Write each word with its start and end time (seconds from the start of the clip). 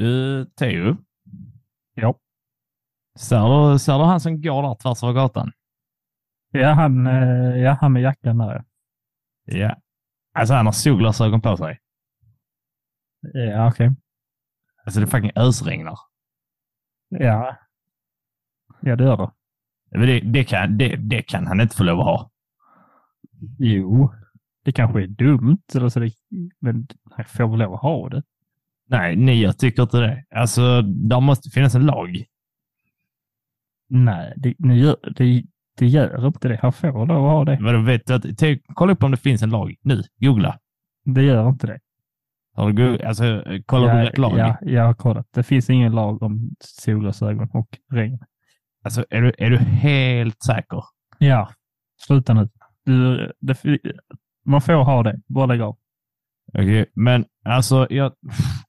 Du, 0.00 0.44
Teo. 0.56 0.96
Ja. 1.94 2.18
Ser 3.18 3.72
du, 3.72 3.78
ser 3.78 3.98
du 3.98 4.04
han 4.04 4.20
som 4.20 4.42
går 4.42 4.62
där 4.62 4.74
tvärs 4.74 5.02
över 5.02 5.12
gatan? 5.12 5.52
Ja, 6.50 6.72
han, 6.72 7.06
eh, 7.06 7.56
ja, 7.56 7.78
han 7.80 7.92
med 7.92 8.02
jackan 8.02 8.38
där. 8.38 8.64
Ja. 9.44 9.76
Alltså 10.32 10.54
han 10.54 10.66
har 10.66 10.72
solglasögon 10.72 11.40
på 11.40 11.56
sig. 11.56 11.80
Ja, 13.32 13.68
okej. 13.68 13.90
Alltså 14.84 15.00
det 15.00 15.06
fucking 15.06 15.32
ösregnar. 15.36 15.98
Ja. 17.08 17.56
Ja, 18.80 18.96
det 18.96 19.04
gör 19.04 19.16
det. 19.16 19.30
Men 19.90 20.06
det, 20.06 20.20
det, 20.20 20.44
kan, 20.44 20.78
det, 20.78 20.96
det 20.96 21.22
kan 21.22 21.46
han 21.46 21.60
inte 21.60 21.76
få 21.76 21.84
lov 21.84 22.00
att 22.00 22.06
ha. 22.06 22.30
Jo, 23.58 24.14
det 24.64 24.72
kanske 24.72 25.02
är 25.02 25.06
dumt, 25.06 25.62
eller 25.74 25.88
så 25.88 26.00
det, 26.00 26.12
men 26.58 26.86
han 27.10 27.24
får 27.24 27.48
väl 27.48 27.58
lov 27.58 27.74
att 27.74 27.82
ha 27.82 28.08
det. 28.08 28.22
Nej, 28.90 29.16
nej, 29.16 29.42
jag 29.42 29.58
tycker 29.58 29.82
inte 29.82 30.00
det. 30.00 30.24
Alltså, 30.34 30.82
där 30.82 31.20
måste 31.20 31.50
finnas 31.50 31.74
en 31.74 31.86
lag. 31.86 32.24
Nej, 33.88 34.32
det, 34.36 34.54
det, 34.58 34.74
gör, 34.74 34.96
det, 35.16 35.42
det 35.78 35.86
gör 35.86 36.26
inte 36.26 36.48
det. 36.48 36.58
Han 36.62 36.72
får 36.72 37.06
lov 37.06 37.26
att 37.26 37.32
ha 37.32 37.44
det. 37.44 37.60
Men 37.60 37.84
vet 37.84 38.06
du 38.06 38.14
att, 38.14 38.38
te- 38.38 38.60
kolla 38.74 38.92
upp 38.92 39.02
om 39.02 39.10
det 39.10 39.16
finns 39.16 39.42
en 39.42 39.50
lag. 39.50 39.74
Nu, 39.82 40.02
googla. 40.20 40.58
Det 41.04 41.22
gör 41.22 41.48
inte 41.48 41.66
det. 41.66 41.78
Har 42.54 42.72
du, 42.72 43.02
alltså, 43.02 43.44
kollar 43.66 43.94
du 43.94 44.04
rätt 44.08 44.18
lag? 44.18 44.38
Ja, 44.38 44.58
jag 44.62 44.84
har 44.84 44.94
kollat. 44.94 45.26
Det 45.34 45.42
finns 45.42 45.70
ingen 45.70 45.92
lag 45.92 46.22
om 46.22 46.50
solglasögon 46.60 47.50
och 47.52 47.78
regn. 47.92 48.18
Alltså, 48.84 49.04
är 49.10 49.22
du, 49.22 49.32
är 49.38 49.50
du 49.50 49.56
helt 49.58 50.42
säker? 50.42 50.82
Ja, 51.18 51.50
sluta 52.06 52.34
nu. 52.34 52.48
Du, 52.84 53.32
det, 53.40 53.56
man 54.46 54.60
får 54.60 54.72
ha 54.72 55.02
det. 55.02 55.20
Bara 55.28 55.46
lägg 55.46 55.60
av. 55.60 55.76
Okej, 56.52 56.86
men 56.94 57.24
alltså, 57.44 57.86
jag, 57.90 58.12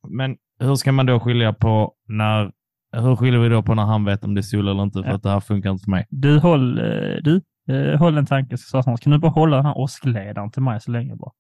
men 0.08 0.38
hur 0.60 0.76
ska 0.76 0.92
man 0.92 1.06
då 1.06 1.20
skilja 1.20 1.54
på 1.54 1.94
när, 2.08 2.52
hur 2.98 3.16
skiljer 3.16 3.40
vi 3.40 3.50
då 3.50 3.64
på 3.64 3.76
när 3.76 3.84
han 3.84 4.06
vet 4.06 4.24
om 4.24 4.34
det 4.34 4.40
är 4.40 4.44
sol 4.44 4.68
eller 4.68 4.84
inte? 4.84 5.04
För 5.04 5.10
Ja. 5.10 5.16
att 5.16 5.24
det 5.24 5.30
här 5.30 5.40
funkar 5.40 5.70
inte 5.72 5.84
för 5.84 5.92
mig. 5.92 6.06
Du, 6.10 6.40
håll, 6.40 6.80
eh, 6.80 6.84
du, 7.22 7.42
eh, 7.70 8.00
håll 8.00 8.18
en 8.18 8.26
tanke. 8.26 8.58
Så 8.58 8.84
snart. 8.84 9.02
Kan 9.02 9.12
du 9.12 9.18
bara 9.20 9.32
hålla 9.32 9.56
den 9.58 9.66
här 9.66 9.78
åskledaren 9.78 10.52
till 10.52 10.62
mig 10.62 10.82
så 10.82 10.92
länge 10.92 11.16
bara? 11.16 11.32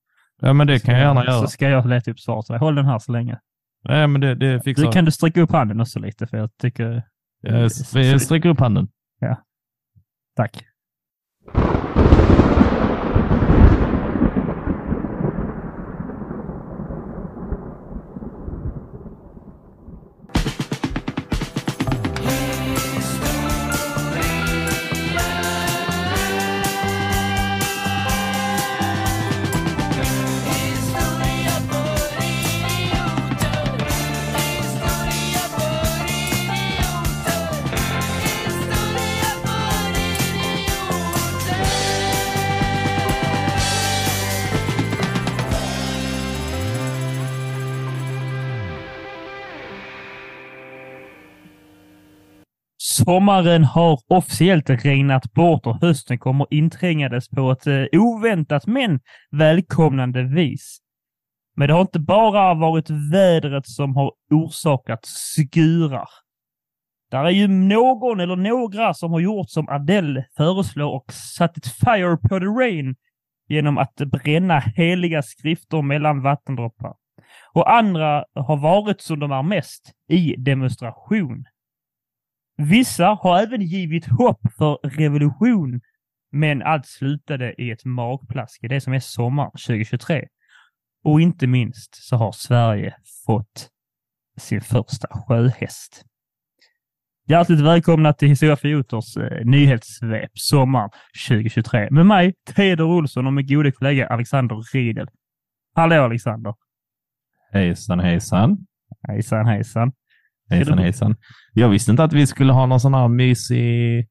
Ja, 0.41 0.53
men 0.53 0.67
det 0.67 0.79
kan 0.79 0.93
jag 0.93 1.03
gärna 1.03 1.21
Så 1.21 1.27
göra. 1.31 1.47
ska 1.47 1.69
jag 1.69 1.85
leta 1.89 2.11
upp 2.11 2.19
svar 2.19 2.41
till 2.41 2.53
dig. 2.53 2.59
Håll 2.59 2.75
den 2.75 2.85
här 2.85 2.99
så 2.99 3.11
länge. 3.11 3.39
Ja, 3.83 4.07
men 4.07 4.21
det, 4.21 4.35
det 4.35 4.61
fixar 4.63 4.85
Du, 4.85 4.91
kan 4.91 5.05
du 5.05 5.11
sträcka 5.11 5.41
upp 5.41 5.51
handen 5.51 5.81
också 5.81 5.99
lite? 5.99 6.27
För 6.27 6.37
jag 6.37 6.57
tycker... 6.57 7.03
jag. 7.41 7.71
Sträcker 8.21 8.49
upp 8.49 8.59
handen. 8.59 8.87
Tack. 10.35 10.63
Sommaren 53.11 53.63
har 53.63 53.99
officiellt 54.07 54.69
regnat 54.69 55.33
bort 55.33 55.67
och 55.67 55.81
hösten 55.81 56.19
kommer 56.19 56.47
inträngandes 56.49 57.29
på 57.29 57.51
ett 57.51 57.67
eh, 57.67 57.85
oväntat 57.93 58.67
men 58.67 58.99
välkomnande 59.31 60.23
vis. 60.23 60.77
Men 61.55 61.67
det 61.67 61.73
har 61.73 61.81
inte 61.81 61.99
bara 61.99 62.53
varit 62.53 62.89
vädret 63.13 63.67
som 63.67 63.95
har 63.95 64.11
orsakat 64.29 65.05
skurar. 65.05 66.07
Där 67.11 67.25
är 67.25 67.29
ju 67.29 67.47
någon 67.47 68.19
eller 68.19 68.35
några 68.35 68.93
som 68.93 69.11
har 69.11 69.19
gjort 69.19 69.49
som 69.49 69.69
Adele 69.69 70.25
föreslår 70.37 70.91
och 70.91 71.13
satt 71.13 71.57
ett 71.57 71.67
fire 71.67 72.17
på 72.17 72.39
the 72.39 72.45
rain 72.45 72.95
genom 73.47 73.77
att 73.77 73.95
bränna 73.95 74.59
heliga 74.59 75.21
skrifter 75.21 75.81
mellan 75.81 76.21
vattendroppar. 76.21 76.93
Och 77.53 77.73
andra 77.73 78.25
har 78.33 78.57
varit 78.57 79.01
som 79.01 79.19
de 79.19 79.31
är 79.31 79.43
mest, 79.43 79.91
i 80.09 80.35
demonstration. 80.37 81.45
Vissa 82.61 83.05
har 83.05 83.39
även 83.39 83.61
givit 83.61 84.05
hopp 84.05 84.41
för 84.57 84.79
revolution, 84.83 85.81
men 86.31 86.61
allt 86.61 86.85
slutade 86.85 87.61
i 87.61 87.71
ett 87.71 87.85
magplask 87.85 88.63
i 88.63 88.67
det 88.67 88.81
som 88.81 88.93
är 88.93 88.99
sommar 88.99 89.45
2023. 89.45 90.27
Och 91.03 91.21
inte 91.21 91.47
minst 91.47 91.95
så 91.95 92.15
har 92.15 92.31
Sverige 92.31 92.95
fått 93.25 93.69
sin 94.37 94.61
första 94.61 95.07
sjöhäst. 95.11 96.05
Hjärtligt 97.27 97.59
välkomna 97.59 98.13
till 98.13 98.27
Historia 98.27 98.55
för 98.55 98.67
Joters 98.67 99.17
eh, 99.17 99.45
nyhetssvep 99.45 100.31
sommar 100.33 100.89
2023 101.27 101.87
med 101.91 102.05
mig, 102.05 102.33
Teodor 102.55 102.87
Olsson 102.87 103.27
och 103.27 103.33
min 103.33 103.47
gode 103.47 103.71
kollega 103.71 104.07
Alexander 104.07 104.55
Riedel. 104.73 105.07
Hallå 105.75 106.03
Alexander! 106.03 106.53
Hejsan, 107.51 107.99
hejsan. 107.99 108.57
Hejsan 109.07 109.45
hejsan! 109.45 109.91
Hejsan, 110.51 110.77
hejsan. 110.77 111.15
Jag 111.53 111.69
visste 111.69 111.91
inte 111.91 112.03
att 112.03 112.13
vi 112.13 112.27
skulle 112.27 112.53
ha 112.53 112.65
någon 112.65 112.79
sån 112.79 112.93
här 112.93 113.07
mysig 113.07 114.07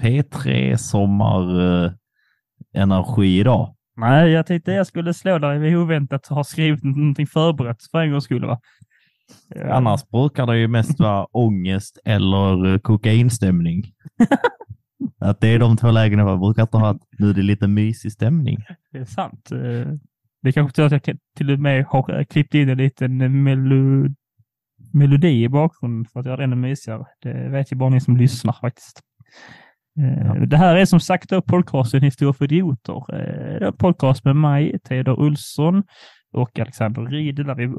P3 0.00 0.76
sommar-energi 0.76 3.38
idag. 3.40 3.74
Nej, 3.96 4.30
jag 4.30 4.46
tänkte 4.46 4.72
jag 4.72 4.86
skulle 4.86 5.14
slå 5.14 5.38
dig 5.38 5.58
vid 5.58 5.76
oväntat 5.76 6.26
och 6.30 6.36
ha 6.36 6.44
skrivit 6.44 6.84
någonting 6.84 7.26
förberett 7.26 7.82
för 7.90 8.00
en 8.00 8.10
gångs 8.10 8.24
skull. 8.24 8.46
Va? 8.46 8.60
Eh, 9.54 9.76
Annars 9.76 10.08
brukar 10.08 10.46
det 10.46 10.58
ju 10.58 10.68
mest 10.68 11.00
vara 11.00 11.24
ångest 11.32 11.98
eller 12.04 12.72
eh, 12.72 12.78
kokainstämning. 12.78 13.84
att 15.20 15.40
det 15.40 15.48
är 15.48 15.58
de 15.58 15.76
två 15.76 15.90
lägena 15.90 16.24
man 16.24 16.40
brukar 16.40 16.62
inte 16.62 16.76
ha. 16.76 16.90
Att 16.90 17.00
nu 17.18 17.30
är 17.30 17.34
det 17.34 17.42
lite 17.42 17.66
mysig 17.68 18.12
stämning. 18.12 18.58
Det 18.92 18.98
är 18.98 19.04
sant. 19.04 19.50
Eh, 19.52 19.58
Det 20.42 20.48
är 20.48 20.52
kanske 20.52 20.76
tur 20.76 20.94
att 20.94 21.06
jag 21.06 21.16
till 21.36 21.50
och 21.50 21.58
med 21.58 21.84
har 21.84 22.18
eh, 22.18 22.24
klippt 22.24 22.54
in 22.54 22.68
en 22.68 22.78
liten 22.78 23.42
melo 23.42 24.08
melodi 24.92 25.44
i 25.44 25.48
bakgrunden 25.48 26.04
för 26.12 26.20
att 26.20 26.26
göra 26.26 26.36
det 26.36 26.44
ännu 26.44 26.56
mysigare. 26.56 27.04
Det 27.22 27.48
vet 27.48 27.72
ju 27.72 27.76
bara 27.76 27.90
ni 27.90 28.00
som 28.00 28.16
lyssnar 28.16 28.52
faktiskt. 28.52 29.00
Eh, 29.98 30.42
Det 30.42 30.56
här 30.56 30.76
är 30.76 30.84
som 30.84 31.00
sagt 31.00 31.30
då 31.30 31.42
podcasten 31.42 32.02
Historia 32.02 32.32
för 32.32 32.44
idioter. 32.44 32.96
Eh, 33.14 33.58
Det 33.58 33.64
är 33.64 33.66
en 33.66 33.76
podcast 33.76 34.24
med 34.24 34.36
mig, 34.36 34.78
Teodor 34.88 35.20
Olsson 35.20 35.82
och 36.32 36.58
Alexander 36.58 37.02
Riedel 37.02 37.46
där 37.46 37.54
vi 37.54 37.64
eh, 37.64 37.70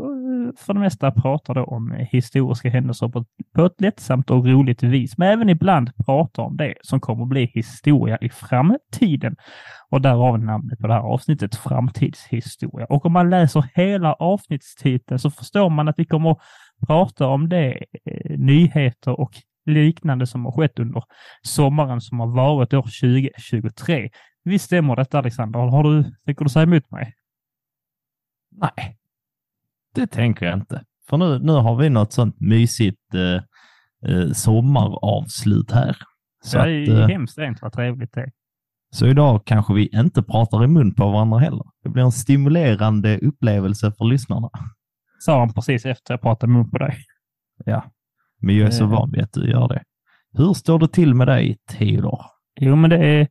för 0.57 0.73
det 0.73 0.79
mesta 0.79 1.11
pratar 1.11 1.69
om 1.69 1.91
eh, 1.91 2.07
historiska 2.11 2.69
händelser 2.69 3.07
på 3.09 3.19
ett, 3.19 3.27
på 3.55 3.65
ett 3.65 3.81
lättsamt 3.81 4.29
och 4.29 4.47
roligt 4.47 4.83
vis, 4.83 5.17
men 5.17 5.27
även 5.27 5.49
ibland 5.49 5.89
pratar 6.05 6.43
om 6.43 6.57
det 6.57 6.73
som 6.81 6.99
kommer 6.99 7.23
att 7.23 7.29
bli 7.29 7.51
historia 7.53 8.17
i 8.21 8.29
framtiden. 8.29 9.35
Och 9.89 10.01
därav 10.01 10.39
namnet 10.39 10.79
på 10.79 10.87
det 10.87 10.93
här 10.93 11.01
avsnittet, 11.01 11.55
Framtidshistoria. 11.55 12.85
Och 12.85 13.05
om 13.05 13.13
man 13.13 13.29
läser 13.29 13.65
hela 13.75 14.13
avsnittstiteln 14.13 15.19
så 15.19 15.31
förstår 15.31 15.69
man 15.69 15.87
att 15.87 15.99
vi 15.99 16.05
kommer 16.05 16.35
att 16.81 16.87
prata 16.87 17.27
om 17.27 17.49
det, 17.49 17.83
eh, 18.05 18.37
nyheter 18.37 19.19
och 19.19 19.31
liknande 19.65 20.27
som 20.27 20.45
har 20.45 20.51
skett 20.51 20.79
under 20.79 21.03
sommaren 21.41 22.01
som 22.01 22.19
har 22.19 22.27
varit 22.27 22.73
år 22.73 22.81
2023. 23.01 24.09
Visst 24.43 24.65
stämmer 24.65 24.95
detta 24.95 25.17
Alexander? 25.19 25.59
Har 25.59 25.83
du, 25.83 26.03
tänker 26.25 26.45
du 26.45 26.49
säga 26.49 26.63
emot 26.63 26.91
mig? 26.91 27.13
Nej, 28.51 28.97
det 29.95 30.07
tänker 30.07 30.45
jag 30.45 30.57
inte. 30.57 30.83
För 31.09 31.17
nu, 31.17 31.39
nu 31.39 31.51
har 31.51 31.75
vi 31.75 31.89
något 31.89 32.13
sånt 32.13 32.39
mysigt 32.39 33.13
eh, 33.13 33.41
eh, 34.11 34.31
sommaravslut 34.31 35.71
här. 35.71 35.97
Så, 36.43 36.57
det 36.57 36.63
att, 36.63 36.89
är 36.89 37.01
eh, 37.01 37.07
hemskt 37.07 37.37
rent 37.37 37.61
vad 37.61 37.73
trevligt 37.73 38.13
det 38.13 38.21
är. 38.21 38.31
så 38.91 39.07
idag 39.07 39.41
kanske 39.45 39.73
vi 39.73 39.87
inte 39.87 40.23
pratar 40.23 40.63
i 40.63 40.67
mun 40.67 40.93
på 40.93 41.11
varandra 41.11 41.39
heller. 41.39 41.63
Det 41.83 41.89
blir 41.89 42.03
en 42.03 42.11
stimulerande 42.11 43.17
upplevelse 43.17 43.91
för 43.97 44.05
lyssnarna. 44.05 44.49
Sa 45.19 45.39
han 45.39 45.53
precis 45.53 45.85
efter 45.85 46.13
jag 46.13 46.21
pratade 46.21 46.51
mun 46.53 46.71
på 46.71 46.77
dig. 46.77 46.95
Ja, 47.65 47.83
men 48.41 48.57
jag 48.57 48.67
är 48.67 48.71
så 48.71 48.83
Eh. 48.83 48.89
van 48.89 49.11
vid 49.11 49.23
att 49.23 49.33
du 49.33 49.49
gör 49.51 49.67
det. 49.67 49.81
Hur 50.37 50.53
står 50.53 50.79
det 50.79 50.87
till 50.87 51.13
med 51.13 51.27
dig, 51.27 51.57
Theodor? 51.71 52.21
Jo, 52.59 52.75
men 52.75 52.89
det 52.89 52.97
är, 53.05 53.27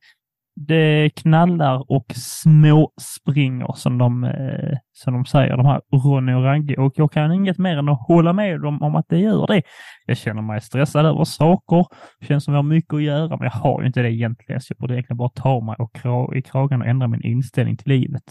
det 0.57 1.11
knallar 1.17 1.91
och 1.93 2.07
små 2.15 2.91
springer 3.01 3.73
som 3.75 3.99
de, 3.99 4.25
eh, 4.25 4.79
som 4.93 5.13
de 5.15 5.25
säger, 5.25 5.57
de 5.57 5.67
här 5.67 5.81
Ronny 5.93 6.33
och 6.35 6.43
Ragge. 6.45 6.77
Och 6.77 6.93
jag 6.97 7.13
kan 7.13 7.33
inget 7.33 7.59
mer 7.59 7.77
än 7.79 7.89
att 7.89 8.07
hålla 8.09 8.33
med 8.33 8.61
dem 8.61 8.83
om 8.83 8.97
att 8.97 9.07
det 9.09 9.19
gör 9.19 9.47
det. 9.47 9.63
Jag 10.07 10.17
känner 10.17 10.43
mig 10.43 10.61
stressad 10.61 11.07
över 11.07 11.25
saker, 11.25 11.87
känns 12.29 12.45
som 12.45 12.55
jag 12.55 12.59
har 12.59 12.69
mycket 12.69 12.95
att 12.95 13.03
göra, 13.03 13.29
men 13.29 13.43
jag 13.45 13.51
har 13.51 13.81
ju 13.81 13.87
inte 13.87 14.03
det 14.03 14.13
egentligen. 14.13 14.61
Så 14.61 14.73
jag 14.73 14.79
borde 14.79 14.95
egentligen 14.95 15.17
bara 15.17 15.29
ta 15.35 15.61
mig 15.61 15.77
och 15.79 15.95
kra 15.95 16.37
i 16.37 16.43
kragen 16.43 16.81
och 16.83 16.87
ändra 16.89 17.09
min 17.09 17.23
inställning 17.23 17.77
till 17.77 17.89
livet. 17.89 18.25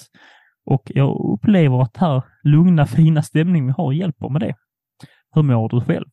Och 0.65 0.91
jag 0.95 1.33
upplever 1.33 1.81
att 1.81 1.97
här 1.97 2.23
lugna, 2.43 2.85
fina 2.97 3.21
stämning 3.21 3.65
vi 3.65 3.71
har 3.71 3.93
hjälper 3.93 4.29
med 4.29 4.41
det. 4.41 4.55
Hur 5.31 5.43
mår 5.43 5.69
du 5.69 5.81
själv? 5.81 6.05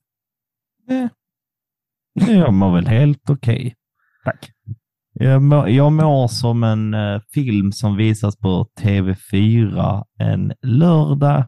Eh, 0.90 1.08
jag 2.34 2.54
mår 2.54 2.74
väl 2.74 2.86
helt 2.86 3.30
okej. 3.30 3.74
Tack. 4.24 4.50
Jag, 5.12 5.42
mår, 5.42 5.68
jag 5.68 5.92
mår 5.92 6.28
som 6.28 6.64
en 6.64 6.94
eh, 6.94 7.20
film 7.34 7.72
som 7.72 7.96
visas 7.96 8.36
på 8.36 8.68
TV4 8.80 10.04
en 10.18 10.52
lördag 10.62 11.46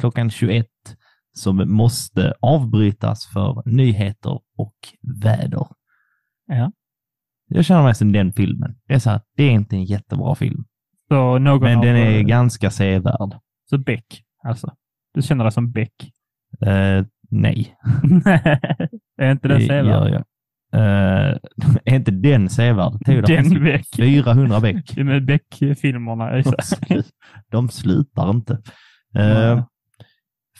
klockan 0.00 0.30
21 0.30 0.66
som 1.32 1.72
måste 1.72 2.34
avbrytas 2.40 3.26
för 3.26 3.62
nyheter 3.66 4.40
och 4.56 4.76
väder. 5.22 5.66
Ja. 6.46 6.72
Jag 7.48 7.64
känner 7.64 7.82
mig 7.82 7.94
som 7.94 8.12
den 8.12 8.32
filmen. 8.32 8.78
Det 8.86 8.94
är 8.94 8.98
så 8.98 9.10
här, 9.10 9.20
det 9.36 9.42
är 9.42 9.50
inte 9.50 9.76
en 9.76 9.84
jättebra 9.84 10.34
film, 10.34 10.64
Så 11.08 11.38
någon 11.38 11.62
men 11.62 11.80
den 11.80 11.96
är 11.96 12.18
eh, 12.18 12.22
ganska 12.22 12.70
sevärd. 12.70 13.34
Så 13.70 13.78
Beck, 13.78 14.22
alltså. 14.44 14.74
Du 15.14 15.22
känner 15.22 15.44
dig 15.44 15.52
som 15.52 15.72
Beck? 15.72 16.12
Eh, 16.60 17.04
nej, 17.30 17.76
är 19.16 19.30
inte 19.30 19.48
det 19.48 19.60
sevärd? 19.60 20.12
jag. 20.12 20.24
Eh, 20.72 21.36
är 21.84 21.94
inte 21.94 22.10
den 22.10 22.48
sevärd? 22.48 22.92
Den 23.26 23.64
Beck. 23.64 23.86
400 23.96 24.60
bäck. 24.60 24.94
Det 24.94 25.00
är 25.00 25.04
med 25.04 25.24
Beck-filmerna. 25.24 26.42
De, 26.88 27.02
de 27.50 27.68
slutar 27.68 28.30
inte. 28.30 28.52
Eh, 29.14 29.56
Nej. 29.56 29.64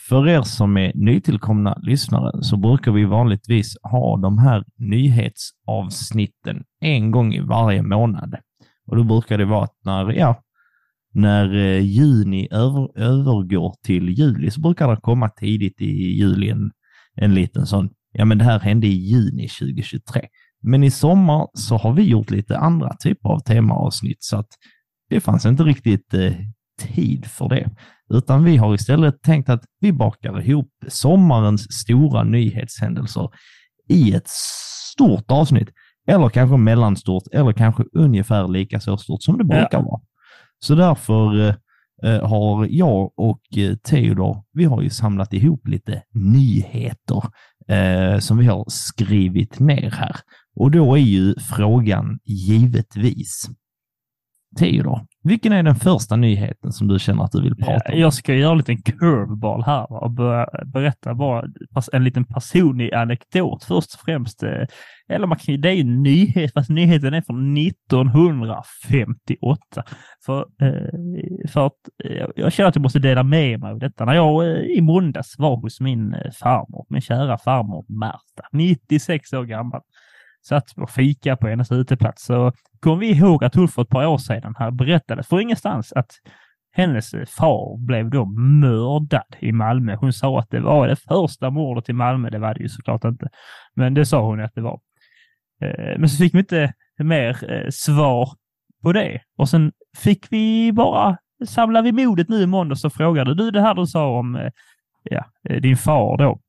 för 0.08 0.28
er 0.28 0.42
som 0.42 0.76
är 0.76 0.92
nytillkomna 0.94 1.78
lyssnare 1.82 2.42
så 2.42 2.56
brukar 2.56 2.92
vi 2.92 3.04
vanligtvis 3.04 3.76
ha 3.82 4.16
de 4.16 4.38
här 4.38 4.64
nyhetsavsnitten 4.76 6.64
en 6.80 7.10
gång 7.10 7.34
i 7.34 7.40
varje 7.40 7.82
månad. 7.82 8.36
Och 8.88 8.96
då 8.96 9.04
brukar 9.04 9.38
det 9.38 9.44
vara 9.44 9.64
att 9.64 9.76
när, 9.84 10.12
ja, 10.12 10.42
när 11.14 11.56
eh, 11.56 11.80
juni 11.80 12.48
över, 12.50 12.98
övergår 12.98 13.74
till 13.82 14.08
juli 14.08 14.50
så 14.50 14.60
brukar 14.60 14.90
det 14.90 15.00
komma 15.00 15.28
tidigt 15.28 15.80
i 15.80 16.18
juli 16.18 16.50
en, 16.50 16.70
en 17.14 17.34
liten 17.34 17.66
sån, 17.66 17.90
ja 18.12 18.24
men 18.24 18.38
det 18.38 18.44
här 18.44 18.60
hände 18.60 18.86
i 18.86 18.90
juni 18.90 19.48
2023. 19.48 20.26
Men 20.62 20.84
i 20.84 20.90
sommar 20.90 21.48
så 21.54 21.76
har 21.76 21.92
vi 21.92 22.02
gjort 22.02 22.30
lite 22.30 22.58
andra 22.58 22.96
typer 22.96 23.28
av 23.28 23.40
temaavsnitt 23.40 24.22
så 24.24 24.36
att 24.36 24.48
det 25.10 25.20
fanns 25.20 25.46
inte 25.46 25.62
riktigt 25.62 26.14
eh, 26.14 26.32
tid 26.78 27.26
för 27.26 27.48
det. 27.48 27.70
Utan 28.14 28.44
vi 28.44 28.56
har 28.56 28.74
istället 28.74 29.22
tänkt 29.22 29.48
att 29.48 29.64
vi 29.80 29.92
bakar 29.92 30.40
ihop 30.40 30.70
sommarens 30.88 31.72
stora 31.72 32.24
nyhetshändelser 32.24 33.28
i 33.88 34.12
ett 34.12 34.28
stort 34.28 35.30
avsnitt. 35.30 35.68
Eller 36.08 36.28
kanske 36.28 36.56
mellanstort, 36.56 37.22
eller 37.32 37.52
kanske 37.52 37.84
ungefär 37.92 38.48
lika 38.48 38.80
så 38.80 38.96
stort 38.96 39.22
som 39.22 39.38
det 39.38 39.44
brukar 39.44 39.82
vara. 39.82 40.00
Så 40.58 40.74
därför 40.74 41.40
eh, 41.40 41.54
eh, 42.02 42.28
har 42.28 42.66
jag 42.70 43.12
och 43.16 43.40
eh, 43.56 43.76
Theodor, 43.76 44.44
vi 44.52 44.64
har 44.64 44.82
ju 44.82 44.90
samlat 44.90 45.32
ihop 45.32 45.68
lite 45.68 46.02
nyheter 46.14 47.22
eh, 47.68 48.18
som 48.18 48.38
vi 48.38 48.46
har 48.46 48.64
skrivit 48.68 49.58
ner 49.58 49.90
här. 49.90 50.16
Och 50.56 50.70
då 50.70 50.94
är 50.94 51.00
ju 51.00 51.34
frågan 51.34 52.18
givetvis, 52.24 53.48
Theodor, 54.58 55.06
vilken 55.28 55.52
är 55.52 55.62
den 55.62 55.74
första 55.74 56.16
nyheten 56.16 56.72
som 56.72 56.88
du 56.88 56.98
känner 56.98 57.24
att 57.24 57.32
du 57.32 57.42
vill 57.42 57.56
prata 57.56 57.72
om? 57.88 57.94
Eh, 57.94 58.00
jag 58.00 58.14
ska 58.14 58.34
göra 58.34 58.52
en 58.52 58.58
liten 58.58 58.82
curveball 58.82 59.62
här 59.62 59.92
och 60.02 60.10
börja 60.10 60.46
berätta 60.66 61.14
bara 61.14 61.44
en 61.92 62.04
liten 62.04 62.24
personlig 62.24 62.94
anekdot 62.94 63.64
först 63.64 63.94
och 63.94 64.00
främst. 64.00 64.42
Eh, 64.42 64.66
eller 65.08 65.26
man 65.26 65.38
kan, 65.38 65.54
ju- 65.54 65.60
det 65.60 65.68
är 65.68 65.72
ju 65.72 65.80
en 65.80 66.02
nyhet, 66.02 66.52
fast 66.52 66.70
nyheten 66.70 67.14
är 67.14 67.22
från 67.22 67.54
1958. 67.54 69.82
För, 70.26 70.46
eh, 70.62 71.50
för 71.52 71.66
att 71.66 71.72
jag 72.36 72.52
känner 72.52 72.68
att 72.68 72.74
jag 72.76 72.82
måste 72.82 72.98
dela 72.98 73.22
med 73.22 73.60
mig 73.60 73.72
av 73.72 73.78
detta. 73.78 74.04
När 74.04 74.14
jag 74.14 74.64
i 74.66 74.80
måndags 74.80 75.34
var 75.38 75.56
hos 75.56 75.80
min 75.80 76.16
farmor, 76.40 76.86
min 76.88 77.00
kära 77.00 77.38
farmor 77.38 77.84
Märta, 77.88 78.48
96 78.52 79.32
år 79.32 79.44
gammal, 79.44 79.80
satt 80.46 80.64
och 80.76 80.90
fika 80.90 81.36
på 81.36 81.48
hennes 81.48 81.72
uteplats 81.72 82.24
så 82.24 82.52
kom 82.80 82.98
vi 82.98 83.10
ihåg 83.10 83.44
att 83.44 83.54
hon 83.54 83.68
för 83.68 83.82
ett 83.82 83.88
par 83.88 84.06
år 84.06 84.18
sedan 84.18 84.54
här 84.58 84.70
berättade 84.70 85.22
för 85.22 85.40
ingenstans 85.40 85.92
att 85.92 86.10
hennes 86.72 87.10
far 87.10 87.86
blev 87.86 88.10
då 88.10 88.24
mördad 88.60 89.36
i 89.38 89.52
Malmö. 89.52 89.96
Hon 89.96 90.12
sa 90.12 90.38
att 90.38 90.50
det 90.50 90.60
var 90.60 90.88
det 90.88 90.96
första 90.96 91.50
mordet 91.50 91.88
i 91.88 91.92
Malmö. 91.92 92.30
Det 92.30 92.38
var 92.38 92.54
det 92.54 92.60
ju 92.60 92.68
såklart 92.68 93.04
inte. 93.04 93.28
Men 93.74 93.94
det 93.94 94.06
sa 94.06 94.22
hon 94.22 94.40
att 94.40 94.54
det 94.54 94.60
var. 94.60 94.80
Eh, 95.62 95.98
men 95.98 96.08
så 96.08 96.16
fick 96.16 96.34
vi 96.34 96.38
inte 96.38 96.72
mer 96.98 97.52
eh, 97.52 97.68
svar 97.70 98.28
på 98.82 98.92
det. 98.92 99.20
Och 99.36 99.48
sen 99.48 99.72
fick 99.96 100.26
vi 100.32 100.72
bara, 100.72 101.16
samla 101.46 101.82
vi 101.82 101.92
modet 101.92 102.28
nu 102.28 102.42
i 102.42 102.46
måndags 102.46 102.84
och 102.84 102.92
frågade 102.92 103.34
du 103.34 103.50
det 103.50 103.60
här 103.60 103.74
du 103.74 103.86
sa 103.86 104.18
om 104.18 104.36
eh, 104.36 104.50
ja, 105.02 105.24
din 105.60 105.76
far 105.76 106.16
då. 106.16 106.40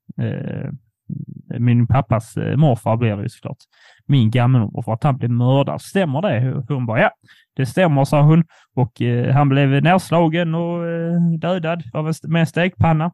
Min 1.60 1.88
pappas 1.88 2.38
eh, 2.38 2.58
morfar 2.58 2.98
blev 2.98 3.18
det 3.18 3.24
ju 3.24 3.30
såklart. 3.30 3.58
Min 4.06 4.32
gammelmorfar, 4.32 4.94
att 4.94 5.04
han 5.04 5.18
blev 5.18 5.32
mördad. 5.32 5.82
Stämmer 5.82 6.22
det? 6.22 6.64
Hon 6.68 6.86
bara 6.86 7.00
ja, 7.00 7.12
det 7.56 7.66
stämmer, 7.66 8.06
sa 8.06 8.22
hon. 8.22 8.44
Och 8.76 9.02
eh, 9.02 9.34
han 9.34 9.50
blev 9.50 9.84
nedslagen 9.84 10.56
och 10.56 10.88
eh, 10.88 11.22
dödad 11.40 11.84
av 11.94 12.08
en, 12.08 12.14
med 12.24 12.40
en 12.40 12.48
stekpanna. 12.48 13.12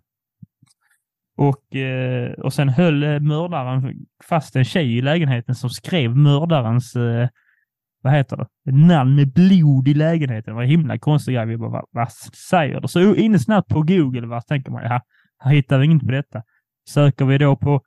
Och, 1.38 1.76
eh, 1.76 2.32
och 2.32 2.54
sen 2.54 2.70
höll 2.70 3.04
eh, 3.04 3.20
mördaren 3.20 4.06
fast 4.24 4.56
en 4.56 4.66
tjej 4.66 4.98
i 4.98 5.02
lägenheten 5.02 5.56
som 5.56 5.70
skrev 5.70 6.16
mördarens, 6.16 6.96
eh, 6.96 7.28
vad 8.02 8.14
heter 8.14 8.38
det, 8.38 8.72
namn 8.72 9.16
med 9.16 9.34
blod 9.34 9.88
i 9.88 9.94
lägenheten. 9.94 10.52
Det 10.52 10.56
var 10.56 10.64
en 10.64 10.70
himla 10.70 10.98
konstig 10.98 11.36
grej. 11.36 11.46
Vi 11.46 11.58
bara, 11.58 11.70
vad, 11.70 11.86
vad 11.92 12.12
säger 12.12 12.82
du? 12.82 12.88
Så 12.88 13.16
inne 13.16 13.40
snabbt 13.40 13.70
på 13.70 13.82
Google, 13.82 14.28
vad 14.28 14.48
tänker 14.48 14.72
man, 14.72 14.84
ja, 14.84 15.02
här 15.40 15.52
hittar 15.52 15.80
vi 15.80 15.86
inget 15.86 16.06
på 16.06 16.12
detta. 16.12 16.44
Söker 16.88 17.26
vi 17.26 17.38
då 17.38 17.56
på 17.56 17.82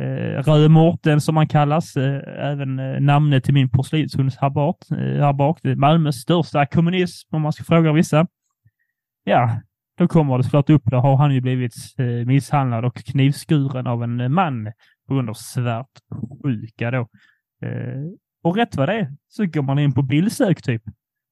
eh, 0.00 0.42
Röde 0.42 1.20
som 1.20 1.36
han 1.36 1.48
kallas, 1.48 1.96
eh, 1.96 2.50
även 2.50 2.78
eh, 2.78 3.00
namnet 3.00 3.44
till 3.44 3.54
min 3.54 3.70
porslinshund 3.70 4.32
här 4.40 4.50
bak, 4.50 4.90
eh, 4.90 5.24
Habart, 5.24 5.64
Malmös 5.64 6.16
största 6.16 6.66
kommunism 6.66 7.36
om 7.36 7.42
man 7.42 7.52
ska 7.52 7.64
fråga 7.64 7.92
vissa. 7.92 8.26
Ja, 9.24 9.60
då 9.98 10.08
kommer 10.08 10.38
det 10.38 10.44
såklart 10.44 10.70
upp, 10.70 10.82
då 10.84 10.96
har 10.96 11.16
han 11.16 11.34
ju 11.34 11.40
blivit 11.40 11.74
eh, 11.98 12.26
misshandlad 12.26 12.84
och 12.84 12.94
knivskuren 12.94 13.86
av 13.86 14.02
en 14.02 14.20
eh, 14.20 14.28
man 14.28 14.72
på 15.08 15.14
grund 15.14 15.30
av 15.30 15.34
svartsjuka 15.34 16.90
då. 16.90 17.08
Eh, 17.62 18.02
och 18.42 18.56
rätt 18.56 18.76
vad 18.76 18.88
det 18.88 18.94
är 18.94 19.12
så 19.28 19.46
går 19.46 19.62
man 19.62 19.78
in 19.78 19.92
på 19.92 20.02
bildsök 20.02 20.62
typ. 20.62 20.82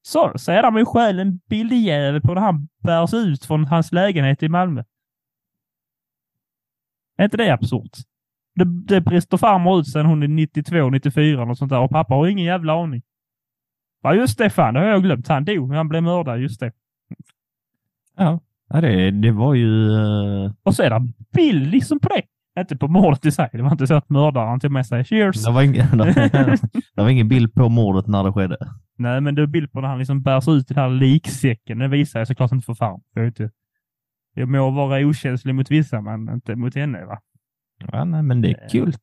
Så 0.03 0.33
så 0.37 0.53
är 0.53 0.63
det 0.63 0.71
med 0.71 0.89
själv 0.89 1.21
en 1.21 1.41
bildjävel 1.49 2.21
på 2.21 2.35
när 2.35 2.41
han 2.41 2.69
bärs 2.83 3.15
ut 3.15 3.45
från 3.45 3.65
hans 3.65 3.93
lägenhet 3.93 4.43
i 4.43 4.49
Malmö. 4.49 4.85
Är 7.23 7.25
inte 7.25 7.37
det 7.37 7.51
absurt? 7.55 7.99
Det, 8.55 8.65
det 8.65 9.01
brister 9.01 9.37
farmor 9.37 9.81
ut 9.81 9.89
sen 9.89 10.07
hon 10.07 10.23
är 10.23 10.29
92, 10.29 10.91
94 10.91 11.43
och 11.43 11.59
sånt 11.59 11.71
där 11.71 11.81
och 11.81 11.91
pappa 11.91 12.15
har 12.15 12.27
ingen 12.27 12.45
jävla 12.45 12.83
aning. 12.83 13.03
Ja 14.03 14.15
just 14.15 14.39
det, 14.39 14.51
fan 14.51 14.75
det 14.75 14.81
har 14.81 14.87
jag 14.87 15.03
glömt. 15.03 15.29
Han 15.29 15.45
dog, 15.45 15.75
han 15.75 15.89
blev 15.89 16.03
mördad, 16.03 16.41
just 16.41 16.61
det. 16.61 16.73
Ja, 18.17 18.41
det, 18.81 19.11
det 19.11 19.31
var 19.33 19.55
ju... 19.55 19.93
eh, 19.93 20.53
Och 20.63 20.75
så 20.75 20.83
är 20.83 20.91
det 20.91 21.09
bild 21.35 21.67
liksom 21.71 22.01
på 22.01 22.09
det. 22.09 22.23
Inte 22.61 22.77
på 22.77 22.89
mordet 22.89 23.27
i 23.27 23.31
sig. 23.33 23.49
Det 23.53 23.63
var 23.63 23.71
inte 23.73 23.87
så 23.87 23.95
att 23.95 24.11
mördaren 24.11 24.61
tog 24.61 24.71
med 24.71 24.87
sig 24.87 25.05
cheers. 25.05 25.45
Det 25.45 25.53
var, 25.53 25.63
ingen, 25.63 25.99
det 25.99 27.03
var 27.03 27.09
ingen 27.09 27.29
bild 27.29 27.55
på 27.55 27.69
mordet 27.69 28.07
när 28.07 28.25
det 28.25 28.33
skedde. 28.33 28.57
Nej, 28.99 29.21
men 29.21 29.35
det 29.35 29.43
är 29.43 29.47
bild 29.47 29.73
på 29.73 29.81
när 29.81 29.89
han 29.89 29.99
liksom 29.99 30.23
bärs 30.23 30.49
ut 30.49 30.71
i 30.71 30.75
den 30.75 30.83
här 30.83 30.91
liksäcken. 30.91 31.79
Det 31.79 31.89
visar 31.89 32.21
jag 32.21 32.29
såklart 32.29 32.53
inte 32.53 32.65
för 32.67 32.75
fan. 32.75 33.01
Jag, 33.15 33.23
är 33.23 33.27
inte, 33.27 33.51
jag 34.35 34.49
må 34.49 34.71
vara 34.71 35.07
okänslig 35.07 35.55
mot 35.55 35.71
vissa, 35.71 36.01
men 36.01 36.29
inte 36.29 36.57
mot 36.57 36.75
henne. 36.75 37.05
Va? 37.05 37.21
Ja, 37.93 38.05
nej, 38.05 38.23
men 38.23 38.41
det 38.41 38.51
är 38.51 38.69
kul. 38.69 38.95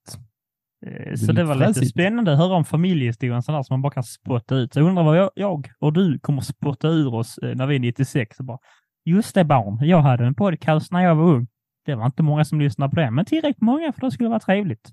Eh, 0.86 1.12
är 1.12 1.16
Så 1.16 1.32
det 1.32 1.44
var 1.44 1.56
lite 1.56 1.86
spännande 1.86 2.32
att 2.32 2.38
höra 2.38 2.54
om 2.54 2.66
familjehistorien 2.66 3.44
sådär 3.44 3.64
som 3.64 3.74
man 3.74 3.82
bara 3.82 3.94
kan 3.94 4.04
spotta 4.04 4.56
ut. 4.56 4.74
Så 4.74 4.80
jag 4.80 4.88
undrar 4.88 5.04
vad 5.04 5.18
jag, 5.18 5.30
jag 5.36 5.72
och 5.80 5.94
du 5.94 6.20
kommer 6.20 6.42
spotta 6.42 6.88
ur 6.88 7.14
oss 7.14 7.38
eh, 7.38 7.56
när 7.56 7.68
vi 7.68 7.76
är 7.76 7.80
96. 7.80 8.40
Och 8.40 8.46
bara, 8.46 8.60
Just 9.06 9.36
det 9.36 9.44
barn, 9.44 9.80
jag 9.82 10.02
hade 10.02 10.26
en 10.26 10.36
podcast 10.36 10.92
när 10.92 11.04
jag 11.04 11.16
var 11.16 11.24
ung. 11.24 11.48
Det 11.86 11.96
var 11.96 12.06
inte 12.06 12.24
många 12.24 12.46
som 12.46 12.60
lyssnade 12.60 12.90
på 12.90 12.96
det, 12.96 13.12
men 13.12 13.26
tillräckligt 13.26 13.62
många 13.62 13.94
för 13.94 14.02
det 14.02 14.12
skulle 14.12 14.30
vara 14.30 14.40
trevligt. 14.40 14.92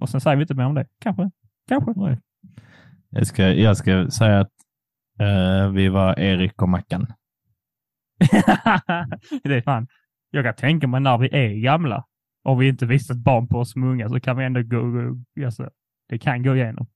Och 0.00 0.08
sen 0.08 0.20
säger 0.20 0.36
vi 0.36 0.42
inte 0.42 0.54
mer 0.54 0.64
om 0.64 0.74
det. 0.74 0.86
Kanske. 1.00 1.30
Kanske. 1.68 1.92
Oj. 1.96 2.18
Jag 3.10 3.26
ska, 3.26 3.48
jag 3.48 3.76
ska 3.76 4.10
säga 4.10 4.40
att 4.40 4.52
eh, 5.20 5.70
vi 5.70 5.88
var 5.88 6.18
Erik 6.18 6.62
och 6.62 6.68
Mackan. 6.68 7.06
det 9.44 9.54
är 9.54 9.62
fan. 9.62 9.86
Jag 10.30 10.44
kan 10.44 10.54
tänka 10.54 10.86
mig 10.86 11.00
när 11.00 11.18
vi 11.18 11.28
är 11.28 11.62
gamla 11.62 12.04
och 12.44 12.62
vi 12.62 12.68
inte 12.68 12.86
visat 12.86 13.16
barn 13.16 13.48
på 13.48 13.58
oss 13.58 13.72
som 13.72 13.84
unga 13.84 14.08
så 14.08 14.20
kan 14.20 14.36
vi 14.36 14.44
ändå 14.44 14.62
gå, 14.62 14.80
gå 14.80 15.44
alltså, 15.44 15.68
det 16.08 16.18
kan 16.18 16.42
gå 16.42 16.56
igenom. 16.56 16.86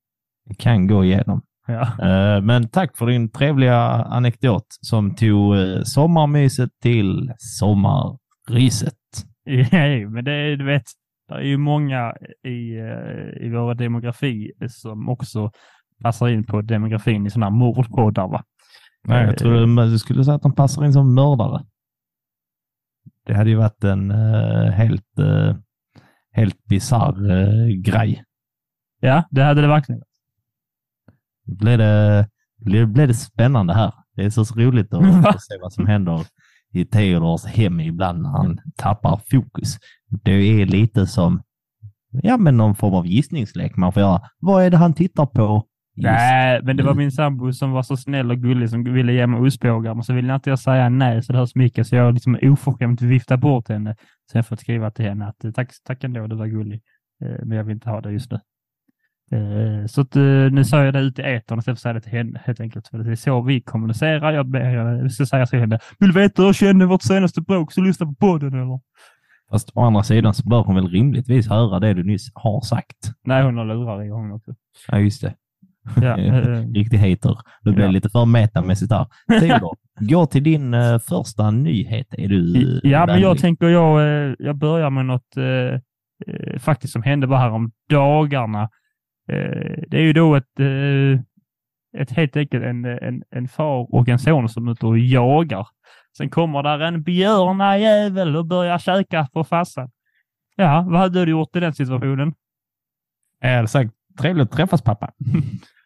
Det 0.45 0.55
kan 0.55 0.87
gå 0.87 1.05
igenom. 1.05 1.43
Ja. 1.67 1.83
Eh, 1.83 2.43
men 2.43 2.69
tack 2.69 2.97
för 2.97 3.07
din 3.07 3.31
trevliga 3.31 3.79
anekdot 3.91 4.67
som 4.81 5.15
tog 5.15 5.57
eh, 5.57 5.83
sommarmyset 5.83 6.71
till 6.83 7.33
sommarryset. 7.39 8.95
Ja, 9.45 10.09
men 10.09 10.25
det, 10.25 10.57
du 10.57 10.65
vet, 10.65 10.85
det 11.29 11.35
är 11.35 11.41
ju 11.41 11.57
många 11.57 12.15
i, 12.45 12.79
eh, 12.79 13.47
i 13.47 13.51
vår 13.53 13.75
demografi 13.75 14.53
som 14.69 15.09
också 15.09 15.51
passar 16.03 16.29
in 16.29 16.45
på 16.45 16.63
demografin 16.63 17.27
i 17.27 17.31
sådana 17.31 17.47
här 17.47 17.59
mordpoddar. 17.59 18.29
Va? 18.29 18.45
Nej, 19.09 19.27
jag 19.27 19.39
tror 19.39 19.87
du 19.91 19.99
skulle 19.99 20.25
säga 20.25 20.35
att 20.35 20.43
de 20.43 20.55
passar 20.55 20.85
in 20.85 20.93
som 20.93 21.15
mördare. 21.15 21.65
Det 23.27 23.35
hade 23.35 23.51
ju 23.51 23.57
varit 23.57 23.85
en 23.85 24.11
eh, 24.11 24.71
helt... 24.71 25.19
eh, 25.19 25.57
helt 26.33 26.65
bisarr 26.65 27.31
eh, 27.31 27.67
grej. 27.67 28.25
Ja, 29.01 29.25
det 29.31 29.43
hade 29.43 29.61
det 29.61 29.69
verkligen. 29.69 30.03
Blev 31.47 31.79
det, 31.79 32.29
blev, 32.59 32.89
blev 32.89 33.09
det 33.09 33.15
spännande 33.15 33.75
här. 33.75 33.95
Det 34.17 34.25
är 34.25 34.31
så 34.31 34.45
roligt 34.45 34.95
att, 34.95 35.27
att 35.27 35.43
se 35.43 35.59
vad 35.63 35.73
som 35.73 35.87
händer 35.87 36.27
i 36.73 36.85
Theodors 36.85 37.45
hem 37.45 37.81
ibland 37.81 38.23
när 38.23 38.31
han 38.31 38.59
tappar 38.77 39.21
fokus. 39.31 39.79
Det 40.25 40.33
är 40.33 40.67
lite 40.67 41.07
som 41.07 41.43
ja, 42.11 42.37
men 42.37 42.57
någon 42.57 42.75
form 42.75 42.95
av 42.95 43.07
gissningslek 43.07 43.77
man 43.77 43.93
får 43.93 44.01
göra. 44.01 44.23
Vad 44.39 44.65
är 44.65 44.71
det 44.71 44.77
han 44.77 44.95
tittar 44.95 45.27
på? 45.27 45.67
Nej, 46.03 46.61
men 46.63 46.77
det 46.77 46.83
var 46.83 46.95
min 46.95 47.13
sambo 47.13 47.53
som 47.53 47.71
var 47.71 47.83
så 47.83 47.97
snäll 47.97 48.31
och 48.31 48.39
gullig 48.39 48.71
som 48.71 48.85
ville 48.85 49.13
ge 49.13 49.27
mig 49.27 49.41
ostbågar, 49.41 49.95
men 49.95 50.03
så 50.03 50.13
ville 50.13 50.35
inte 50.35 50.51
jag 50.51 50.59
säga 50.59 50.89
nej 50.89 51.23
så 51.23 51.33
det 51.33 51.39
hörs 51.39 51.55
mycket, 51.55 51.87
så 51.87 51.97
jag 51.97 52.15
liksom 52.15 52.39
oförskämt 52.43 53.03
viftade 53.03 53.41
bort 53.41 53.69
henne. 53.69 53.95
Sen 54.31 54.35
har 54.35 54.39
jag 54.39 54.47
fått 54.47 54.61
skriva 54.61 54.91
till 54.91 55.05
henne 55.05 55.27
att 55.27 55.55
tack, 55.55 55.71
tack 55.85 56.05
ändå, 56.05 56.27
du 56.27 56.37
var 56.37 56.47
gullig, 56.47 56.83
eh, 57.25 57.45
men 57.45 57.57
jag 57.59 57.65
vill 57.65 57.75
inte 57.75 57.91
ha 57.91 58.01
det 58.01 58.13
just 58.13 58.31
nu. 58.33 58.39
Eh, 59.33 59.87
Så 59.87 60.01
att, 60.01 60.17
eh, 60.17 60.23
nu 60.51 60.65
sa 60.65 60.85
jag 60.85 60.95
det 60.95 61.01
ut 61.01 61.19
i 61.19 61.23
etern 61.23 61.63
för 61.63 61.73
att 61.73 61.79
säga 61.79 61.93
det 61.93 62.01
till 62.01 62.13
henne 62.13 62.41
helt 62.45 62.61
enkelt. 62.61 62.89
För 62.89 62.99
det 62.99 63.11
är 63.11 63.17
så 63.17 63.43
vi 63.43 63.61
kommunicerar. 63.61 64.33
Jag, 64.33 64.47
ber, 64.47 64.61
jag 64.61 65.13
ska 65.13 65.27
säga 65.27 65.47
till 65.47 65.59
henne, 65.59 65.79
vill 65.99 66.13
du 66.13 66.21
veta 66.21 66.43
hur 66.43 66.49
jag 66.49 66.55
kände 66.55 66.87
vårt 66.87 67.03
senaste 67.03 67.41
bråk 67.41 67.73
så 67.73 67.81
lyssna 67.81 68.07
på 68.07 68.15
podden 68.15 68.55
eller? 68.55 68.81
Fast 69.51 69.71
å 69.75 69.81
andra 69.81 70.03
sidan 70.03 70.35
så 70.35 70.49
bör 70.49 70.63
hon 70.63 70.75
väl 70.75 70.89
rimligtvis 70.89 71.49
höra 71.49 71.81
det 71.81 71.95
du 71.95 72.03
nyss 72.05 72.31
har 72.35 72.61
sagt. 72.61 72.97
Nej, 73.25 73.43
hon 73.43 73.57
har 73.57 73.65
lurar 73.65 74.05
i 74.05 74.09
hon 74.09 74.33
också. 74.33 74.55
Ja, 74.89 74.99
just 74.99 75.23
det. 75.23 75.35
Ja, 76.03 76.19
eh, 76.19 76.67
Riktig 76.75 76.99
hater. 76.99 77.39
Du 77.63 77.73
blev 77.73 77.87
Ja. 77.87 77.91
lite 77.93 78.09
för 78.09 78.25
metamässigt 78.25 78.93
här. 78.93 79.07
Theodor, 79.41 79.77
gå 80.01 80.27
till 80.27 80.43
din 80.45 80.75
eh, 80.75 80.99
första 80.99 81.51
nyhet. 81.51 82.07
Är 82.19 82.29
du 82.29 82.57
eh, 82.85 82.91
ja, 82.91 83.07
men 83.07 83.21
jag 83.21 83.39
tänker 83.39 83.67
jag, 83.69 84.01
eh, 84.01 84.35
jag 84.39 84.57
börjar 84.57 84.91
med 84.91 85.07
något 85.07 85.37
eh, 85.37 85.45
eh, 86.35 86.59
faktiskt 86.59 86.93
som 86.93 87.03
hände 87.03 87.27
bara 87.27 87.39
här 87.39 87.51
om 87.51 87.73
dagarna. 87.91 88.63
Eh, 89.33 89.83
det 89.89 89.97
är 89.97 90.03
ju 90.03 90.13
då 90.13 90.35
ett, 90.35 90.61
eh, 90.61 91.21
ett 92.03 92.11
helt 92.11 92.37
enkelt 92.37 92.65
en, 92.65 92.85
en, 92.85 93.23
en 93.31 93.49
far 93.49 93.95
och 93.95 94.09
en 94.09 94.19
son 94.19 94.49
som 94.49 94.69
är 94.69 94.73
ute 94.73 94.87
och 94.87 94.99
jagar. 94.99 95.67
Sen 96.17 96.31
kommer 96.31 96.63
där 96.63 96.81
en 96.81 97.03
björnajävel 97.03 98.37
och 98.37 98.47
börjar 98.47 98.79
käka 98.79 99.29
på 99.33 99.45
farsan. 99.45 99.91
Ja, 100.57 100.87
vad 100.89 101.01
hade 101.01 101.25
du 101.25 101.31
gjort 101.31 101.57
i 101.57 101.61
den 101.61 101.75
situationen? 101.75 102.35
Jag 103.41 103.57
hade 103.57 103.69
sagt 103.69 103.91
trevligt 104.19 104.45
att 104.45 104.57
träffas 104.57 104.83
pappa. 104.83 105.11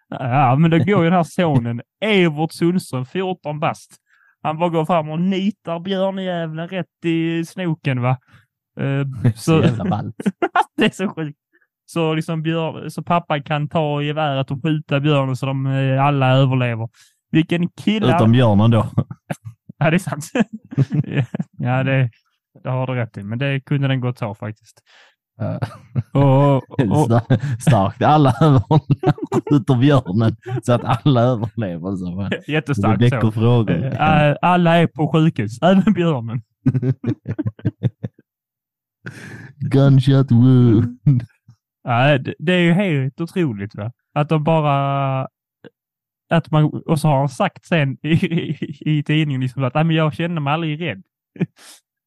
Ja, 0.09 0.57
men 0.57 0.71
då 0.71 0.79
går 0.79 1.05
ju 1.05 1.05
den 1.05 1.13
här 1.13 1.23
sonen, 1.23 1.81
Evert 2.01 2.53
Sundström, 2.53 3.07
14 3.07 3.61
bast. 3.61 3.97
Han 4.43 4.59
bara 4.59 4.69
går 4.69 4.85
fram 4.85 5.09
och 5.09 5.21
nitar 5.21 5.81
björnjäveln 5.81 6.69
rätt 6.69 7.05
i 7.05 7.45
snoken 7.45 8.03
va. 8.03 8.19
Eh, 8.81 9.33
Så 9.35 9.41
så, 9.41 9.63
jävla 9.63 9.85
ballt. 9.85 10.17
det 10.77 10.85
är 10.85 10.91
så 10.91 11.09
sjukt. 11.09 11.39
Så, 11.87 12.15
liksom 12.15 12.43
björn, 12.43 12.91
så 12.91 13.03
pappa 13.03 13.43
kan 13.43 13.69
ta 13.69 14.03
geväret 14.03 14.51
och 14.51 14.63
skjuta 14.63 15.01
björnen 15.01 15.37
så 15.37 15.47
de 15.47 15.67
eh, 15.67 16.05
alla 16.05 16.31
överlever. 16.31 16.89
Vilken 17.31 17.69
kille! 17.69 18.17
Utom 18.17 18.33
björnen 18.33 18.71
då. 18.71 18.87
Ja, 19.79 19.91
det 19.91 19.97
är 19.97 19.99
sant. 19.99 20.25
ja, 21.59 21.83
det, 21.83 22.11
det 22.63 22.71
har 22.71 22.87
du 22.87 22.95
rätt 22.95 23.17
i, 23.17 23.23
men 23.23 23.39
det 23.39 23.61
kunde 23.61 23.89
den 23.89 24.01
gott 24.01 24.17
ta 24.17 24.35
faktiskt. 24.35 24.83
Och, 26.13 26.63
Star- 27.07 27.61
Starkt. 27.61 28.03
Alla 28.03 28.31
överlever 28.41 28.81
utom 29.53 29.81
björnen 29.81 30.37
så 30.63 30.73
att 30.73 31.07
alla 31.07 31.21
överlever. 31.23 31.97
Så 31.97 32.15
va? 32.17 32.29
Det 32.29 32.49
jättestarkt 32.53 33.03
väcker 33.03 33.31
frågor. 33.31 33.85
Eh, 33.85 34.37
Alla 34.43 34.77
är 34.77 34.87
på 34.87 35.13
sjukhus, 35.13 35.63
även 35.63 35.93
björnen. 35.93 36.43
Gunshot 39.71 40.31
wound. 40.33 40.99
Ja, 41.85 42.19
det, 42.19 42.35
det 42.39 42.53
är 42.53 42.61
ju 42.61 42.73
helt 42.73 43.21
otroligt 43.21 43.75
va? 43.75 43.93
att 44.15 44.29
de 44.29 44.45
bara 44.45 45.29
att 46.31 46.51
man, 46.51 46.65
och 46.65 47.01
så 47.01 47.09
har 47.09 47.19
han 47.19 47.29
sagt 47.29 47.65
sen 47.67 47.97
i, 48.03 48.09
i, 48.09 48.57
i 48.81 49.03
tidningen 49.03 49.41
liksom 49.41 49.65
att 49.65 49.75
"Nej, 49.75 49.85
men 49.85 49.97
jag 49.97 50.15
känner 50.15 50.41
mig 50.41 50.53
aldrig 50.55 50.81
rädd. 50.81 51.03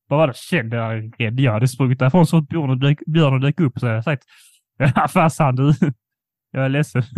Det? 0.09 0.35
Kände 0.35 0.77
jag 0.77 1.13
rädd? 1.19 1.39
Jag 1.39 1.51
hade 1.53 1.67
sprungit 1.67 1.99
därifrån 1.99 2.27
så 2.27 2.37
att 2.37 2.47
björnen 2.47 2.79
dök, 2.79 2.99
björnen 3.05 3.41
dök 3.41 3.59
upp 3.59 3.79
så 3.79 3.85
jag 3.87 4.03
sagt 4.03 4.23
ja, 4.77 5.07
farsan 5.07 5.55
du, 5.55 5.73
jag 6.51 6.65
är 6.65 6.69
ledsen. 6.69 7.03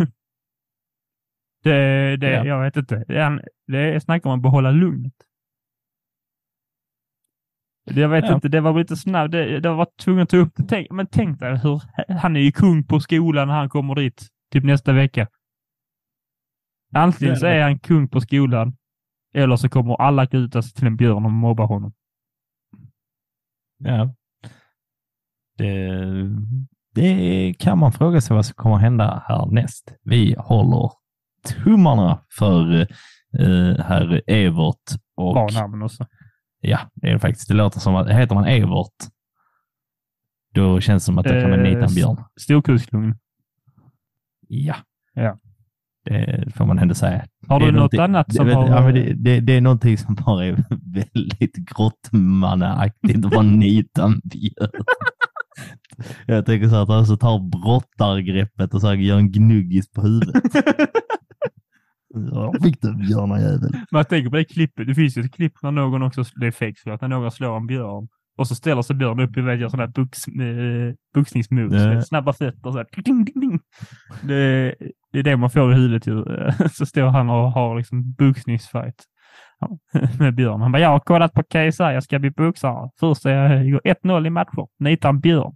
Det, 1.62 2.16
det, 2.16 2.30
Ja. 2.30 2.44
Jag 2.44 2.62
vet 2.62 2.76
inte. 2.76 3.04
Det 3.08 3.20
är, 3.20 3.42
det 3.66 4.00
snack 4.00 4.26
om 4.26 4.32
att 4.32 4.42
behålla 4.42 4.70
lugnet. 4.70 5.12
Jag 7.84 8.08
vet 8.08 8.24
Ja. 8.24 8.34
inte, 8.34 8.48
det 8.48 8.60
var 8.60 8.78
lite 8.78 8.96
snabbt. 8.96 9.32
Det, 9.32 9.60
det 9.60 9.68
var 9.72 9.86
tvungen 9.98 10.22
att 10.22 10.28
ta 10.28 10.36
upp 10.36 10.52
det. 10.56 10.64
Tänk, 10.68 10.90
men 10.90 11.06
tänk 11.06 11.40
dig 11.40 11.58
hur, 11.58 11.82
han 12.20 12.36
är 12.36 12.40
ju 12.40 12.52
kung 12.52 12.84
på 12.86 13.00
skolan 13.00 13.48
när 13.48 13.54
han 13.54 13.68
kommer 13.68 13.94
dit, 13.94 14.28
typ 14.52 14.64
nästa 14.64 14.92
vecka. 14.92 15.28
Antingen 16.94 17.36
så 17.36 17.46
är 17.46 17.62
han 17.62 17.78
kung 17.78 18.08
på 18.08 18.20
skolan, 18.20 18.76
eller 19.34 19.56
så 19.56 19.68
kommer 19.68 19.94
alla 20.02 20.26
kuta 20.26 20.62
sig 20.62 20.72
till 20.72 20.86
en 20.86 20.96
björn 20.96 21.24
och 21.24 21.32
mobba 21.32 21.64
honom. 21.64 21.92
Ja. 23.84 24.14
Det, 25.58 26.28
det 26.94 27.54
kan 27.58 27.78
man 27.78 27.92
fråga 27.92 28.20
sig 28.20 28.36
vad 28.36 28.46
som 28.46 28.54
kommer 28.54 28.76
hända 28.76 29.24
härnäst. 29.26 29.94
Vi 30.02 30.34
håller 30.38 30.90
tummarna 31.44 32.24
för 32.38 32.80
uh, 33.40 33.78
herr 33.78 34.22
Evert 34.26 34.76
och 35.16 35.34
Bra 35.34 35.48
namn 35.52 35.82
också. 35.82 36.06
ja, 36.60 36.78
det 36.94 37.08
är 37.08 37.12
det 37.12 37.18
faktiskt. 37.18 37.48
Det 37.48 37.54
låter 37.54 37.80
som 37.80 37.96
att 37.96 38.10
heter 38.10 38.34
man 38.34 38.44
Evert, 38.46 38.94
då 40.54 40.80
känns 40.80 41.02
det 41.02 41.06
som 41.06 41.18
att 41.18 41.24
det 41.24 41.40
kan 41.40 41.50
man 41.50 41.66
Eh, 41.66 41.74
nita 41.74 41.84
en 41.84 41.94
björn. 41.94 42.24
Storkukslugn. 42.40 43.14
Ja. 44.48 44.76
Ja. 45.14 45.38
Det 46.04 46.44
får 46.54 46.66
man 46.66 46.78
ändå 46.78 46.94
säga. 46.94 47.24
Har 47.48 47.60
Det 47.60 47.66
du 47.66 47.72
något 47.72 47.94
annat 47.94 48.26
det, 48.28 48.34
som 48.34 48.46
vet- 48.46 48.56
har... 48.56 48.68
ja, 48.68 48.82
men 48.84 48.94
det, 48.94 49.14
det, 49.14 49.40
det 49.40 49.52
är 49.56 49.60
någonting 49.60 49.98
som 49.98 50.14
bara 50.14 50.44
är 50.46 50.52
väldigt 51.14 51.56
grottmannaaktigt 51.56 53.24
att 53.24 53.30
bara 53.30 53.42
nita 53.42 54.04
en 54.04 54.20
björn. 54.24 54.84
Jag 56.26 56.46
tänker 56.46 56.68
så 56.68 56.76
att 56.76 56.88
han 56.88 57.06
så 57.06 57.16
tar 57.16 57.38
brottargreppet 57.62 58.74
och 58.74 58.80
så 58.80 58.94
gör 58.94 59.16
en 59.18 59.32
gnuggis 59.32 59.90
på 59.90 60.02
huvudet. 60.02 60.42
Ja, 62.32 62.54
fick 62.62 62.82
du 62.82 62.94
björnajävel. 62.96 63.70
Men 63.72 63.98
jag 63.98 64.08
tänker 64.08 64.30
på 64.30 64.36
det 64.36 64.44
klippet. 64.44 64.86
Det 64.86 64.94
finns 64.94 65.16
ju 65.16 65.22
ett 65.22 65.32
klipp 65.34 65.52
när 65.62 65.70
någon 65.70 66.02
också, 66.02 66.24
det 66.40 66.46
är 66.46 66.50
fake 66.50 66.74
så 66.84 66.90
att 66.90 67.00
när 67.00 67.08
någon 67.08 67.30
slår 67.30 67.56
en 67.56 67.66
björn 67.66 68.08
och 68.38 68.48
så 68.48 68.54
ställer 68.54 68.82
sig 68.82 68.96
björnen 68.96 69.28
upp 69.28 69.36
i 69.36 69.40
väggen 69.40 69.64
och 69.64 69.70
sådana 69.70 69.86
här 69.86 70.04
box, 70.04 70.28
eh, 70.28 70.94
boxningsmoves. 71.14 71.82
Ja. 71.82 71.88
med 71.88 72.06
Snabba 72.06 72.32
fötter 72.32 72.70
så 72.70 72.76
här. 72.76 72.86
Ding, 73.04 73.24
ding, 73.24 73.40
ding. 73.40 73.60
Det, 74.22 74.74
det 75.12 75.18
är 75.18 75.22
det 75.22 75.36
man 75.36 75.50
får 75.50 75.72
i 75.72 75.74
huvudet 75.74 76.06
ju. 76.06 76.24
Så 76.72 76.86
står 76.86 77.08
han 77.08 77.30
och 77.30 77.52
har 77.52 77.76
liksom 77.76 78.12
boxningsfight 78.12 79.04
Ja, 79.60 79.78
med 80.18 80.34
björn. 80.34 80.60
Han 80.60 80.72
bara, 80.72 80.82
jag 80.82 80.88
har 80.88 81.00
kollat 81.00 81.32
på 81.32 81.42
KSI, 81.42 81.82
jag 81.82 82.02
ska 82.02 82.18
bli 82.18 82.30
boxare. 82.30 82.90
Först 83.00 83.26
är 83.26 83.30
jag 83.30 83.70
går 83.72 83.80
1-0 83.80 84.26
i 84.26 84.30
matcher. 84.30 84.66
Nitar 84.78 85.08
en 85.08 85.20
björn. 85.20 85.54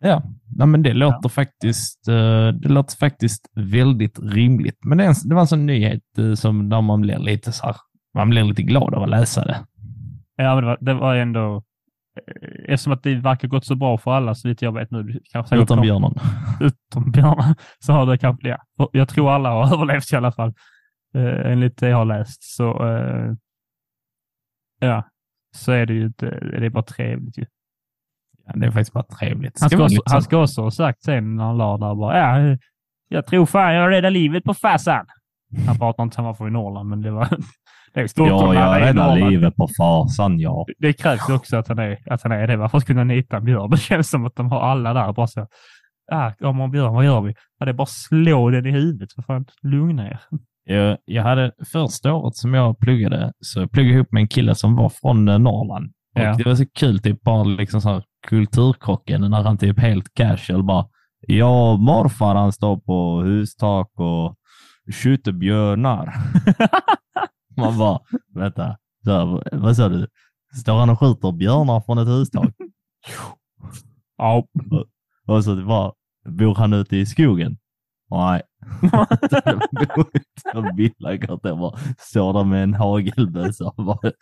Ja, 0.00 0.22
nej, 0.56 0.66
men 0.66 0.82
det 0.82 0.92
låter 0.92 1.28
faktiskt 1.28 2.08
eh, 2.08 2.48
det 2.48 2.68
låter 2.68 2.96
faktiskt 2.96 3.46
väldigt 3.54 4.18
rimligt. 4.22 4.78
Men 4.84 4.98
det 4.98 5.34
var 5.34 5.40
en 5.40 5.46
sån 5.46 5.66
nyhet 5.66 6.18
eh, 6.18 6.34
som 6.34 6.68
där 6.68 6.80
man 6.80 7.00
blir 7.00 7.18
lite 7.18 7.52
så 7.52 7.66
här, 7.66 7.76
man 8.14 8.30
blir 8.30 8.44
lite 8.44 8.62
glad 8.62 8.94
av 8.94 9.02
att 9.02 9.08
läsa 9.08 9.44
det. 9.44 9.66
Ja, 10.36 10.54
men 10.54 10.64
det 10.64 10.66
var, 10.70 10.78
det 10.80 10.94
var 10.94 11.14
ändå... 11.14 11.56
eh, 11.56 12.72
Eftersom 12.72 12.92
att 12.92 13.02
det 13.02 13.14
verkar 13.14 13.48
gått 13.48 13.64
så 13.64 13.74
bra 13.76 13.98
för 13.98 14.10
alla, 14.10 14.34
så 14.34 14.48
vitt 14.48 14.62
jag 14.62 14.72
vet 14.72 14.90
nu. 14.90 15.20
Kanske 15.32 15.56
Utom 15.56 15.80
björnen. 15.80 16.14
utom 16.60 17.10
björnar, 17.12 17.54
så 17.78 17.92
har 17.92 18.06
det 18.06 18.18
kanske. 18.18 18.58
Och 18.78 18.90
Jag 18.92 19.08
tror 19.08 19.30
alla 19.32 19.50
har 19.50 19.74
överlevt 19.74 20.12
i 20.12 20.16
alla 20.16 20.32
fall, 20.32 20.54
eh, 21.14 21.50
enligt 21.52 21.76
det 21.78 21.88
jag 21.88 21.96
har 21.96 22.04
läst. 22.04 22.42
Så 22.56 22.88
eh, 22.88 23.32
ja, 24.80 25.04
så 25.56 25.72
är 25.72 25.86
det 25.86 25.94
ju 25.94 26.06
inte, 26.06 26.26
det 26.40 26.66
är 26.66 26.70
bara 26.70 26.82
trevligt 26.82 27.38
ju. 27.38 27.46
Ja, 28.46 28.52
det 28.56 28.66
är 28.66 28.70
faktiskt 28.70 28.92
bara 28.92 29.04
trevligt. 29.04 29.60
Han 29.60 29.70
Ska 29.70 29.84
också, 29.84 30.02
han 30.06 30.22
ska 30.22 30.42
också 30.42 30.62
ha 30.62 30.70
sagt 30.70 31.02
sen 31.02 31.36
när 31.36 31.44
han 31.44 31.56
la 31.58 31.76
där 31.78 31.94
bara, 31.94 32.18
ja, 32.48 32.56
jag 33.08 33.26
tror 33.26 33.46
fan 33.46 33.74
jag 33.74 33.90
räddar 33.90 34.10
livet 34.10 34.44
på 34.44 34.54
farsan. 34.54 35.06
Han 35.66 35.78
pratar 35.78 36.02
inte 36.02 36.22
var 36.22 36.34
från 36.34 36.48
i 36.48 36.50
Norrland, 36.50 36.88
men 36.88 37.02
det 37.02 37.10
var... 37.10 37.28
Det 37.96 38.02
är 38.02 38.06
Stockholm, 38.06 38.54
Ja, 38.54 38.60
han 38.60 38.74
är 38.74 38.80
jag 38.80 38.88
räddar 38.88 39.30
livet 39.30 39.56
på 39.56 39.68
farsan, 39.78 40.38
ja. 40.38 40.66
Det 40.78 40.92
krävs 40.92 41.28
ju 41.28 41.34
också 41.34 41.56
att 41.56 41.68
han 41.68 41.78
är, 41.78 41.98
att 42.06 42.22
han 42.22 42.32
är 42.32 42.46
det. 42.46 42.56
Varför 42.56 42.78
ska 42.78 42.86
kunna 42.86 43.04
nita 43.04 43.36
en 43.36 43.44
björn? 43.44 43.70
Det 43.70 43.76
känns 43.76 44.10
som 44.10 44.26
att 44.26 44.36
de 44.36 44.50
har 44.50 44.60
alla 44.60 44.94
där 44.94 45.12
bara 45.12 45.26
så. 45.26 45.46
Ah, 46.12 46.30
kommer 46.32 46.64
en 46.64 46.70
björn, 46.70 46.94
vad 46.94 47.04
gör 47.04 47.20
vi? 47.20 47.34
Ja, 47.58 47.64
det 47.66 47.70
är 47.70 47.74
bara 47.74 47.86
slå 47.86 48.50
den 48.50 48.66
i 48.66 48.70
huvudet. 48.70 49.12
För 49.12 49.22
fan, 49.22 49.44
lugna 49.62 50.08
er. 50.08 50.20
Jag, 50.64 50.98
jag 51.04 51.22
hade 51.22 51.52
första 51.72 52.12
året 52.12 52.36
som 52.36 52.54
jag 52.54 52.78
pluggade, 52.78 53.32
så 53.40 53.60
jag 53.60 53.70
pluggade 53.70 53.94
ihop 53.94 54.12
med 54.12 54.20
en 54.20 54.28
kille 54.28 54.54
som 54.54 54.76
var 54.76 54.88
från 54.88 55.24
Norrland. 55.24 55.86
Och 56.16 56.20
Ja. 56.22 56.34
Det 56.38 56.44
var 56.46 56.54
så 56.54 56.64
kul, 56.78 56.98
typ 56.98 57.22
bara 57.22 57.44
liksom 57.44 57.80
så 57.80 57.88
här 57.88 58.02
kulturkrocken 58.28 59.30
när 59.30 59.42
han 59.42 59.58
typ 59.58 59.80
helt 59.80 60.14
casual 60.14 60.62
bara, 60.62 60.86
ja, 61.26 61.76
morfar 61.76 62.34
han 62.34 62.52
står 62.52 62.76
på 62.76 63.22
hustak 63.22 63.90
och 63.94 64.34
skjuter 65.02 65.32
björnar. 65.32 66.14
Man 67.56 67.78
bara, 67.78 68.00
vänta, 68.34 68.76
så, 69.04 69.42
vad 69.52 69.76
sa 69.76 69.88
du? 69.88 70.06
Står 70.60 70.78
han 70.78 70.90
och 70.90 71.00
skjuter 71.00 71.32
björnar 71.32 71.80
från 71.80 71.98
ett 71.98 72.08
hustak? 72.08 72.54
Ja. 74.16 74.46
Och 75.26 75.44
så 75.44 75.56
bara, 75.56 75.92
bor 76.28 76.54
han 76.54 76.72
ute 76.72 76.96
i 76.96 77.06
skogen? 77.06 77.58
Nej. 78.10 78.42
bor 79.72 80.06
ute 80.14 80.20
i 80.54 80.58
en 80.58 80.76
villagård 80.76 81.40
där 81.42 81.56
bara 81.56 81.78
står 81.98 82.32
där 82.32 82.44
med 82.44 82.62
en 82.62 82.74
hagelbössa 82.74 83.64
och 83.64 83.84
bara, 83.84 84.12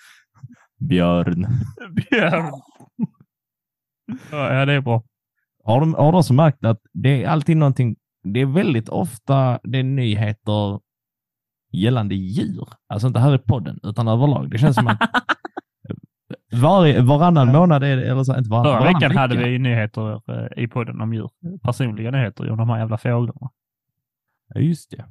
Björn. 0.78 1.46
Björn. 1.94 2.52
Ja, 4.30 4.64
det 4.64 4.72
är 4.72 4.80
bra. 4.80 5.02
Har 5.64 5.80
de, 5.80 5.94
har 5.94 6.12
de 6.12 6.18
också 6.18 6.32
märkt 6.32 6.64
att 6.64 6.80
det 6.92 7.24
är 7.24 7.28
alltid 7.28 7.56
någonting, 7.56 7.96
det 8.22 8.40
är 8.40 8.46
väldigt 8.46 8.88
ofta 8.88 9.58
det 9.62 9.78
är 9.78 9.82
nyheter 9.82 10.80
gällande 11.74 12.14
djur. 12.14 12.68
Alltså 12.88 13.08
inte 13.08 13.20
här 13.20 13.34
i 13.34 13.38
podden, 13.38 13.80
utan 13.82 14.08
överlag. 14.08 14.50
Det 14.50 14.58
känns 14.58 14.76
som 14.76 14.86
att 14.86 14.98
var, 16.52 17.00
varannan 17.02 17.52
månad, 17.52 17.84
är 17.84 17.96
det, 17.96 18.10
eller 18.10 18.24
så, 18.24 18.36
inte 18.38 18.50
varannan, 18.50 18.78
Förra 18.78 18.84
veckan 18.84 19.08
vecka. 19.08 19.20
hade 19.20 19.36
vi 19.36 19.58
nyheter 19.58 20.12
eh, 20.14 20.64
i 20.64 20.68
podden 20.68 21.00
om 21.00 21.14
djur. 21.14 21.30
Personliga 21.62 22.10
nyheter 22.10 22.50
om 22.50 22.58
de 22.58 22.70
här 22.70 22.78
jävla 22.78 22.98
fåglarna. 22.98 23.50
Ja, 24.54 24.60
just 24.60 24.90
det. 24.90 25.04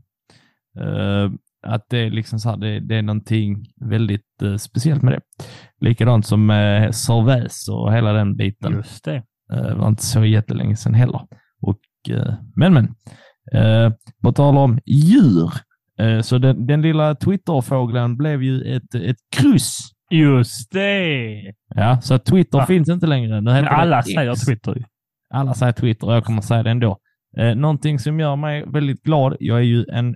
Eh, 0.81 1.31
att 1.67 1.89
det 1.89 1.97
är 1.97 2.09
liksom 2.09 2.39
så 2.39 2.49
här, 2.49 2.57
det, 2.57 2.79
det 2.79 2.95
är 2.95 3.01
någonting 3.01 3.65
väldigt 3.75 4.41
eh, 4.41 4.55
speciellt 4.55 5.01
med 5.01 5.13
det. 5.13 5.21
Likadant 5.85 6.25
som 6.25 6.49
uh, 6.49 6.91
Servais 6.91 7.69
och 7.69 7.93
hela 7.93 8.13
den 8.13 8.35
biten. 8.35 8.73
Just 8.73 9.03
det. 9.03 9.23
Det 9.49 9.75
var 9.75 9.87
inte 9.87 10.05
så 10.05 10.25
jättelänge 10.25 10.75
sedan 10.75 10.93
heller. 10.93 11.21
Och, 11.61 11.79
eh, 12.09 12.33
men, 12.55 12.73
men. 12.73 12.95
Uh, 13.55 13.93
på 14.23 14.31
tal 14.31 14.57
om 14.57 14.79
djur, 14.85 15.53
så 16.21 16.37
den, 16.37 16.67
den 16.67 16.81
lilla 16.81 17.15
Twitterfågeln 17.15 18.17
blev 18.17 18.43
ju 18.43 18.75
ett, 18.75 18.95
ett 18.95 19.17
kryss. 19.35 19.79
Just 20.11 20.71
det! 20.71 21.53
Ja, 21.75 22.01
så 22.01 22.19
Twitter 22.19 22.57
Va? 22.57 22.65
finns 22.65 22.89
inte 22.89 23.07
längre. 23.07 23.41
Nu 23.41 23.51
Men 23.51 23.63
det 23.63 23.69
alla 23.69 23.99
X. 23.99 24.07
säger 24.07 24.35
Twitter. 24.45 24.85
Alla 25.33 25.53
säger 25.53 25.71
Twitter 25.73 26.07
och 26.07 26.13
jag 26.13 26.25
kommer 26.25 26.41
säga 26.41 26.63
det 26.63 26.69
ändå. 26.71 26.97
Eh, 27.37 27.55
någonting 27.55 27.99
som 27.99 28.19
gör 28.19 28.35
mig 28.35 28.63
väldigt 28.67 29.03
glad. 29.03 29.37
Jag 29.39 29.57
är 29.57 29.63
ju 29.63 29.85
en 29.91 30.15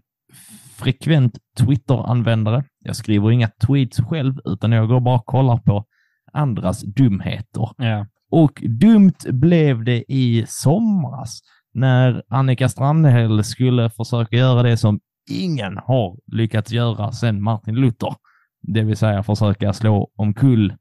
frekvent 0.78 1.38
Twitter-användare. 1.60 2.64
Jag 2.80 2.96
skriver 2.96 3.32
inga 3.32 3.50
tweets 3.68 4.00
själv, 4.02 4.34
utan 4.46 4.72
jag 4.72 4.88
går 4.88 5.00
bara 5.00 5.16
och 5.16 5.26
kollar 5.26 5.58
på 5.58 5.86
andras 6.34 6.82
dumheter. 6.82 7.70
Ja. 7.78 8.06
Och 8.32 8.64
dumt 8.82 9.18
blev 9.32 9.84
det 9.84 10.04
i 10.08 10.46
somras 10.48 11.40
när 11.74 12.24
Annika 12.30 12.70
Strandhäll 12.70 13.44
skulle 13.44 13.90
försöka 13.90 14.36
göra 14.38 14.64
det 14.64 14.78
som 14.78 15.00
ingen 15.28 15.78
har 15.78 16.18
lyckats 16.32 16.72
göra 16.72 17.12
sedan 17.12 17.42
Martin 17.42 17.76
Luther. 17.76 18.16
Det 18.62 18.84
vill 18.84 18.98
säga 18.98 19.24
försöka 19.24 19.74
slå 19.74 20.12
omkull 20.16 20.76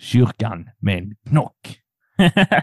kyrkan 0.00 0.68
med 0.78 0.98
en 0.98 1.14
knock. 1.28 1.76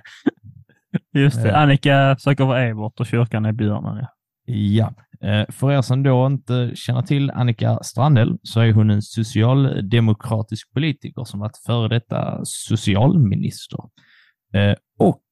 Just 1.13 1.43
det. 1.43 1.49
Ja. 1.49 1.55
Annika 1.55 2.15
söker 2.19 2.45
vara 2.45 2.63
Evert 2.63 2.99
och 2.99 3.05
kyrkan 3.05 3.45
är 3.45 3.51
björnen. 3.51 3.97
Ja. 3.97 4.07
Ja, 4.49 4.93
eh, 5.27 5.45
för 5.49 5.71
er 5.71 5.81
som 5.81 6.03
då 6.03 6.25
inte 6.27 6.71
känner 6.75 7.01
till 7.01 7.31
Annika 7.31 7.79
Strandhäll 7.83 8.37
så 8.43 8.59
är 8.59 8.73
hon 8.73 8.89
en 8.89 9.01
socialdemokratisk 9.01 10.73
politiker 10.73 11.23
som 11.23 11.39
varit 11.39 11.57
före 11.65 11.87
detta 11.87 12.39
socialminister. 12.43 13.79
Eh, 14.53 14.75
Och 14.99 15.23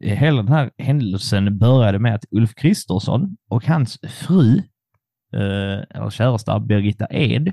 hela 0.00 0.42
den 0.42 0.52
här 0.52 0.70
händelsen 0.78 1.58
började 1.58 1.98
med 1.98 2.14
att 2.14 2.24
Ulf 2.30 2.54
Kristersson 2.54 3.36
och 3.50 3.66
hans 3.66 3.98
fru, 4.08 4.62
eh, 5.34 5.96
eller 5.96 6.10
käresta 6.10 6.60
Birgitta 6.60 7.06
Ed, 7.10 7.52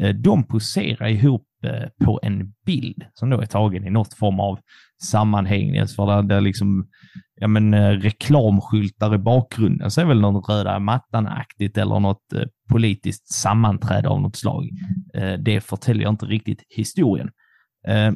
eh, 0.00 0.14
de 0.14 0.44
poserar 0.44 1.08
ihop 1.08 1.46
eh, 1.64 2.04
på 2.04 2.20
en 2.22 2.52
bild 2.66 3.04
som 3.14 3.30
då 3.30 3.40
är 3.40 3.46
tagen 3.46 3.86
i 3.86 3.90
något 3.90 4.14
form 4.14 4.40
av 4.40 4.58
sammanhang. 5.02 5.86
För 5.96 6.22
det, 6.22 6.40
liksom 6.40 6.88
ja, 7.40 7.48
men, 7.48 7.74
eh, 7.74 7.90
reklamskyltar 7.90 9.14
i 9.14 9.18
bakgrunden, 9.18 9.90
så 9.90 10.00
är 10.00 10.04
väl 10.04 10.20
någon 10.20 10.42
röda 10.42 10.78
mattan-aktigt 10.78 11.78
eller 11.78 12.00
något 12.00 12.32
eh, 12.32 12.42
politiskt 12.70 13.32
sammanträde 13.32 14.08
av 14.08 14.20
något 14.20 14.36
slag. 14.36 14.68
Eh, 15.14 15.32
det 15.32 15.60
förtäljer 15.60 16.08
inte 16.08 16.26
riktigt 16.26 16.62
historien. 16.68 17.30
Eh, 17.86 18.12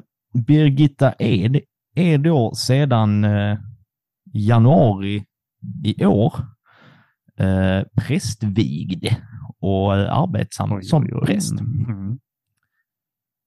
Birgitta 0.46 1.12
Ed 1.18 1.60
är 1.94 2.18
då 2.18 2.54
sedan 2.54 3.24
eh, 3.24 3.58
januari 4.32 5.24
i 5.84 6.06
år 6.06 6.34
eh, 7.42 7.82
prästvigd 7.96 9.06
och 9.60 9.92
arbetsam 9.92 10.82
som 10.82 11.08
präst. 11.26 11.60
Mm. 11.60 12.18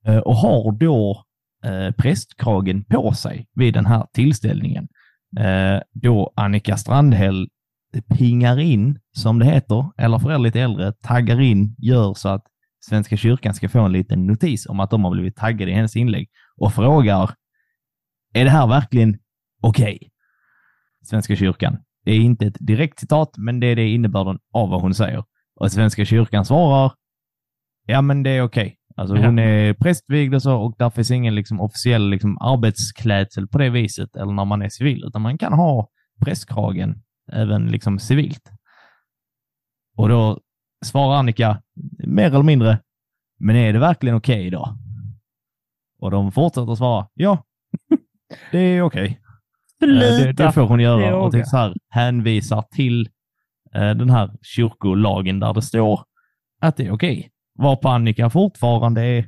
Eh, 0.05 0.17
och 0.17 0.35
har 0.35 0.71
då 0.71 1.23
eh, 1.63 1.91
prästkragen 1.91 2.83
på 2.83 3.13
sig 3.13 3.47
vid 3.53 3.73
den 3.73 3.85
här 3.85 4.07
tillställningen. 4.13 4.87
Eh, 5.39 5.79
då 5.93 6.33
Annika 6.35 6.77
Strandhäll 6.77 7.49
pingar 8.17 8.59
in, 8.59 8.99
som 9.11 9.39
det 9.39 9.45
heter, 9.45 9.91
eller 9.97 10.19
för 10.19 10.31
er 10.31 10.39
lite 10.39 10.61
äldre, 10.61 10.93
taggar 10.93 11.41
in, 11.41 11.75
gör 11.77 12.13
så 12.13 12.29
att 12.29 12.43
Svenska 12.79 13.17
kyrkan 13.17 13.53
ska 13.53 13.69
få 13.69 13.79
en 13.79 13.91
liten 13.91 14.27
notis 14.27 14.65
om 14.65 14.79
att 14.79 14.89
de 14.89 15.03
har 15.03 15.11
blivit 15.11 15.35
taggade 15.35 15.71
i 15.71 15.73
hennes 15.73 15.95
inlägg 15.95 16.29
och 16.57 16.73
frågar, 16.73 17.31
är 18.33 18.43
det 18.43 18.51
här 18.51 18.67
verkligen 18.67 19.17
okej? 19.61 20.11
Svenska 21.03 21.35
kyrkan. 21.35 21.77
Det 22.05 22.11
är 22.11 22.19
inte 22.19 22.45
ett 22.47 22.57
direkt 22.59 22.99
citat, 22.99 23.37
men 23.37 23.59
det 23.59 23.67
är 23.67 23.75
det 23.75 23.89
innebörden 23.89 24.39
av 24.53 24.69
vad 24.69 24.81
hon 24.81 24.93
säger. 24.93 25.23
Och 25.59 25.71
Svenska 25.71 26.05
kyrkan 26.05 26.45
svarar, 26.45 26.91
ja 27.85 28.01
men 28.01 28.23
det 28.23 28.29
är 28.29 28.41
okej. 28.41 28.77
Alltså 28.95 29.15
Ja. 29.17 29.25
hon 29.25 29.39
är 29.39 29.73
prästvigd 29.73 30.35
och 30.35 30.41
så 30.41 30.55
och 30.61 30.75
där 30.77 30.89
finns 30.89 31.11
ingen 31.11 31.35
liksom, 31.35 31.59
officiell 31.61 32.09
liksom, 32.09 32.37
arbetsklädsel 32.41 33.47
på 33.47 33.57
det 33.57 33.69
viset, 33.69 34.15
eller 34.15 34.31
när 34.33 34.45
man 34.45 34.61
är 34.61 34.69
civil, 34.69 35.03
utan 35.07 35.21
man 35.21 35.37
kan 35.37 35.53
ha 35.53 35.89
prästkragen 36.25 37.01
även 37.31 37.67
liksom 37.71 37.99
civilt. 37.99 38.51
Och 39.97 40.09
då 40.09 40.39
svarar 40.85 41.17
Annika, 41.17 41.61
mer 42.07 42.25
eller 42.27 42.43
mindre, 42.43 42.79
men 43.39 43.55
är 43.55 43.73
det 43.73 43.79
verkligen 43.79 44.15
okej 44.17 44.49
då? 44.49 44.77
Och 45.99 46.11
de 46.11 46.31
fortsätter 46.31 46.75
svara, 46.75 47.07
ja, 47.13 47.43
det 48.51 48.59
är 48.59 48.81
okej. 48.81 49.05
Eh, 49.21 49.24
Det, 49.85 50.33
det 50.33 50.51
får 50.51 50.61
hon 50.61 50.79
göra 50.79 51.15
och 51.17 51.31
typ 51.31 51.47
så 51.47 51.57
här, 51.57 51.73
hänvisar 51.89 52.63
till 52.75 53.09
eh, 53.75 53.89
den 53.91 54.09
här 54.09 54.29
kyrkolagen 54.41 55.39
där 55.39 55.53
det 55.53 55.61
står 55.61 55.99
att 56.61 56.77
det 56.77 56.85
är 56.85 56.91
okej. 56.91 57.29
Varpå 57.59 57.89
Annika 57.89 58.29
fortfarande 58.29 59.01
är, 59.01 59.27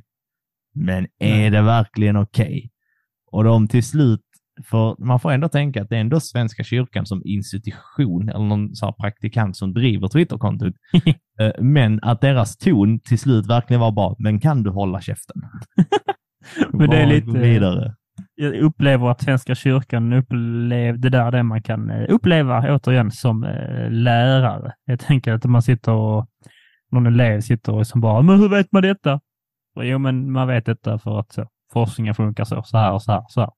men 0.74 1.06
är 1.18 1.50
det 1.50 1.62
verkligen 1.62 2.16
okej? 2.16 2.70
Och 3.32 3.44
de 3.44 3.68
till 3.68 3.84
slut, 3.84 4.20
för 4.70 5.04
man 5.04 5.20
får 5.20 5.32
ändå 5.32 5.48
tänka 5.48 5.82
att 5.82 5.88
det 5.88 5.96
är 5.96 6.00
ändå 6.00 6.20
Svenska 6.20 6.64
kyrkan 6.64 7.06
som 7.06 7.22
institution 7.24 8.28
eller 8.28 8.44
någon 8.44 8.74
så 8.76 8.86
här 8.86 8.92
praktikant 8.92 9.56
som 9.56 9.74
driver 9.74 10.08
Twitterkontot. 10.08 10.74
Eh, 11.40 11.52
men 11.60 12.00
att 12.02 12.20
deras 12.20 12.56
ton 12.56 13.00
till 13.00 13.18
slut 13.18 13.46
verkligen 13.46 13.80
var 13.80 13.92
bara, 13.92 14.14
men 14.18 14.40
kan 14.40 14.62
du 14.62 14.70
hålla 14.70 15.00
käften? 15.00 15.36
Men 16.72 16.90
det 16.90 16.96
är 16.96 17.06
lite- 17.06 17.38
vidare. 17.38 17.94
Jag 18.40 18.54
upplever 18.54 19.10
att 19.10 19.22
Svenska 19.22 19.54
kyrkan 19.54 20.12
upplevde 20.12 21.10
där 21.10 21.30
det 21.30 21.42
man 21.42 21.62
kan 21.62 21.90
eh, 21.90 22.06
uppleva 22.08 22.74
återigen 22.74 23.10
som 23.10 23.44
eh, 23.44 23.90
lärare. 23.90 24.72
Jag 24.84 25.00
tänker 25.00 25.32
att 25.32 25.44
man 25.44 25.62
sitter 25.62 25.92
och 25.92 26.26
någon 26.90 27.06
elev 27.06 27.40
sitter 27.40 27.74
och 27.74 27.86
som 27.86 28.00
bara, 28.00 28.22
men 28.22 28.40
hur 28.40 28.48
vet 28.48 28.72
man 28.72 28.82
detta? 28.82 29.20
Jo, 29.80 29.98
men 29.98 30.32
man 30.32 30.48
vet 30.48 30.66
detta 30.66 30.98
för 30.98 31.20
att 31.20 31.32
så, 31.32 31.48
forskningen 31.72 32.14
funkar 32.14 32.44
så, 32.44 32.62
så 32.62 32.78
här 32.78 32.92
och 32.92 33.02
så 33.02 33.12
här. 33.12 33.24
Så 33.28 33.40
här. 33.40 33.50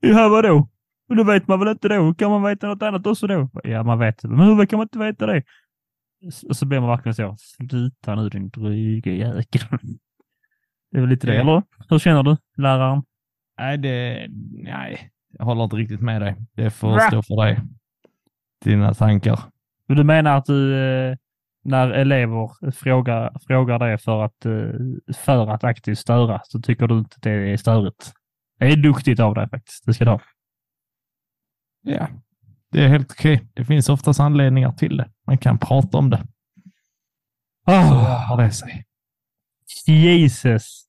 Ja, 0.00 0.28
vadå? 0.28 0.68
Men 1.08 1.16
då 1.16 1.24
vet 1.24 1.48
man 1.48 1.58
väl 1.60 1.68
inte 1.68 1.88
då? 1.88 2.14
Kan 2.14 2.30
man 2.30 2.42
veta 2.42 2.66
något 2.66 2.82
annat 2.82 3.06
också 3.06 3.26
då? 3.26 3.50
Ja, 3.64 3.82
man 3.82 3.98
vet 3.98 4.22
det. 4.22 4.28
Men 4.28 4.40
hur 4.40 4.66
kan 4.66 4.76
man 4.76 4.84
inte 4.84 4.98
veta 4.98 5.26
det? 5.26 5.42
Och 6.48 6.56
så 6.56 6.66
blir 6.66 6.80
man 6.80 6.88
verkligen 6.88 7.14
så, 7.14 7.36
sluta 7.38 8.14
nu 8.14 8.28
din 8.28 8.48
dryga 8.48 9.12
jäkel. 9.12 9.60
Det 10.90 10.98
är 10.98 11.00
väl 11.00 11.10
lite 11.10 11.26
det, 11.26 11.36
eller? 11.36 11.62
Hur 11.88 11.98
känner 11.98 12.22
du, 12.22 12.36
läraren? 12.56 13.02
Nej, 13.58 13.78
det, 13.78 14.26
nej, 14.52 15.10
jag 15.38 15.44
håller 15.44 15.64
inte 15.64 15.76
riktigt 15.76 16.00
med 16.00 16.22
dig. 16.22 16.36
Det 16.52 16.70
får 16.70 16.98
stå 16.98 17.22
för 17.22 17.44
dig. 17.44 17.60
Dina 18.64 18.94
tankar. 18.94 19.40
Du 19.86 20.04
menar 20.04 20.36
att 20.36 20.44
du, 20.44 20.74
eh, 20.84 21.16
när 21.64 21.90
elever 21.90 22.70
frågar, 22.70 23.38
frågar 23.46 23.78
det 23.78 23.98
för 23.98 24.22
att, 24.24 24.46
eh, 24.46 25.14
för 25.16 25.50
att 25.50 25.64
aktivt 25.64 25.98
störa, 25.98 26.40
så 26.44 26.60
tycker 26.60 26.86
du 26.86 26.98
inte 26.98 27.16
det 27.22 27.30
är 27.30 27.56
störigt? 27.56 28.12
Det 28.58 28.66
är 28.66 28.76
duktigt 28.76 29.20
av 29.20 29.34
dig 29.34 29.48
faktiskt. 29.48 29.86
Det 29.86 29.94
ska 29.94 30.04
du 30.04 30.10
ha. 30.10 30.20
Ja, 31.82 32.08
det 32.72 32.84
är 32.84 32.88
helt 32.88 33.10
okej. 33.10 33.48
Det 33.54 33.64
finns 33.64 33.88
oftast 33.88 34.20
anledningar 34.20 34.72
till 34.72 34.96
det. 34.96 35.10
Man 35.26 35.38
kan 35.38 35.58
prata 35.58 35.98
om 35.98 36.10
det. 36.10 36.26
Så 37.64 37.72
Oh, 37.72 38.28
har 38.28 38.42
det 38.42 38.50
sig. 38.50 38.84
Jesus! 39.86 40.84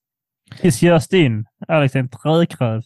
This 0.60 0.82
just 0.82 1.12
in. 1.12 1.44
Alex 1.68 1.94
är 1.94 1.98
en 1.98 2.08
trökröv. 2.08 2.82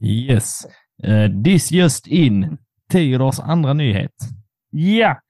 Yes. 0.00 0.66
Uh, 1.06 1.42
this 1.42 1.72
just 1.72 2.06
in. 2.06 2.58
Theodors 2.92 3.40
andra 3.40 3.72
nyhet. 3.72 4.12
Ja! 4.70 5.20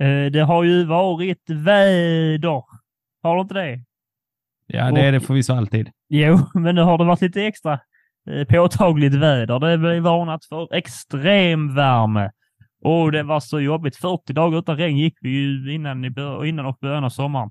Eh, 0.00 0.30
det 0.32 0.40
har 0.40 0.64
ju 0.64 0.84
varit 0.84 1.50
väder. 1.50 2.62
Har 3.22 3.34
du 3.34 3.40
inte 3.40 3.54
det? 3.54 3.80
Ja, 4.66 4.90
det 4.90 5.00
är 5.00 5.12
det 5.12 5.20
förvisso 5.20 5.54
alltid. 5.54 5.90
Jo, 6.08 6.38
men 6.54 6.74
nu 6.74 6.80
har 6.80 6.98
det 6.98 7.04
varit 7.04 7.20
lite 7.20 7.42
extra 7.42 7.80
eh, 8.30 8.44
påtagligt 8.44 9.14
väder. 9.14 9.58
Det 9.58 9.78
blev 9.78 10.02
varnat 10.02 10.44
för 10.44 10.74
extremvärme. 10.74 12.30
Och 12.84 13.12
det 13.12 13.22
var 13.22 13.40
så 13.40 13.60
jobbigt. 13.60 13.96
40 13.96 14.32
dagar 14.32 14.58
utan 14.58 14.76
regn 14.76 14.96
gick 14.96 15.18
vi 15.20 15.30
ju 15.30 15.74
innan, 15.74 16.04
i 16.04 16.12
innan 16.48 16.66
och 16.66 16.78
början 16.80 17.04
av 17.04 17.10
sommaren. 17.10 17.50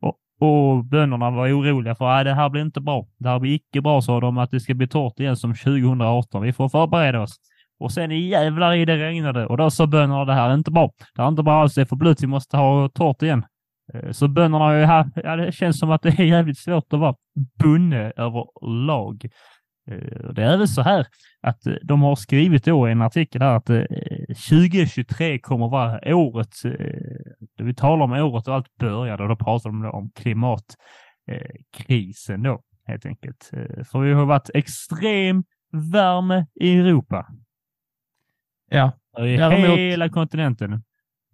Och, 0.00 0.16
och 0.42 0.84
bönderna 0.84 1.30
var 1.30 1.48
oroliga 1.48 1.94
för 1.94 2.10
att 2.10 2.24
det 2.24 2.34
här 2.34 2.48
blir 2.48 2.62
inte 2.62 2.80
bra. 2.80 3.06
Det 3.18 3.28
här 3.28 3.38
blir 3.38 3.54
icke 3.54 3.80
bra, 3.80 4.02
sa 4.02 4.20
de, 4.20 4.38
att 4.38 4.50
det 4.50 4.60
ska 4.60 4.74
bli 4.74 4.88
torrt 4.88 5.20
igen 5.20 5.36
som 5.36 5.54
2018. 5.54 6.42
Vi 6.42 6.52
får 6.52 6.68
förbereda 6.68 7.20
oss. 7.20 7.36
Och 7.80 7.92
sen 7.92 8.10
jävlar 8.10 8.74
i 8.74 8.84
det 8.84 8.96
regnade 8.96 9.46
och 9.46 9.56
då 9.56 9.70
sa 9.70 9.86
bönderna 9.86 10.24
det 10.24 10.34
här 10.34 10.50
är 10.50 10.54
inte 10.54 10.70
bra. 10.70 10.90
Det 11.14 11.22
är 11.22 11.28
inte 11.28 11.42
bra 11.42 11.60
alls, 11.60 11.74
det 11.74 11.80
är 11.80 11.84
för 11.84 11.96
blött, 11.96 12.22
vi 12.22 12.26
måste 12.26 12.56
ha 12.56 12.88
torrt 12.88 13.22
igen. 13.22 13.44
Eh, 13.94 14.10
så 14.10 14.28
bönderna 14.28 14.64
har 14.64 14.72
ju 14.72 14.84
här, 14.84 15.10
ja, 15.14 15.36
det 15.36 15.52
känns 15.52 15.78
som 15.78 15.90
att 15.90 16.02
det 16.02 16.08
är 16.08 16.24
jävligt 16.24 16.58
svårt 16.58 16.92
att 16.92 17.00
vara 17.00 17.14
bunne 17.62 18.12
överlag. 18.16 19.28
Eh, 19.90 20.32
Det 20.34 20.42
är 20.42 20.54
även 20.54 20.68
så 20.68 20.82
här 20.82 21.06
att 21.42 21.66
eh, 21.66 21.74
de 21.82 22.02
har 22.02 22.16
skrivit 22.16 22.64
då 22.64 22.88
i 22.88 22.92
en 22.92 23.02
artikel 23.02 23.42
här 23.42 23.56
att 23.56 23.70
eh, 23.70 23.84
2023 24.48 25.38
kommer 25.38 25.68
vara 25.68 26.14
året, 26.16 26.64
eh, 26.64 26.70
det 27.56 27.64
vi 27.64 27.74
talar 27.74 28.04
om 28.04 28.12
året 28.12 28.48
och 28.48 28.54
allt 28.54 28.76
började 28.78 29.22
och 29.22 29.28
då 29.28 29.36
pratar 29.36 29.70
de 29.70 29.82
då 29.82 29.90
om 29.90 30.10
klimatkrisen 30.14 32.42
då 32.42 32.60
helt 32.86 33.06
enkelt. 33.06 33.50
Eh, 33.52 33.84
För 33.84 33.98
vi 34.00 34.12
har 34.12 34.26
varit 34.26 34.50
extrem 34.54 35.44
värme 35.92 36.46
i 36.60 36.78
Europa. 36.78 37.26
Ja, 38.70 38.92
I 39.18 39.36
Däremot- 39.36 39.78
hela 39.78 40.08
kontinenten. 40.08 40.82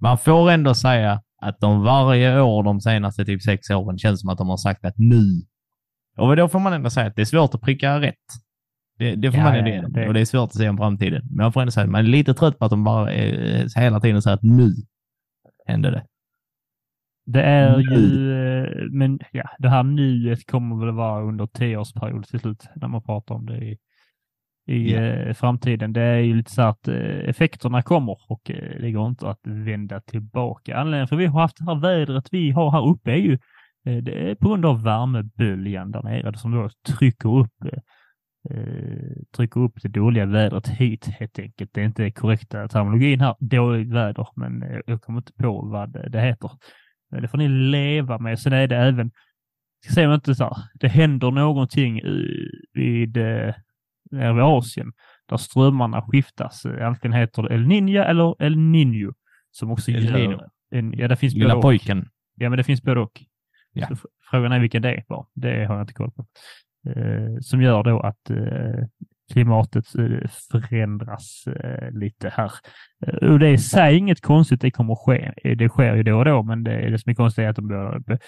man 0.00 0.18
får 0.18 0.50
ändå 0.50 0.74
säga 0.74 1.22
att 1.40 1.60
de 1.60 1.82
varje 1.82 2.40
år 2.40 2.62
de 2.62 2.80
senaste 2.80 3.24
typ 3.24 3.42
sex 3.42 3.70
åren 3.70 3.98
känns 3.98 4.20
som 4.20 4.30
att 4.30 4.38
de 4.38 4.48
har 4.48 4.56
sagt 4.56 4.84
att 4.84 4.94
nu. 4.98 5.22
Och 6.18 6.36
då 6.36 6.48
får 6.48 6.58
man 6.58 6.72
ändå 6.72 6.90
säga 6.90 7.06
att 7.06 7.16
det 7.16 7.22
är 7.22 7.26
svårt 7.26 7.54
att 7.54 7.60
pricka 7.60 8.00
rätt. 8.00 8.14
Det, 8.98 9.14
det 9.14 9.30
får 9.32 9.38
Ja, 9.40 9.44
man 9.44 9.54
ändå 9.56 9.70
ja, 9.70 9.88
det- 9.88 10.08
Och 10.08 10.14
det 10.14 10.20
är 10.20 10.24
svårt 10.24 10.48
att 10.50 10.54
se 10.56 10.68
om 10.68 10.76
framtiden. 10.76 11.22
Men 11.30 11.44
jag 11.44 11.52
får 11.54 11.60
ändå 11.60 11.70
säga 11.70 11.84
att 11.84 11.90
man 11.90 12.00
är 12.04 12.08
lite 12.08 12.34
trött 12.34 12.58
på 12.58 12.64
att 12.64 12.70
de 12.70 12.84
bara 12.84 13.12
eh, 13.12 13.66
hela 13.76 14.00
tiden 14.00 14.22
säger 14.22 14.34
att 14.34 14.42
nu 14.42 14.74
hände 15.66 15.90
det. 15.90 16.04
Det 17.26 17.42
är 17.42 17.78
ju, 17.78 18.32
eh, 18.32 18.88
men 18.90 19.18
ja, 19.32 19.50
det 19.58 19.68
här 19.68 19.82
nuet 19.82 20.46
kommer 20.46 20.86
väl 20.86 20.94
vara 20.94 21.22
under 21.22 21.46
tioårsperiod 21.46 22.26
till 22.26 22.40
slut 22.40 22.64
när 22.76 22.88
man 22.88 23.02
pratar 23.02 23.34
om 23.34 23.46
det 23.46 23.56
i, 23.64 23.78
i 24.66 24.94
eh, 24.94 25.34
framtiden. 25.34 25.92
Det 25.92 26.00
är 26.02 26.18
ju 26.18 26.34
lite 26.36 26.50
så 26.50 26.62
att 26.62 26.88
eh, 26.88 26.96
effekterna 27.28 27.82
kommer 27.82 28.18
och 28.28 28.50
eh, 28.50 28.80
det 28.80 28.90
går 28.92 29.08
inte 29.08 29.28
att 29.30 29.40
vända 29.44 30.00
tillbaka. 30.00 30.76
Anledningen 30.76 31.08
för 31.08 31.16
vi 31.16 31.26
har 31.26 31.40
haft 31.40 31.56
det 31.58 31.64
här 31.64 31.80
vädret 31.80 32.28
vi 32.30 32.50
har 32.50 32.70
här 32.70 32.86
uppe 32.88 33.10
är 33.12 33.16
ju 33.16 33.38
det 33.96 34.30
är 34.30 34.34
på 34.34 34.48
grund 34.48 34.66
av 34.66 34.82
värmeböljan 34.82 35.90
där 35.90 36.02
nere 36.02 36.38
som 36.38 36.50
då 36.52 36.70
trycker 36.98 37.28
upp 37.38 37.64
eh, 37.64 37.78
eh, 38.50 39.12
trycker 39.36 39.60
upp 39.60 39.72
det 39.82 39.88
dåliga 39.88 40.26
vädret 40.26 40.68
hit 40.68 41.06
helt 41.06 41.38
enkelt. 41.38 41.70
Det 41.74 41.80
är 41.80 41.84
inte 41.84 42.10
korrekta 42.10 42.68
terminologin 42.68 43.20
här, 43.20 43.34
dåligt 43.40 43.88
väder, 43.92 44.26
men 44.36 44.62
eh, 44.62 44.80
jag 44.86 45.02
kommer 45.02 45.18
inte 45.20 45.32
på 45.32 45.62
vad 45.66 45.92
det- 46.12 46.20
heter. 46.20 46.50
Men 47.10 47.22
Det 47.22 47.28
får 47.28 47.38
ni 47.38 47.48
leva 47.48 48.18
med. 48.18 48.38
Sen 48.38 48.52
är 48.52 48.66
det 48.66 48.76
även, 48.76 49.10
ska 49.84 49.94
säga 49.94 50.14
inte 50.14 50.34
så 50.34 50.44
här, 50.44 50.56
det 50.74 50.88
händer 50.88 51.30
någonting 51.30 51.98
i- 52.00 52.50
vid, 52.72 53.16
eh, 53.16 53.54
nere 54.10 54.32
vid 54.32 54.42
Asien 54.42 54.92
där 55.28 55.36
strömmarna 55.36 56.02
skiftas. 56.02 56.64
Eh, 56.64 56.86
Antingen 56.88 57.18
heter 57.18 57.42
det 57.42 57.54
El 57.54 57.66
Niño 57.66 58.02
eller 58.04 58.42
El 58.42 58.56
Niño. 58.56 59.12
Som 59.50 59.70
också 59.70 59.90
El 59.90 60.04
gör 60.04 60.48
en, 60.70 60.92
ja 60.98 61.08
det 61.08 61.16
finns 61.16 61.34
Lilla 61.34 61.54
pojken. 61.62 62.08
Ja, 62.34 62.48
men 62.50 62.56
det 62.56 62.64
finns 62.64 62.82
både 62.82 63.00
och. 63.00 63.22
Ja. 63.72 63.86
Så 63.88 63.96
Frågan 64.30 64.52
är 64.52 64.60
vilken 64.60 64.82
det 64.82 65.04
var. 65.08 65.26
Det 65.34 65.64
har 65.64 65.74
jag 65.74 65.82
inte 65.82 65.92
koll 65.92 66.10
på. 66.10 66.26
Eh, 66.90 67.40
som 67.40 67.62
gör 67.62 67.82
då 67.82 68.00
att 68.00 68.30
eh, 68.30 68.86
klimatet 69.32 69.94
eh, 69.94 70.30
förändras 70.52 71.46
eh, 71.46 71.90
lite 71.90 72.28
här. 72.28 72.52
Eh, 73.06 73.30
och 73.30 73.38
det 73.38 73.46
är 73.46 73.52
i 73.52 73.58
sig 73.58 73.96
inget 73.96 74.20
konstigt, 74.20 74.60
det 74.60 74.70
kommer 74.70 74.92
att 74.92 74.98
ske. 74.98 75.54
Det 75.54 75.68
sker 75.68 75.94
ju 75.94 76.02
då 76.02 76.18
och 76.18 76.24
då, 76.24 76.42
men 76.42 76.64
det, 76.64 76.90
det 76.90 76.98
som 76.98 77.10
är 77.10 77.14
konstigt 77.14 77.42
är 77.42 77.48
att 77.48 77.56
de 77.56 77.68
båda, 77.68 78.18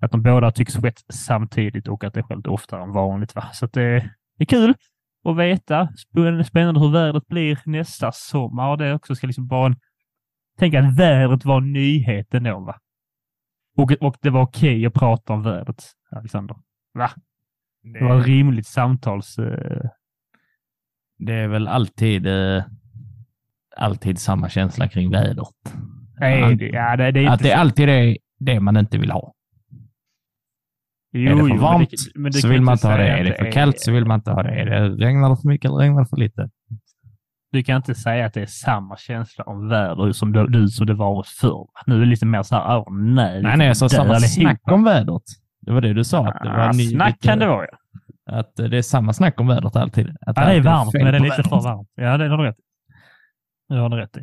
att 0.00 0.10
de 0.10 0.22
båda 0.22 0.50
tycks 0.50 0.76
skett 0.76 1.00
samtidigt 1.08 1.88
och 1.88 2.04
att 2.04 2.14
det 2.14 2.22
sker 2.22 2.36
lite 2.36 2.50
oftare 2.50 2.82
än 2.82 2.92
vanligt. 2.92 3.34
Va? 3.34 3.44
Så 3.52 3.64
att 3.64 3.72
det, 3.72 4.10
det 4.38 4.44
är 4.44 4.46
kul 4.46 4.74
att 5.24 5.36
veta. 5.36 5.88
Spännande 6.46 6.80
hur 6.80 6.92
vädret 6.92 7.26
blir 7.26 7.58
nästa 7.64 8.12
sommar 8.12 8.76
det 8.76 8.94
också 8.94 9.14
ska 9.14 9.26
liksom 9.26 9.46
bara 9.46 9.66
en, 9.66 9.76
Tänk 10.58 10.74
att 10.74 10.98
vädret 10.98 11.44
var 11.44 11.60
nyheten 11.60 12.42
då, 12.42 12.60
va? 12.60 12.78
Och, 13.78 13.92
och 14.00 14.16
det 14.22 14.30
var 14.30 14.42
okej 14.42 14.86
att 14.86 14.94
prata 14.94 15.32
om 15.32 15.42
vädret, 15.42 15.84
Alexander. 16.10 16.56
Va? 16.94 17.10
Det 17.82 18.04
var 18.04 18.20
rimligt 18.20 18.66
samtals... 18.66 19.38
eh, 19.38 19.80
Det 21.18 21.32
är 21.34 21.48
väl 21.48 21.68
alltid, 21.68 22.26
eh, 22.26 22.64
alltid 23.76 24.18
samma 24.18 24.48
känsla 24.48 24.88
kring 24.88 25.10
vädret. 25.10 25.48
nej, 26.20 26.56
det, 26.56 26.66
ja, 26.68 26.96
det, 26.96 27.10
det 27.12 27.20
är 27.24 27.28
Att 27.30 27.38
det 27.42 27.48
så- 27.50 27.56
alltid 27.56 27.88
är 27.88 28.16
det 28.38 28.60
man 28.60 28.76
inte 28.76 28.98
vill 28.98 29.10
ha. 29.10 29.34
Jo, 31.12 31.30
är 31.30 31.34
det 31.34 31.36
för 31.36 31.48
jo, 31.48 31.54
men 31.54 31.58
varmt 31.58 31.90
men 32.14 32.32
du 32.32 32.38
så 32.38 32.48
vill 32.48 32.62
man 32.62 32.72
inte 32.74 32.86
ha 32.88 32.96
det. 32.96 33.08
Är 33.08 33.24
det 33.24 33.36
för 33.38 33.52
kallt 33.52 33.80
så 33.80 33.92
vill 33.92 34.04
man 34.06 34.18
inte 34.18 34.30
ha 34.30 34.42
det. 34.42 34.48
Är 34.50 34.66
det 34.66 34.88
regnar 35.06 35.30
det 35.30 35.36
för 35.36 35.48
mycket 35.48 35.68
eller 35.68 35.78
regnar 35.78 36.00
det 36.02 36.08
för 36.08 36.16
lite? 36.16 36.50
Du 37.52 37.62
kan 37.62 37.76
inte 37.76 37.94
säga 37.94 38.26
att 38.26 38.34
det 38.34 38.42
är 38.42 38.46
samma 38.46 38.96
känsla 38.96 39.44
om 39.44 39.68
väder 39.68 40.12
som 40.12 40.32
det, 40.32 40.46
nu 40.50 40.68
som 40.68 40.86
det 40.86 40.94
varit 40.94 41.26
förr. 41.26 41.66
Nu 41.86 41.94
är 41.96 42.00
det 42.00 42.06
lite 42.06 42.26
mer 42.26 42.42
så 42.42 42.54
här, 42.56 42.78
åh 42.78 42.94
nej. 42.96 43.42
Nej, 43.42 43.56
nej, 43.56 43.66
jag 43.66 43.76
sa 43.76 43.84
dö 43.88 43.96
samma 43.96 44.14
snack 44.20 44.60
om 44.62 44.84
vädret. 44.84 45.22
Det 45.60 45.72
var 45.72 45.80
det 45.80 45.92
du 45.92 46.04
sa. 46.04 46.26
Att 46.28 46.42
det 46.42 46.48
var 46.48 46.58
Ah, 46.58 46.72
ny- 46.72 46.88
snack 46.88 47.08
lite- 47.14 47.28
kan 47.28 47.38
det 47.38 47.46
vara, 47.46 47.66
ja. 47.70 48.38
Att 48.38 48.56
det 48.56 48.78
är 48.78 48.82
samma 48.82 49.12
snack 49.12 49.40
om 49.40 49.46
vädret 49.46 49.76
alltid. 49.76 50.08
Att 50.08 50.36
Ja, 50.36 50.44
det 50.44 50.52
är 50.54 50.60
varmt, 50.60 50.90
men 50.94 51.02
det 51.04 51.08
är 51.08 51.20
lite 51.20 51.28
vädret. 51.36 51.48
för 51.48 51.60
varmt. 51.60 51.88
Ja, 51.94 52.16
det 52.18 52.28
har 52.28 52.36
du 52.38 52.44
rätt 52.44 52.58
i. 52.58 52.62
Det 53.68 53.74
har 53.80 53.88
du 53.88 53.96
rätt 53.96 54.16
i. 54.16 54.20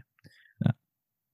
Ja. 0.58 0.72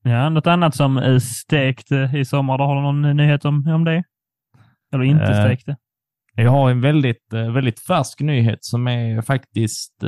Ja, 0.03 0.29
något 0.29 0.47
annat 0.47 0.75
som 0.75 0.97
är 0.97 1.19
stekt 1.19 1.91
eh, 1.91 2.15
i 2.15 2.25
sommar, 2.25 2.57
då 2.57 2.63
har 2.63 2.75
du 2.75 2.81
någon 2.81 3.17
nyhet 3.17 3.45
om, 3.45 3.67
om 3.67 3.83
det? 3.83 4.03
Eller 4.93 5.03
inte 5.03 5.23
Eh, 5.23 5.45
stekt? 5.45 5.67
Jag 6.35 6.51
har 6.51 6.71
en 6.71 6.81
väldigt, 6.81 7.33
eh, 7.33 7.51
väldigt 7.51 7.79
färsk 7.79 8.19
nyhet 8.21 8.59
som 8.61 8.87
är 8.87 9.21
faktiskt 9.21 10.03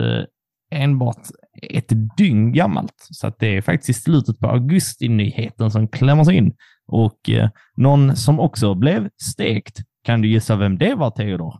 enbart 0.71 1.17
ett 1.61 1.91
dygn 2.17 2.51
gammalt. 2.51 2.95
Så 2.97 3.27
att 3.27 3.39
det 3.39 3.57
är 3.57 3.61
faktiskt 3.61 3.89
i 3.89 3.93
slutet 3.93 4.39
på 4.39 4.47
augusti-nyheten 4.47 5.71
som 5.71 5.87
klämmer 5.87 6.23
sig 6.23 6.35
in. 6.35 6.55
Och 6.87 7.29
eh, 7.29 7.49
någon 7.75 8.15
som 8.15 8.39
också 8.39 8.73
blev 8.75 9.09
stekt, 9.31 9.79
kan 10.03 10.21
du 10.21 10.27
gissa 10.27 10.55
vem 10.55 10.77
det 10.77 10.95
var, 10.95 11.11
Theodor? 11.11 11.53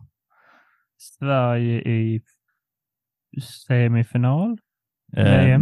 Sverige 0.98 1.80
i 1.80 2.22
semifinal? 3.66 4.58
Eh, 5.16 5.54
eh, 5.54 5.60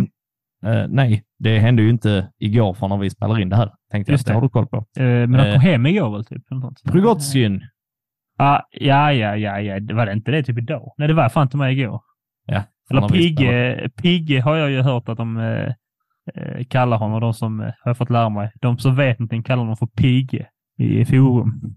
nej, 0.88 1.24
det 1.38 1.58
hände 1.58 1.82
ju 1.82 1.90
inte 1.90 2.32
igår 2.38 2.74
för 2.74 2.88
när 2.88 2.96
vi 2.96 3.10
spelar 3.10 3.40
in 3.40 3.48
det 3.48 3.56
här. 3.56 3.72
Tänkte 3.90 4.12
Just 4.12 4.28
jag, 4.28 4.34
det 4.34 4.36
har 4.36 4.42
du 4.42 4.48
koll 4.48 4.66
på. 4.66 4.76
Eh, 4.76 5.04
men 5.04 5.32
de 5.32 5.38
Eh, 5.38 5.52
kom 5.52 5.60
hem 5.60 5.86
igår 5.86 6.10
väl? 6.10 6.24
Typ. 6.24 6.42
Prigozjin. 6.92 7.62
Ah, 8.38 8.60
ja, 8.70 9.12
ja, 9.12 9.36
ja, 9.36 9.60
ja. 9.60 9.80
Det 9.80 9.94
Var 9.94 10.06
det 10.06 10.12
inte 10.12 10.30
det 10.30 10.42
typ 10.42 10.58
idag? 10.58 10.94
Nej, 10.98 11.08
det 11.08 11.14
var 11.14 11.28
fan 11.28 11.42
inte 11.42 11.56
med 11.56 11.72
igår. 11.72 12.02
Eller. 12.98 13.08
Pigge, 13.08 13.90
Pigge 13.96 14.40
har 14.40 14.56
jag 14.56 14.70
ju 14.70 14.82
hört 14.82 15.08
att 15.08 15.18
de 15.18 15.36
eh, 15.36 15.72
eh, 16.34 16.64
kallar 16.64 16.96
honom, 16.96 17.20
de 17.20 17.34
som 17.34 17.60
eh, 17.60 17.66
har 17.66 17.90
jag 17.90 17.96
fått 17.96 18.10
lära 18.10 18.28
mig. 18.28 18.52
De 18.60 18.78
som 18.78 18.96
vet 18.96 19.18
någonting 19.18 19.42
kallar 19.42 19.62
honom 19.62 19.76
för 19.76 19.86
Pigge 19.86 20.46
i 20.78 21.04
forum. 21.04 21.76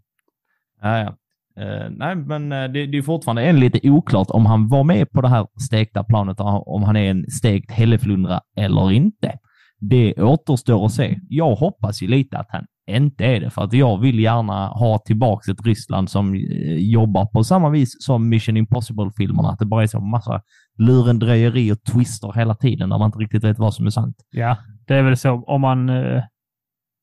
Ja, 0.82 0.98
ja. 1.00 1.16
Eh, 1.58 1.90
nej, 1.90 2.16
men 2.16 2.52
eh, 2.52 2.72
det, 2.72 2.86
det 2.86 2.98
är 2.98 3.02
fortfarande 3.02 3.44
än 3.44 3.60
lite 3.60 3.90
oklart 3.90 4.28
om 4.30 4.46
han 4.46 4.68
var 4.68 4.84
med 4.84 5.12
på 5.12 5.22
det 5.22 5.30
här 5.30 5.48
stekta 5.68 6.04
planet, 6.04 6.38
om 6.40 6.84
han 6.84 6.96
är 6.96 7.12
en 7.12 7.30
stekt 7.30 7.72
hälleflundra 7.72 8.42
eller 8.58 8.92
inte. 8.92 9.38
Det 9.80 10.14
återstår 10.14 10.86
att 10.86 10.92
se. 10.92 11.20
Jag 11.30 11.56
hoppas 11.56 12.02
ju 12.02 12.08
lite 12.08 12.38
att 12.38 12.48
han 12.50 12.66
inte 12.88 13.26
är 13.26 13.40
det, 13.40 13.50
för 13.50 13.62
att 13.64 13.74
jag 13.74 13.98
vill 13.98 14.20
gärna 14.20 14.68
ha 14.68 15.00
tillbaka 15.06 15.52
ett 15.52 15.66
Ryssland 15.66 16.10
som 16.10 16.36
jobbar 16.78 17.26
på 17.26 17.44
samma 17.44 17.70
vis 17.70 17.96
som 18.00 18.30
Mission 18.30 18.58
Impossible-filmerna, 18.58 19.50
att 19.50 19.60
det 19.60 19.66
bara 19.66 19.84
är 19.84 19.88
så 19.88 20.00
massa 20.00 20.42
lurendrejeri 20.78 21.72
och 21.72 21.84
twister 21.84 22.34
hela 22.36 22.56
tiden, 22.56 22.90
där 22.90 22.98
man 22.98 23.06
inte 23.06 23.20
riktigt 23.20 23.44
vet 23.44 23.60
vad 23.60 23.74
som 23.74 23.86
är 23.86 23.90
sant. 23.90 24.16
Ja, 24.32 24.58
det 24.88 24.96
är 24.96 25.04
väl 25.04 25.18
så 25.18 25.32
om 25.32 25.62
man... 25.62 25.90
Eh, 25.90 26.24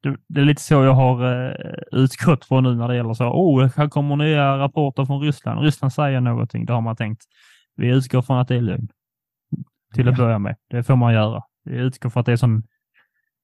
det, 0.02 0.16
det 0.28 0.40
är 0.40 0.44
lite 0.44 0.62
så 0.62 0.74
jag 0.74 0.94
har 0.94 1.48
eh, 1.48 1.54
utgått 1.92 2.44
från 2.44 2.64
nu 2.64 2.74
när 2.74 2.88
det 2.88 2.96
gäller 2.96 3.14
så. 3.14 3.24
Oh, 3.24 3.70
här 3.76 3.88
kommer 3.88 4.16
nya 4.16 4.58
rapporter 4.58 5.04
från 5.04 5.20
Ryssland. 5.20 5.60
Ryssland 5.60 5.92
säger 5.92 6.20
någonting. 6.20 6.64
Då 6.66 6.72
har 6.74 6.80
man 6.80 6.96
tänkt. 6.96 7.22
Vi 7.76 7.88
utgår 7.88 8.22
från 8.22 8.38
att 8.38 8.48
det 8.48 8.56
är 8.56 8.60
lögn. 8.60 8.88
Till 9.94 10.08
att 10.08 10.18
Ja. 10.18 10.24
börja 10.24 10.38
med. 10.38 10.56
Det 10.70 10.82
får 10.82 10.96
man 10.96 11.14
göra. 11.14 11.42
Vi 11.64 11.76
utgår 11.76 12.10
från 12.10 12.20
att 12.20 12.26
det 12.26 12.32
är 12.32 12.36
sån... 12.36 12.62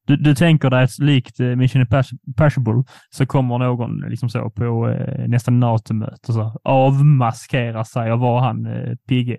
Du, 0.07 0.17
du 0.17 0.35
tänker 0.35 0.71
dig 0.71 0.85
att 0.85 0.99
likt 0.99 1.41
eh, 1.41 1.47
Mission 1.47 1.83
Impossible 2.27 2.85
så 3.11 3.27
kommer 3.27 3.59
någon 3.59 4.01
liksom 4.01 4.29
så 4.29 4.51
på 4.51 4.89
eh, 4.89 5.29
nästa 5.29 5.51
NATO-möte 5.51 6.29
och 6.29 6.35
så 6.35 6.61
avmaskerar 6.65 7.85
sig 7.85 8.13
och 8.13 8.19
var 8.21 8.41
han 8.41 8.67
eh, 8.67 8.95
Pigge. 9.09 9.37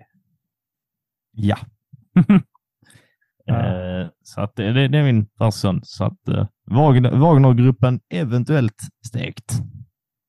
Ja. 1.32 1.56
Ja. 3.44 4.00
Eh, 4.00 4.08
så 4.22 4.40
att 4.40 4.56
det, 4.56 4.88
det, 4.88 4.98
är 4.98 5.02
min 5.02 5.26
person. 5.26 5.80
Så 5.82 6.04
att 6.04 6.28
eh, 6.28 6.46
Wagner, 6.70 7.10
Wagnergruppen 7.10 8.00
eventuellt 8.10 8.76
stekt. 9.06 9.52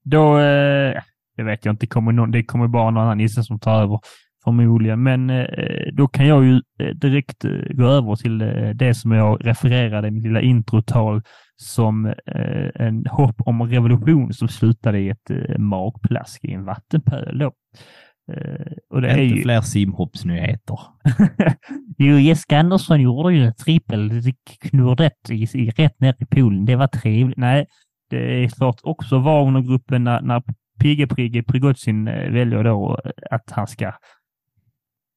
Då, 0.03 0.39
eh, 0.39 1.01
det 1.37 1.43
vet 1.43 1.65
jag 1.65 1.73
inte, 1.73 1.87
kommer 1.87 2.11
någon, 2.11 2.31
det 2.31 2.43
kommer 2.43 2.67
bara 2.67 2.91
någon 2.91 3.03
annan 3.03 3.17
nisse 3.17 3.43
som 3.43 3.59
tar 3.59 3.81
över. 3.81 3.99
förmodligen. 4.43 5.03
Men 5.03 5.29
eh, 5.29 5.93
då 5.93 6.07
kan 6.07 6.27
jag 6.27 6.45
ju 6.45 6.61
eh, 6.79 6.95
direkt 6.95 7.45
eh, 7.45 7.51
gå 7.51 7.85
över 7.85 8.15
till 8.15 8.37
det 8.75 8.93
som 8.93 9.11
jag 9.11 9.45
refererade 9.47 10.07
i 10.07 10.11
mitt 10.11 10.23
lilla 10.23 10.41
introtal 10.41 11.21
som 11.61 12.05
eh, 12.05 12.69
en 12.75 13.05
hopp 13.05 13.35
om 13.45 13.61
revolution 13.61 14.33
som 14.33 14.47
slutade 14.47 14.99
i 14.99 15.09
ett 15.09 15.29
eh, 15.29 15.57
magplask 15.57 16.45
i 16.45 16.53
en 16.53 16.65
vattenpöl. 16.65 17.39
Då. 17.39 17.51
Eh, 18.31 18.73
och 18.89 19.01
det 19.01 19.09
är 19.09 19.17
inte 19.17 19.35
ju... 19.35 19.43
fler 19.43 19.61
simhoppsnyheter. 19.61 20.79
jo, 21.97 22.17
Jessica 22.17 22.59
Andersson 22.59 23.01
gjorde 23.01 23.33
ju 23.33 23.45
en 23.45 23.55
trippel 23.55 24.21
knurret 24.61 25.29
i, 25.29 25.43
i, 25.53 25.69
rätt 25.69 25.99
ner 25.99 26.15
i 26.19 26.25
poolen. 26.25 26.65
Det 26.65 26.75
var 26.75 26.87
trevligt. 26.87 27.37
Nej, 27.37 27.65
det 28.09 28.43
är 28.43 28.49
klart 28.49 28.79
också 28.83 29.19
Wagnergruppen 29.19 30.03
när, 30.03 30.21
när 30.21 30.43
Pigge 30.79 31.07
Prigge 31.07 31.43
Prigozjin 31.43 32.07
eh, 32.07 32.31
väljer 32.31 32.63
då 32.63 32.99
att 33.31 33.51
han 33.51 33.67
ska 33.67 33.91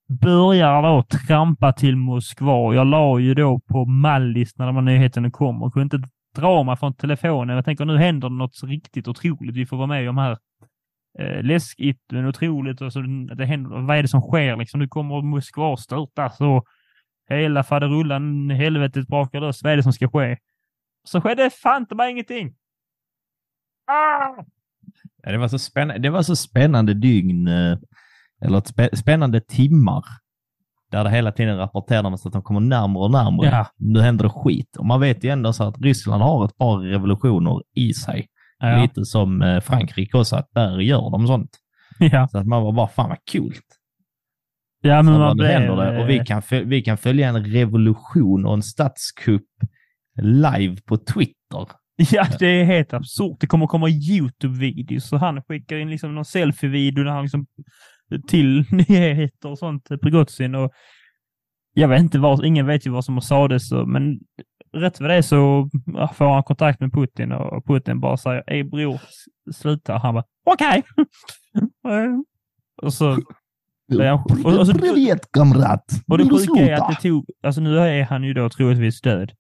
börjar 0.09 0.83
då 0.83 1.03
trampa 1.03 1.72
till 1.72 1.96
Moskva. 1.96 2.74
Jag 2.74 2.87
la 2.87 3.18
ju 3.18 3.35
då 3.35 3.61
på 3.61 3.85
Mallis 3.85 4.59
när 4.59 4.66
de 4.66 4.77
här 4.77 4.83
nyheterna 4.83 5.31
kom 5.31 5.62
och 5.62 5.72
kunde 5.72 5.96
inte 5.96 6.09
dra 6.37 6.62
mig 6.62 6.77
från 6.77 6.94
telefonen. 6.94 7.57
Jag 7.57 7.64
tänker 7.64 7.85
nu 7.85 7.98
händer 7.98 8.29
det 8.29 8.35
något 8.35 8.62
riktigt 8.64 9.09
otroligt. 9.09 9.57
Vi 9.57 9.66
får 9.66 9.77
vara 9.77 9.87
med 9.87 10.09
om 10.09 10.18
här. 10.18 10.37
Eh, 11.18 11.42
läskigt 11.42 12.03
men 12.12 12.27
otroligt. 12.27 12.81
Och 12.81 12.92
så 12.92 13.00
det 13.37 13.44
händer, 13.44 13.70
vad 13.70 13.96
är 13.96 14.03
det 14.03 14.09
som 14.09 14.20
sker 14.20 14.57
liksom? 14.57 14.81
Nu 14.81 14.88
kommer 14.88 15.22
Moskva 15.22 15.77
störtas 15.77 16.40
och 16.40 16.64
hela 17.29 17.62
faderullan, 17.62 18.50
helvetet 18.50 19.09
brakar 19.09 19.40
lös. 19.40 19.62
Vad 19.62 19.72
är 19.72 19.77
det 19.77 19.83
som 19.83 19.92
ska 19.92 20.09
ske? 20.09 20.37
Så 21.05 21.20
skedde 21.20 21.50
fan 21.50 21.83
inte 21.83 22.09
ingenting. 22.11 22.55
Ah! 23.87 24.44
Det, 25.22 25.38
var 25.38 25.48
så 25.48 25.59
spännande, 25.59 26.03
det 26.03 26.11
var 26.11 26.22
så 26.22 26.37
spännande 26.37 26.94
dygn, 26.94 27.48
eh, 27.48 27.79
eller 28.42 28.96
spännande 28.96 29.40
timmar, 29.40 30.05
där 30.90 31.05
det 31.05 31.11
hela 31.11 31.33
tiden 31.33 31.57
rapporterades 31.57 32.27
att 32.27 32.33
de 32.33 32.42
kommer 32.42 32.61
närmare 32.61 33.05
och 33.05 33.11
närmare. 33.11 33.46
Ja. 33.46 33.66
Nu 33.77 34.00
händer 34.00 34.24
det 34.24 34.31
skit. 34.31 34.77
Och 34.77 34.87
man 34.87 35.00
vet 35.00 35.24
ju 35.24 35.31
ändå 35.31 35.53
så 35.53 35.64
att 35.64 35.81
Ryssland 35.81 36.22
har 36.22 36.44
ett 36.44 36.59
par 36.59 36.79
revolutioner 36.79 37.62
i 37.74 37.94
sig. 37.94 38.29
Ja. 38.58 38.82
Lite 38.82 39.04
som 39.04 39.42
eh, 39.42 39.60
Frankrike 39.60 40.18
också, 40.18 40.36
att 40.36 40.48
där 40.52 40.78
gör 40.78 41.10
de 41.10 41.26
sånt. 41.26 41.50
Ja. 41.98 42.28
Så 42.28 42.38
att 42.38 42.46
man 42.46 42.62
var 42.62 42.72
bara, 42.72 42.88
fan 42.88 43.08
vad 43.08 43.18
coolt. 43.32 43.64
Ja, 44.80 45.02
men 45.02 45.14
så 45.14 45.18
man 45.18 45.36
blev... 45.36 45.50
händer 45.50 45.76
det. 45.76 46.02
Och 46.02 46.08
vi 46.08 46.18
kan, 46.18 46.42
vi 46.50 46.82
kan 46.82 46.96
följa 46.96 47.28
en 47.28 47.44
revolution 47.44 48.46
och 48.46 48.54
en 48.54 48.62
statskupp 48.62 49.48
live 50.22 50.76
på 50.86 50.96
Twitter. 50.96 51.66
Ja, 52.10 52.26
det 52.38 52.46
är 52.46 52.64
helt 52.64 52.92
absurt. 52.92 53.36
Det 53.40 53.46
kommer 53.46 53.66
komma 53.66 53.88
YouTube-videos 53.88 55.00
så 55.00 55.16
han 55.16 55.42
skickar 55.42 55.76
in 55.76 55.90
liksom 55.90 56.14
någon 56.14 56.24
selfie-video 56.24 57.04
när 57.04 57.10
han 57.10 57.22
liksom 57.22 57.46
till 58.28 58.64
nyheter 58.70 59.48
och 59.48 59.58
sånt, 59.58 59.88
Prigozjin 60.02 60.54
och 60.54 60.72
jag 61.74 61.88
vet 61.88 62.00
inte 62.00 62.18
vad, 62.18 62.44
ingen 62.44 62.66
vet 62.66 62.86
ju 62.86 62.90
vad 62.90 63.04
som 63.04 63.20
sades, 63.20 63.72
men 63.72 64.20
rätt 64.74 64.98
för 64.98 65.08
det 65.08 65.22
så 65.22 65.68
får 66.14 66.32
han 66.34 66.42
kontakt 66.42 66.80
med 66.80 66.92
Putin 66.92 67.32
och 67.32 67.66
Putin 67.66 68.00
bara 68.00 68.16
säger 68.16 68.44
ej 68.46 68.64
bror, 68.64 69.00
sluta. 69.52 69.98
Han 69.98 70.14
bara 70.14 70.24
okej. 70.46 70.82
Okay. 71.82 72.08
och 72.82 72.94
så... 72.94 73.18
Och, 73.92 74.44
och, 74.44 74.58
och 74.58 74.66
så 74.66 74.74
Privet 74.74 75.32
kamrat! 75.32 75.84
Och 76.08 76.18
det 76.18 76.24
sjuka 76.24 76.60
är 76.60 76.72
att 76.72 76.88
det 76.88 77.08
tog, 77.08 77.26
alltså 77.42 77.60
nu 77.60 77.78
är 77.78 78.04
han 78.04 78.24
ju 78.24 78.34
då 78.34 78.48
troligtvis 78.50 79.00
död. 79.00 79.32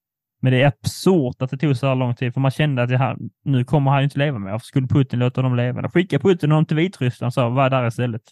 Men 0.42 0.52
det 0.52 0.62
är 0.62 0.66
absurt 0.66 1.42
att 1.42 1.50
det 1.50 1.56
tog 1.56 1.76
så 1.76 1.86
här 1.86 1.94
lång 1.94 2.14
tid, 2.14 2.34
för 2.34 2.40
man 2.40 2.50
kände 2.50 2.82
att 2.82 2.90
här, 2.90 3.16
nu 3.44 3.64
kommer 3.64 3.90
han 3.90 4.02
inte 4.02 4.18
leva 4.18 4.38
mer. 4.38 4.50
Varför 4.50 4.66
skulle 4.66 4.86
Putin 4.86 5.18
låta 5.18 5.42
dem 5.42 5.56
leva? 5.56 5.82
Då 5.82 5.88
skickade 5.88 6.22
Putin 6.22 6.50
dem 6.50 6.66
till 6.66 6.76
Vitryssland 6.76 7.28
och 7.28 7.34
sa, 7.34 7.48
var 7.48 7.70
där 7.70 7.86
istället. 7.86 8.22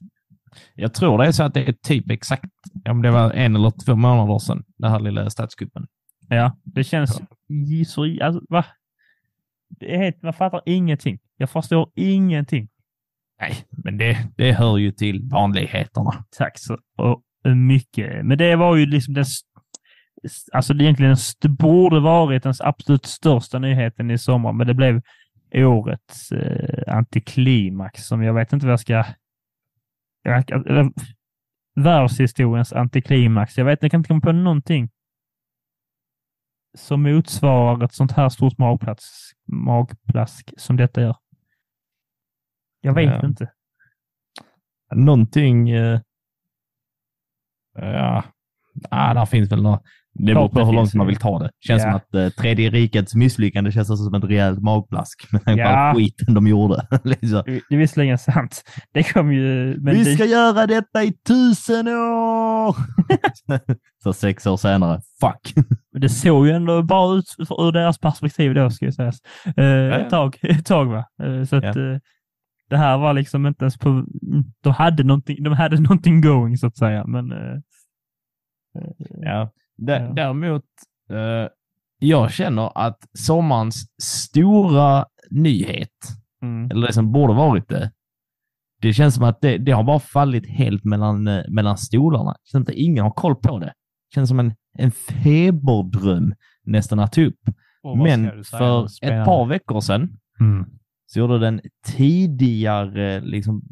Jag 0.75 0.95
tror 0.95 1.19
det 1.19 1.27
är 1.27 1.33
så 1.33 1.43
att 1.43 1.55
det 1.55 1.69
är 1.69 1.73
typ 1.73 2.11
exakt, 2.11 2.45
om 2.89 3.03
det 3.03 3.11
var 3.11 3.31
en 3.31 3.57
eller 3.57 3.73
två 3.87 3.97
månader 3.97 4.39
sedan, 4.39 4.65
den 4.79 4.91
här 4.91 5.01
lilla 5.01 5.31
statskuppen. 5.31 5.87
Ja, 6.35 6.57
det 6.63 6.85
känns 6.85 7.21
ja. 7.47 7.85
så... 7.85 8.17
Alltså, 8.23 8.43
va? 8.49 8.65
Det 9.69 9.95
är 9.95 9.99
helt, 9.99 10.23
man 10.23 10.33
fattar 10.33 10.63
ingenting. 10.67 11.19
Jag 11.37 11.51
förstår 11.51 11.91
ingenting. 11.95 12.69
Nej, 13.41 13.55
men 13.71 13.99
det, 13.99 14.29
det 14.37 14.53
hör 14.53 14.79
ju 14.79 14.93
till 14.93 15.29
vanligheterna. 15.31 16.25
Tack 16.37 16.59
så 16.59 16.79
mycket. 17.45 18.27
Men 18.27 18.39
det 18.39 18.57
var 18.57 18.77
ju 18.77 18.87
liksom 18.87 19.15
den 19.15 19.25
alltså 20.53 20.75
det 20.75 20.85
egentligen 20.85 21.17
borde 21.49 22.01
varit 22.01 22.43
den 22.43 22.55
absolut 22.61 23.07
största 23.07 23.59
nyheten 23.59 24.11
i 24.11 24.19
sommar, 24.19 24.53
men 24.53 24.67
det 24.67 24.75
blev 24.75 25.03
årets 25.55 26.33
eh, 26.33 26.95
antiklimax 26.97 28.07
som 28.07 28.23
jag 28.23 28.35
vet 28.35 28.53
inte 28.53 28.67
vad 28.67 28.73
jag 28.73 28.81
ska... 28.81 29.05
Eller, 30.25 30.91
världshistoriens 31.75 32.73
antiklimax. 32.73 33.59
Jag 33.59 33.65
vet, 33.65 33.83
jag 33.83 33.91
kan 33.91 34.01
inte 34.01 34.09
komma 34.09 34.21
på 34.21 34.33
någonting 34.33 34.91
som 36.75 37.03
motsvarar 37.03 37.85
ett 37.85 37.95
sånt 37.95 38.13
här 38.13 38.29
stort 38.29 38.59
magplats, 38.59 39.31
magplask 39.47 40.53
som 40.57 40.77
detta 40.77 41.01
gör. 41.01 41.17
Jag 42.81 42.95
vet 42.95 43.23
ja. 43.23 43.27
inte. 43.27 43.53
Någonting... 44.95 45.71
Eh, 45.71 46.01
ja, 47.75 48.25
ah, 48.91 49.15
där 49.15 49.27
finns 49.27 49.53
väl 49.53 49.63
något. 49.63 49.83
Det 50.15 50.35
beror 50.35 50.49
på 50.49 50.65
hur 50.65 50.73
långt 50.73 50.95
man 50.95 51.07
vill 51.07 51.17
ta 51.17 51.39
det. 51.39 51.51
Känns 51.61 51.83
ja. 51.83 51.89
som 51.89 51.97
att 51.97 52.15
eh, 52.15 52.29
tredje 52.29 52.71
rikets 52.71 53.15
misslyckande 53.15 53.73
känns 53.73 53.91
alltså 53.91 54.05
som 54.05 54.15
ett 54.15 54.25
rejält 54.25 54.63
magplask 54.63 55.33
med 55.33 55.45
tanke 55.45 55.63
på 55.63 55.69
all 55.69 55.97
skiten 55.97 56.35
de 56.35 56.47
gjorde. 56.47 56.87
liksom. 57.05 57.43
Det 57.47 57.75
är 57.75 57.77
visserligen 57.77 58.19
sant. 58.19 58.63
Det 58.93 59.13
kom 59.13 59.33
ju... 59.33 59.77
Vi 59.81 60.05
det... 60.05 60.15
ska 60.15 60.25
göra 60.25 60.67
detta 60.67 61.05
i 61.05 61.13
tusen 61.13 61.89
år! 61.89 62.77
så 64.03 64.13
sex 64.13 64.47
år 64.47 64.57
senare, 64.57 65.01
fuck. 65.21 65.67
det 65.93 66.09
såg 66.09 66.47
ju 66.47 66.53
ändå 66.53 66.83
bra 66.83 67.15
ut 67.17 67.37
ur 67.39 67.73
deras 67.73 67.99
perspektiv 67.99 68.55
då, 68.55 68.71
ska 68.71 68.85
jag 68.85 68.95
säga. 68.95 69.13
Uh, 69.59 69.65
ja, 69.65 69.99
ett, 69.99 70.11
tag, 70.11 70.39
ett 70.43 70.67
tag, 70.67 70.87
va? 70.87 71.05
Uh, 71.23 71.45
så 71.45 71.57
att, 71.57 71.77
uh, 71.77 71.99
det 72.71 72.77
här 72.77 72.99
var 72.99 73.13
liksom 73.13 73.47
inte 73.47 73.65
ens 73.65 73.79
på... 73.79 74.05
De 74.61 74.73
hade 74.73 75.05
någonting, 75.05 75.43
de 75.43 75.53
hade 75.53 75.81
någonting 75.81 76.21
going, 76.21 76.57
så 76.57 76.67
att 76.67 76.77
säga, 76.77 77.07
men... 77.07 77.33
ja. 79.21 79.51
Däremot, 79.77 80.65
eh, 81.11 81.49
jag 81.99 82.33
känner 82.33 82.79
att 82.79 82.99
sommarens 83.19 83.87
stora 84.03 85.07
nyhet, 85.31 85.89
mm. 86.43 86.71
eller 86.71 86.87
det 86.87 86.93
som 86.93 87.13
borde 87.13 87.35
varit 87.35 87.69
det, 87.69 87.91
det 88.83 88.93
känns 88.93 89.15
som 89.15 89.25
att 89.25 89.41
det, 89.41 89.59
det 89.59 89.73
har 89.73 89.85
bara 89.85 90.01
fallit 90.01 90.47
helt 90.47 90.85
mellan, 90.85 91.29
eh, 91.29 91.45
mellan 91.49 91.79
stolarna. 91.79 92.31
Det 92.31 92.51
känns 92.51 92.69
att 92.69 92.75
ingen 92.75 93.05
har 93.05 93.11
koll 93.11 93.37
på 93.37 93.59
det. 93.59 93.67
Det 93.67 94.15
känns 94.15 94.29
som 94.29 94.41
en, 94.41 94.55
en 94.79 94.91
feberdröm 94.91 96.35
nästan 96.65 96.99
att 96.99 97.13
ta 97.13 97.23
upp. 97.23 97.41
Men 97.97 98.45
för 98.45 98.85
ett 98.85 99.25
par 99.25 99.47
veckor 99.47 99.81
sedan 99.81 100.19
mm. 100.41 100.65
så 101.07 101.19
gjorde 101.19 101.39
den 101.39 101.61
tidigare, 101.87 103.21
liksom, 103.21 103.63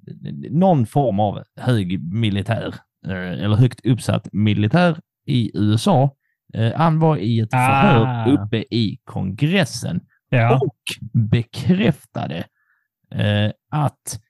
någon 0.51 0.87
form 0.87 1.21
av 1.21 1.43
hög 1.57 2.13
militär, 2.15 2.75
eh, 3.07 3.45
eller 3.45 3.57
högt 3.57 3.87
uppsatt 3.87 4.29
militär 4.33 4.97
i 5.31 5.51
USA. 5.55 6.17
Eh, 6.55 6.73
han 6.77 6.99
var 6.99 7.17
i 7.17 7.41
ett 7.41 7.51
förhör 7.51 8.07
ah. 8.07 8.27
uppe 8.27 8.57
i 8.57 9.01
kongressen 9.05 10.01
ja. 10.29 10.61
och 10.63 10.79
bekräftade 11.13 12.45
eh, 13.15 13.53
att 13.71 14.21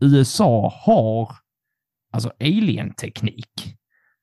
USA 0.00 0.72
har 0.84 1.28
alltså 2.12 2.32
alien-teknik. 2.40 3.76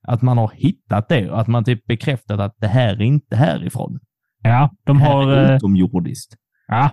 Att 0.08 0.22
man 0.22 0.38
har 0.38 0.52
hittat 0.54 1.10
det 1.10 1.32
och 1.32 1.42
att 1.42 1.48
man 1.48 1.64
typ 1.64 1.86
bekräftat 1.86 2.40
att 2.40 2.56
det 2.58 2.68
här 2.68 2.94
är 2.94 3.02
inte 3.02 3.36
härifrån. 3.36 4.00
Ja, 4.42 4.70
de 4.84 4.98
det 4.98 5.04
här 5.04 5.14
har... 5.14 5.32
är 5.32 5.50
eh, 5.50 5.56
utomjordiskt. 5.56 6.36
Ja, 6.68 6.92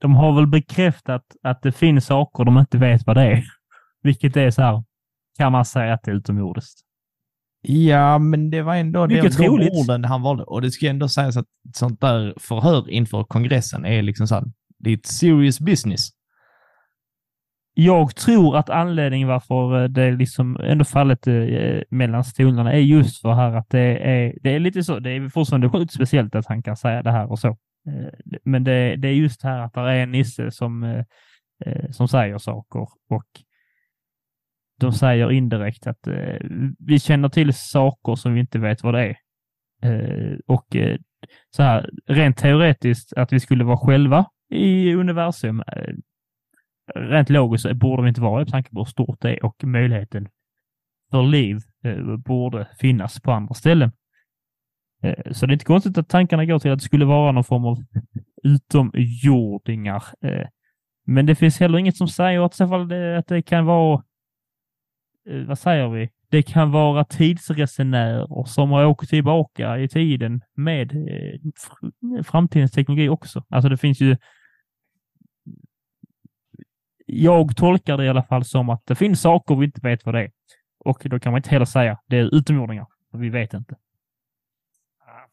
de 0.00 0.16
har 0.16 0.32
väl 0.32 0.46
bekräftat 0.46 1.24
att 1.42 1.62
det 1.62 1.72
finns 1.72 2.06
saker 2.06 2.44
de 2.44 2.58
inte 2.58 2.78
vet 2.78 3.06
vad 3.06 3.16
det 3.16 3.32
är. 3.32 3.44
Vilket 4.02 4.36
är 4.36 4.50
så 4.50 4.62
här, 4.62 4.84
kan 5.38 5.52
man 5.52 5.64
säga 5.64 5.94
att 5.94 6.02
det 6.02 6.10
är 6.10 6.14
utomjordiskt. 6.14 6.80
Ja, 7.60 8.18
men 8.18 8.50
det 8.50 8.62
var 8.62 8.74
ändå 8.76 9.06
det, 9.06 9.38
de 9.38 9.48
orden 9.48 10.04
han 10.04 10.22
valde. 10.22 10.42
Och 10.42 10.62
det 10.62 10.70
ska 10.70 10.88
ändå 10.88 11.08
sägas 11.08 11.36
att 11.36 11.46
sånt 11.74 12.00
där 12.00 12.34
förhör 12.40 12.90
inför 12.90 13.24
kongressen 13.24 13.84
är 13.84 14.02
liksom 14.02 14.26
så 14.26 14.34
här, 14.34 14.44
det 14.78 14.90
är 14.90 14.94
ett 14.96 15.06
serious 15.06 15.60
business. 15.60 16.08
Jag 17.74 18.16
tror 18.16 18.56
att 18.56 18.70
anledningen 18.70 19.28
varför 19.28 19.82
eh, 19.82 19.88
det 19.88 20.10
liksom 20.10 20.56
ändå 20.56 20.84
fallit 20.84 21.26
eh, 21.26 21.80
mellan 21.90 22.24
stolarna 22.24 22.72
är 22.72 22.78
just 22.78 23.20
för 23.20 23.32
här 23.32 23.54
att 23.54 23.70
det 23.70 23.98
är, 23.98 24.34
det 24.42 24.54
är 24.54 24.58
lite 24.58 24.84
så, 24.84 24.98
det 24.98 25.10
är 25.10 25.28
fortfarande 25.28 25.68
sjukt 25.68 25.92
speciellt 25.92 26.34
att 26.34 26.46
han 26.46 26.62
kan 26.62 26.76
säga 26.76 27.02
det 27.02 27.10
här 27.10 27.30
och 27.30 27.38
så. 27.38 27.48
Eh, 27.48 28.36
men 28.44 28.64
det, 28.64 28.96
det 28.96 29.08
är 29.08 29.12
just 29.12 29.42
här 29.42 29.58
att 29.58 29.74
det 29.74 29.80
är 29.80 30.02
en 30.02 30.12
nisse 30.12 30.50
som, 30.50 31.04
som 31.90 32.08
säger 32.08 32.38
saker 32.38 32.80
och 33.10 33.26
de 34.80 34.92
säger 34.92 35.30
indirekt 35.30 35.86
att 35.86 36.06
eh, 36.06 36.36
vi 36.78 36.98
känner 36.98 37.28
till 37.28 37.54
saker 37.54 38.14
som 38.14 38.34
vi 38.34 38.40
inte 38.40 38.58
vet 38.58 38.82
vad 38.82 38.94
det 38.94 39.02
är. 39.02 39.16
Eh, 39.82 40.38
och 40.46 40.76
eh, 40.76 40.98
så 41.50 41.62
här, 41.62 41.90
rent 42.06 42.36
teoretiskt 42.36 43.12
att 43.12 43.32
vi 43.32 43.40
skulle 43.40 43.64
vara 43.64 43.76
själva 43.76 44.26
i 44.50 44.94
universum. 44.94 45.60
Eh, 45.60 45.94
rent 46.94 47.30
logiskt 47.30 47.72
borde 47.72 48.02
vi 48.02 48.08
inte 48.08 48.20
vara 48.20 48.38
det 48.38 48.44
med 48.44 48.52
tanke 48.52 48.70
på 48.70 48.80
hur 48.80 48.84
stort 48.84 49.20
det 49.20 49.36
är 49.36 49.44
och 49.44 49.64
möjligheten 49.64 50.28
för 51.10 51.22
liv 51.22 51.58
eh, 51.84 52.16
borde 52.16 52.68
finnas 52.78 53.20
på 53.20 53.32
andra 53.32 53.54
ställen. 53.54 53.92
Eh, 55.02 55.32
så 55.32 55.46
det 55.46 55.50
är 55.50 55.54
inte 55.54 55.64
konstigt 55.64 55.98
att 55.98 56.08
tankarna 56.08 56.44
går 56.44 56.58
till 56.58 56.70
att 56.70 56.78
det 56.78 56.84
skulle 56.84 57.04
vara 57.04 57.32
någon 57.32 57.44
form 57.44 57.64
av 57.64 57.78
utomjordingar. 58.42 60.04
Eh, 60.20 60.46
men 61.06 61.26
det 61.26 61.34
finns 61.34 61.60
heller 61.60 61.78
inget 61.78 61.96
som 61.96 62.08
säger 62.08 62.40
att, 62.40 62.54
så 62.54 62.68
fall 62.68 62.88
det, 62.88 63.18
att 63.18 63.26
det 63.26 63.42
kan 63.42 63.66
vara, 63.66 64.02
vad 65.46 65.58
säger 65.58 65.88
vi, 65.88 66.10
det 66.28 66.42
kan 66.42 66.70
vara 66.70 67.04
tidsresenärer 67.04 68.44
som 68.44 68.70
har 68.70 68.84
åkt 68.84 69.08
tillbaka 69.08 69.78
i 69.78 69.88
tiden 69.88 70.42
med 70.54 70.92
eh, 70.92 71.40
fr- 71.40 72.22
framtidens 72.22 72.72
teknologi 72.72 73.08
också. 73.08 73.44
Alltså 73.48 73.68
det 73.68 73.76
finns 73.76 74.00
ju 74.00 74.16
jag 77.06 77.56
tolkar 77.56 77.96
det 77.96 78.04
i 78.04 78.08
alla 78.08 78.22
fall 78.22 78.44
som 78.44 78.70
att 78.70 78.82
det 78.86 78.94
finns 78.94 79.20
saker 79.20 79.54
vi 79.54 79.66
inte 79.66 79.80
vet 79.80 80.06
vad 80.06 80.14
det 80.14 80.20
är. 80.20 80.30
Och 80.84 81.02
då 81.04 81.20
kan 81.20 81.32
man 81.32 81.38
inte 81.38 81.50
heller 81.50 81.64
säga 81.64 81.98
det 82.06 82.16
är 82.16 82.34
utomjordingar, 82.34 82.86
för 83.10 83.18
vi 83.18 83.28
vet 83.28 83.54
inte. 83.54 83.76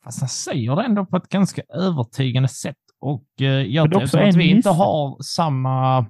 Fast 0.03 0.19
han 0.19 0.29
säger 0.29 0.75
det 0.75 0.83
ändå 0.83 1.05
på 1.05 1.17
ett 1.17 1.29
ganska 1.29 1.61
övertygande 1.69 2.49
sätt. 2.49 2.77
Och 2.99 3.25
eh, 3.39 3.45
jag 3.45 3.91
tror 3.91 4.21
att 4.21 4.35
vi 4.35 4.49
inte 4.49 4.69
har 4.69 5.23
samma... 5.23 6.05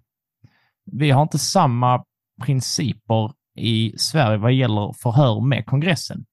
Vi 0.92 1.12
har 1.12 1.22
inte 1.22 1.40
samma 1.40 2.06
principer 2.46 3.34
i 3.56 3.94
Sverige 3.98 4.38
vad 4.38 4.54
gäller 4.54 4.94
förhör 4.94 5.42
med 5.42 5.66
kongressen. 5.66 6.26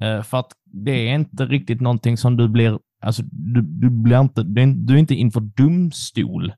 Eh, 0.00 0.22
för 0.22 0.38
att 0.38 0.52
det 0.64 1.08
är 1.08 1.14
inte 1.14 1.46
riktigt 1.46 1.80
någonting 1.80 2.16
som 2.16 2.36
du 2.36 2.48
blir... 2.48 2.78
Alltså, 3.02 3.22
du, 3.22 3.62
du 3.62 3.90
blir 3.90 4.20
inte... 4.20 4.42
det 4.42 4.66
Du 4.74 4.94
är 4.94 4.98
inte 4.98 5.14
inför 5.14 5.40
domstol. 5.40 6.52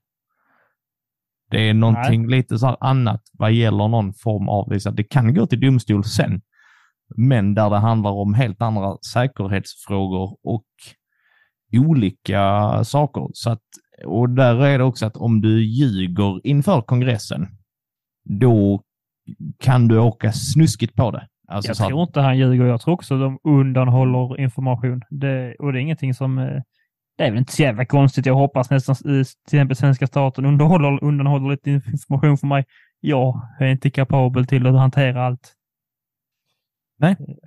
Det 1.51 1.69
är 1.69 1.73
någonting 1.73 2.27
lite 2.27 2.59
så 2.59 2.67
annat 2.67 3.21
vad 3.33 3.51
gäller 3.51 3.87
någon 3.87 4.13
form 4.13 4.49
av... 4.49 4.73
att 4.85 4.97
Det 4.97 5.03
kan 5.03 5.33
gå 5.33 5.47
till 5.47 5.59
domstol 5.59 6.03
sen, 6.03 6.41
men 7.17 7.53
där 7.53 7.69
det 7.69 7.77
handlar 7.77 8.11
om 8.11 8.33
helt 8.33 8.61
andra 8.61 8.97
säkerhetsfrågor 9.13 10.37
och 10.43 10.65
olika 11.73 12.83
saker. 12.83 13.27
Så 13.33 13.49
att, 13.49 13.63
och 14.05 14.29
där 14.29 14.55
är 14.65 14.77
det 14.77 14.83
också 14.83 15.05
att 15.05 15.17
om 15.17 15.41
du 15.41 15.65
ljuger 15.65 16.47
inför 16.47 16.81
kongressen, 16.81 17.47
då 18.23 18.83
kan 19.59 19.87
du 19.87 19.99
åka 19.99 20.31
snuskigt 20.31 20.95
på 20.95 21.11
det. 21.11 21.27
Alltså 21.47 21.69
Jag 21.69 21.77
så 21.77 21.83
att- 21.83 21.89
tror 21.89 22.03
inte 22.03 22.21
han 22.21 22.37
ljuger. 22.37 22.65
Jag 22.65 22.81
tror 22.81 22.93
också 22.93 23.17
de 23.19 23.39
undanhåller 23.43 24.39
information. 24.39 25.01
Det, 25.09 25.55
och 25.59 25.73
det 25.73 25.79
är 25.79 25.81
ingenting 25.81 26.13
som... 26.13 26.37
eh, 26.37 26.61
Det 27.17 27.23
är 27.23 27.29
väl 27.31 27.39
inte 27.39 27.53
så 27.53 27.61
jävla 27.61 27.85
konstigt. 27.85 28.25
Jag 28.25 28.35
hoppas 28.35 28.69
nästan 28.69 28.95
eh, 28.95 29.01
till 29.03 29.21
exempel 29.57 29.75
svenska 29.75 30.07
staten 30.07 30.45
undanhåller, 30.45 31.03
undanhåller 31.03 31.49
lite 31.49 31.71
information 31.71 32.37
för 32.37 32.47
mig. 32.47 32.65
Jag 32.99 33.41
är 33.59 33.67
inte 33.67 33.89
kapabel 33.89 34.47
till 34.47 34.67
att 34.67 34.75
hantera 34.75 35.25
allt. 35.25 35.55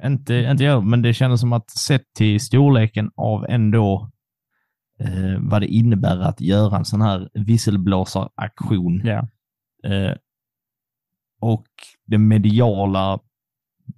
Inte, 0.04 0.34
inte 0.34 0.64
jag, 0.64 0.84
men 0.84 1.02
det 1.02 1.14
kändes 1.14 1.40
som 1.40 1.52
att 1.52 1.70
sett 1.70 2.02
till 2.16 2.40
storleken 2.40 3.10
av 3.16 3.46
ändå 3.48 4.10
eh, 5.00 5.38
vad 5.40 5.62
det 5.62 5.66
innebär 5.66 6.18
att 6.20 6.40
göra 6.40 6.76
en 6.76 6.84
sån 6.84 7.02
här 7.02 7.28
visselblåsaraktion 7.34 9.02
Ja. 9.04 9.28
eh, 9.90 10.12
och 11.42 11.66
den 12.06 12.28
mediala 12.28 13.18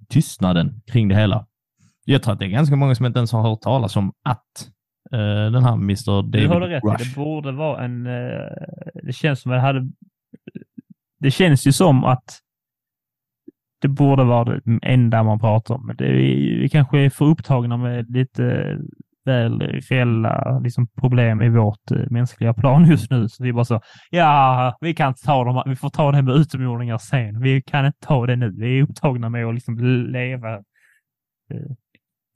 tystnaden 0.09 0.81
kring 0.87 1.07
det 1.07 1.15
hela. 1.15 1.47
Jag 2.05 2.23
tror 2.23 2.33
att 2.33 2.39
det 2.39 2.45
är 2.45 2.49
ganska 2.49 2.75
många 2.75 2.95
som 2.95 3.05
inte 3.05 3.19
ens 3.19 3.31
har 3.31 3.41
hört 3.41 3.61
talas 3.61 3.95
om 3.95 4.13
att 4.23 4.71
eh, 5.11 5.51
den 5.51 5.63
här 5.63 5.73
Mr. 5.73 6.21
Du 6.21 6.29
David 6.47 6.49
har 6.49 6.61
rätt. 6.61 6.83
Rush. 6.83 6.97
Det 7.09 7.15
borde 7.15 7.51
vara 7.51 7.83
en... 7.85 8.07
eh, 8.07 8.39
Det 9.03 9.13
känns 9.13 9.41
som 9.41 9.51
att 9.51 9.55
det 9.57 9.61
hade... 9.61 9.91
Det 11.19 11.31
känns 11.31 11.67
ju 11.67 11.71
som 11.71 12.03
att 12.03 12.39
det 13.81 13.87
borde 13.87 14.23
vara 14.23 14.43
det 14.43 14.79
enda 14.81 15.23
man 15.23 15.39
pratar 15.39 15.75
om. 15.75 15.95
Det 15.97 16.11
vi 16.11 16.69
kanske 16.71 16.99
är 16.99 17.09
för 17.09 17.25
upptagna 17.25 17.77
med 17.77 18.11
lite 18.11 18.77
väl 19.25 19.61
reella 19.61 20.59
liksom, 20.59 20.87
problem 20.87 21.41
i 21.41 21.49
vårt 21.49 21.91
eh, 21.91 21.97
mänskliga 22.09 22.53
plan 22.53 22.85
just 22.85 23.11
nu. 23.11 23.29
Så 23.29 23.43
vi 23.43 23.53
bara 23.53 23.65
så, 23.65 23.81
ja, 24.09 24.77
vi 24.81 24.93
kan 24.93 25.07
inte 25.07 25.25
ta 25.25 25.43
dem, 25.43 25.63
vi 25.65 25.75
får 25.75 25.89
ta 25.89 26.11
det 26.11 26.21
med 26.21 26.35
utomjordingar 26.35 26.97
sen. 26.97 27.41
Vi 27.41 27.61
kan 27.61 27.85
inte 27.85 27.99
ta 27.99 28.25
det 28.25 28.35
nu. 28.35 28.51
Vi 28.57 28.79
är 28.79 28.83
upptagna 28.83 29.29
med 29.29 29.45
att 29.45 29.53
liksom 29.53 29.77
leva. 30.11 30.53
Eh, 30.53 30.61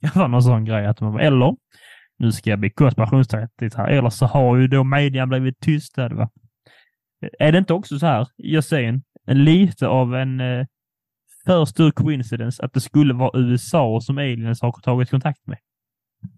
Det 0.00 0.16
var 0.16 0.28
någon 0.28 0.42
sån 0.42 0.64
grej 0.64 0.86
att 0.86 1.00
man 1.00 1.12
bara, 1.12 1.22
eller 1.22 1.56
nu 2.18 2.32
ska 2.32 2.50
jag 2.50 2.58
bli 2.58 2.70
konspirationsteoretisk 2.70 3.76
här, 3.76 3.88
eller 3.88 4.10
så 4.10 4.26
har 4.26 4.56
ju 4.56 4.68
då 4.68 4.84
media 4.84 5.26
blivit 5.26 5.60
tystad. 5.60 6.12
Va? 6.12 6.30
Eh, 7.22 7.46
är 7.46 7.52
det 7.52 7.58
inte 7.58 7.74
också 7.74 7.98
så 7.98 8.06
här, 8.06 8.26
jag 8.36 8.64
säger 8.64 8.88
en, 8.88 9.02
en 9.26 9.44
lite 9.44 9.86
av 9.86 10.14
en 10.14 10.40
eh, 10.40 10.66
för 11.46 11.64
stor 11.64 11.90
coincidence 11.90 12.62
att 12.64 12.72
det 12.72 12.80
skulle 12.80 13.14
vara 13.14 13.40
USA 13.40 14.00
som 14.02 14.18
aliens 14.18 14.62
har 14.62 14.72
tagit 14.72 15.10
kontakt 15.10 15.46
med? 15.46 15.58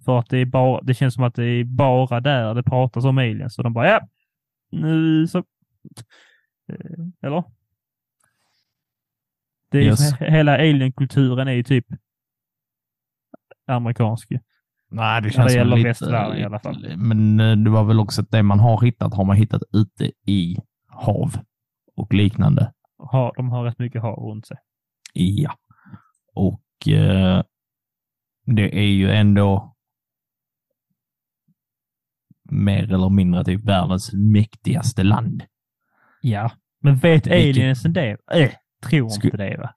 För 0.05 0.19
att 0.19 0.29
det, 0.29 0.39
är 0.39 0.45
bara, 0.45 0.81
det 0.83 0.95
känns 0.95 1.15
som 1.15 1.25
att 1.25 1.35
det 1.35 1.45
är 1.45 1.65
bara 1.65 2.21
där 2.21 2.55
det 2.55 2.63
pratas 2.63 3.05
om 3.05 3.19
aliens. 3.19 3.59
Och 3.59 3.65
de 3.65 3.73
bara, 3.73 3.89
ja, 3.89 4.09
nu 4.71 5.27
så... 5.27 5.39
Eh, 6.69 7.07
Eller? 7.23 7.45
Det 9.71 9.79
är 9.79 9.83
Yes. 9.83 10.13
Hela 10.21 10.55
alienkulturen 10.55 11.49
är 11.49 11.53
ju 11.53 11.63
typ 11.63 11.87
amerikansk. 13.67 14.33
Nej, 14.91 15.23
det 15.23 15.31
känns 15.31 15.53
det 15.53 15.59
gäller 15.59 15.77
lite, 15.77 15.89
västvärlden 15.89 16.39
i 16.39 16.45
alla 16.45 16.59
fall. 16.59 16.97
Men 16.97 17.41
eh, 17.41 17.57
det 17.57 17.71
var 17.71 17.85
väl 17.85 18.01
också 18.01 18.23
att 18.23 18.31
det 18.31 18.43
man 18.43 18.61
har 18.61 18.85
hittat 18.85 19.15
har 19.15 19.25
man 19.25 19.37
hittat 19.37 19.63
ute 19.73 20.13
i 20.27 20.57
hav 20.87 21.37
och 21.97 22.15
liknande. 22.15 22.73
Har, 22.99 23.33
de 23.37 23.51
har 23.51 23.65
rätt 23.65 23.79
mycket 23.79 24.03
hav 24.03 24.19
runt 24.19 24.47
sig. 24.47 24.57
Ja. 25.13 25.55
Och 26.35 26.89
eh, 26.89 27.43
det 28.47 28.79
är 28.79 28.89
ju 28.89 29.11
ändå 29.11 29.72
mer 32.53 32.93
eller 32.93 33.09
mindre 33.09 33.45
typ 33.45 33.65
världens 33.65 34.13
mäktigaste 34.13 35.03
land. 35.03 35.43
Ja. 36.21 36.51
Men 36.81 36.97
vet 36.97 37.27
aliensen 37.27 37.93
det? 37.93 38.17
Äh, 38.33 38.51
tror 38.89 39.09
Sku- 39.09 39.25
inte 39.25 39.37
det 39.37 39.57
va? 39.59 39.71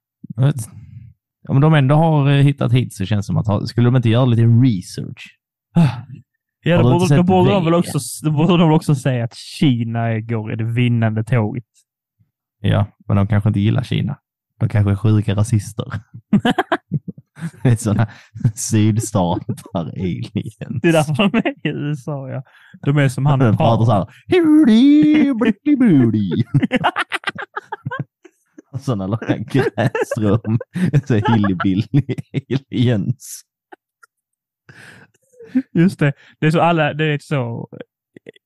Om 1.47 1.61
de 1.61 1.73
ändå 1.73 1.95
har 1.95 2.29
eh, 2.29 2.43
hittat 2.43 2.73
hit 2.73 2.93
så 2.93 3.05
känns 3.05 3.25
det 3.25 3.33
som 3.33 3.37
att 3.37 3.69
skulle 3.69 3.87
de 3.87 3.95
inte 3.95 4.09
göra 4.09 4.25
lite 4.25 4.43
research? 4.43 5.37
Ja, 6.63 6.77
inte 6.77 6.83
borde, 6.83 7.15
då 7.15 7.23
borde 7.23 7.51
de 7.51 7.63
det? 7.63 7.65
väl 7.65 7.79
också, 7.79 7.99
då 8.25 8.31
borde 8.31 8.57
de 8.57 8.71
också 8.71 8.95
säga 8.95 9.23
att 9.23 9.35
Kina 9.35 10.19
går 10.19 10.53
i 10.53 10.55
det 10.55 10.63
vinnande 10.63 11.23
tåget. 11.23 11.63
Ja, 12.61 12.85
men 13.07 13.17
de 13.17 13.27
kanske 13.27 13.49
inte 13.49 13.59
gillar 13.59 13.83
Kina. 13.83 14.17
De 14.59 14.69
kanske 14.69 14.91
är 14.91 14.95
sjuka 14.95 15.35
rasister. 15.35 15.85
det 17.63 17.69
är 17.69 17.75
sådana 17.75 18.07
sydstater 18.55 19.55
aliens. 19.73 20.81
Det 20.81 20.87
är 20.87 20.91
därför 20.91 21.13
de 21.13 21.37
är 21.37 21.47
i 21.47 21.69
USA, 21.69 22.29
ja. 22.29 22.43
De 22.81 22.97
är 22.97 23.09
som 23.09 23.25
han 23.25 23.39
De 23.39 23.57
pratar 23.57 23.85
så 23.85 23.91
här. 23.91 24.05
Sådana 28.79 29.07
långa 29.07 29.37
gräsrum. 29.37 30.59
Så 31.07 31.13
hillbilly 31.13 32.15
aliens. 32.71 33.41
Just 35.73 35.99
det. 35.99 36.13
Det 36.39 36.47
är 36.47 36.51
så 36.51 36.61
alla, 36.61 36.93
det 36.93 37.05
är 37.05 37.19
så 37.19 37.69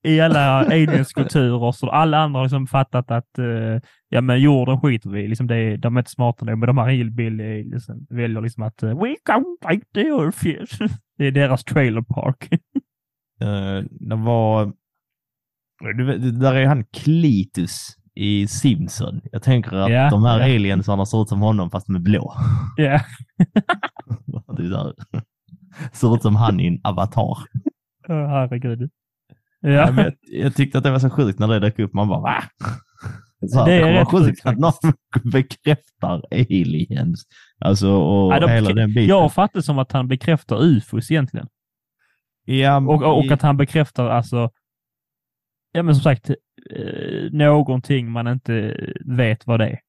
i 0.03 0.19
alla 0.19 0.65
alienskulturer 0.65 1.71
så 1.71 1.89
alla 1.89 2.17
andra 2.17 2.39
har 2.39 2.45
liksom 2.45 2.67
fattat 2.67 3.11
att 3.11 3.39
eh, 3.39 3.81
ja 4.09 4.21
men 4.21 4.41
jorden 4.41 4.81
skiter 4.81 5.09
vi 5.09 5.27
liksom 5.27 5.47
det 5.47 5.77
De 5.77 5.95
är 5.95 5.99
inte 5.99 6.11
smarta 6.11 6.45
nog, 6.45 6.57
men 6.57 6.67
de 6.67 6.77
här 6.77 6.89
hillbilly 6.89 7.43
aliensen 7.43 8.07
väljer 8.09 8.41
liksom 8.41 8.63
att 8.63 8.83
eh, 8.83 8.89
we 8.89 9.15
can't 9.29 9.71
like 9.71 9.85
the 9.93 10.01
earth. 10.01 10.45
Det 11.17 11.27
är 11.27 11.31
deras 11.31 11.63
trailer 11.63 12.01
park. 12.01 12.49
Uh, 13.43 13.83
det 13.89 14.15
var... 14.15 14.73
Det 15.97 16.31
där 16.31 16.55
är 16.55 16.65
han 16.65 16.85
Klitus 16.85 17.95
i 18.15 18.47
Simpson. 18.47 19.21
Jag 19.31 19.43
tänker 19.43 19.75
att 19.75 19.91
Ja, 19.91 20.09
de 20.09 20.23
här 20.23 20.39
ja. 20.39 20.55
aliensarna 20.55 21.05
ser 21.05 21.21
ut 21.21 21.29
som 21.29 21.41
honom 21.41 21.69
fast 21.69 21.87
med 21.87 22.03
blå. 22.03 22.33
Ja, 22.77 23.01
Det 24.57 24.63
är 24.63 24.69
där. 24.69 24.93
Ser 25.93 26.15
ut 26.15 26.21
som 26.21 26.35
han 26.35 26.59
i 26.59 26.67
en 26.67 26.79
avatar. 26.83 27.37
Åh, 28.07 28.27
herregud. 28.27 28.89
Ja. 29.61 29.69
Ja, 29.71 29.93
jag, 30.03 30.13
jag 30.21 30.55
tyckte 30.55 30.77
att 30.77 30.83
det 30.83 30.91
var 30.91 30.99
så 30.99 31.09
sjukt 31.09 31.39
när 31.39 31.47
det 31.47 31.59
dök 31.59 31.79
upp. 31.79 31.93
Man 31.93 32.07
bara 32.07 32.19
va? 32.21 32.43
Så 33.51 33.65
Det 33.65 33.73
är 33.73 33.93
rätt 33.93 34.07
sjukt 34.07 34.45
att 34.45 34.57
någon 34.57 34.73
bekräftar 35.31 36.21
aliens. 36.31 37.23
Alltså 37.59 37.89
och 37.91 38.33
Ja, 38.33 38.39
de 38.39 38.51
hela 38.51 38.73
den 38.73 38.89
biten. 38.89 39.07
jag 39.07 39.33
fattar 39.33 39.61
som 39.61 39.79
att 39.79 39.91
han 39.91 40.07
bekräftar 40.07 40.63
ufos 40.63 41.11
egentligen. 41.11 41.47
ja, 42.45 42.77
Och, 42.77 43.17
och 43.17 43.25
i- 43.25 43.33
att 43.33 43.41
han 43.41 43.57
bekräftar 43.57 44.09
alltså, 44.09 44.49
ja 45.71 45.83
men 45.83 45.95
som 45.95 46.03
sagt, 46.03 46.29
eh, 46.29 46.35
någonting 47.31 48.11
man 48.11 48.27
inte 48.27 48.75
vet 49.05 49.47
vad 49.47 49.59
det 49.59 49.67
är. 49.67 49.79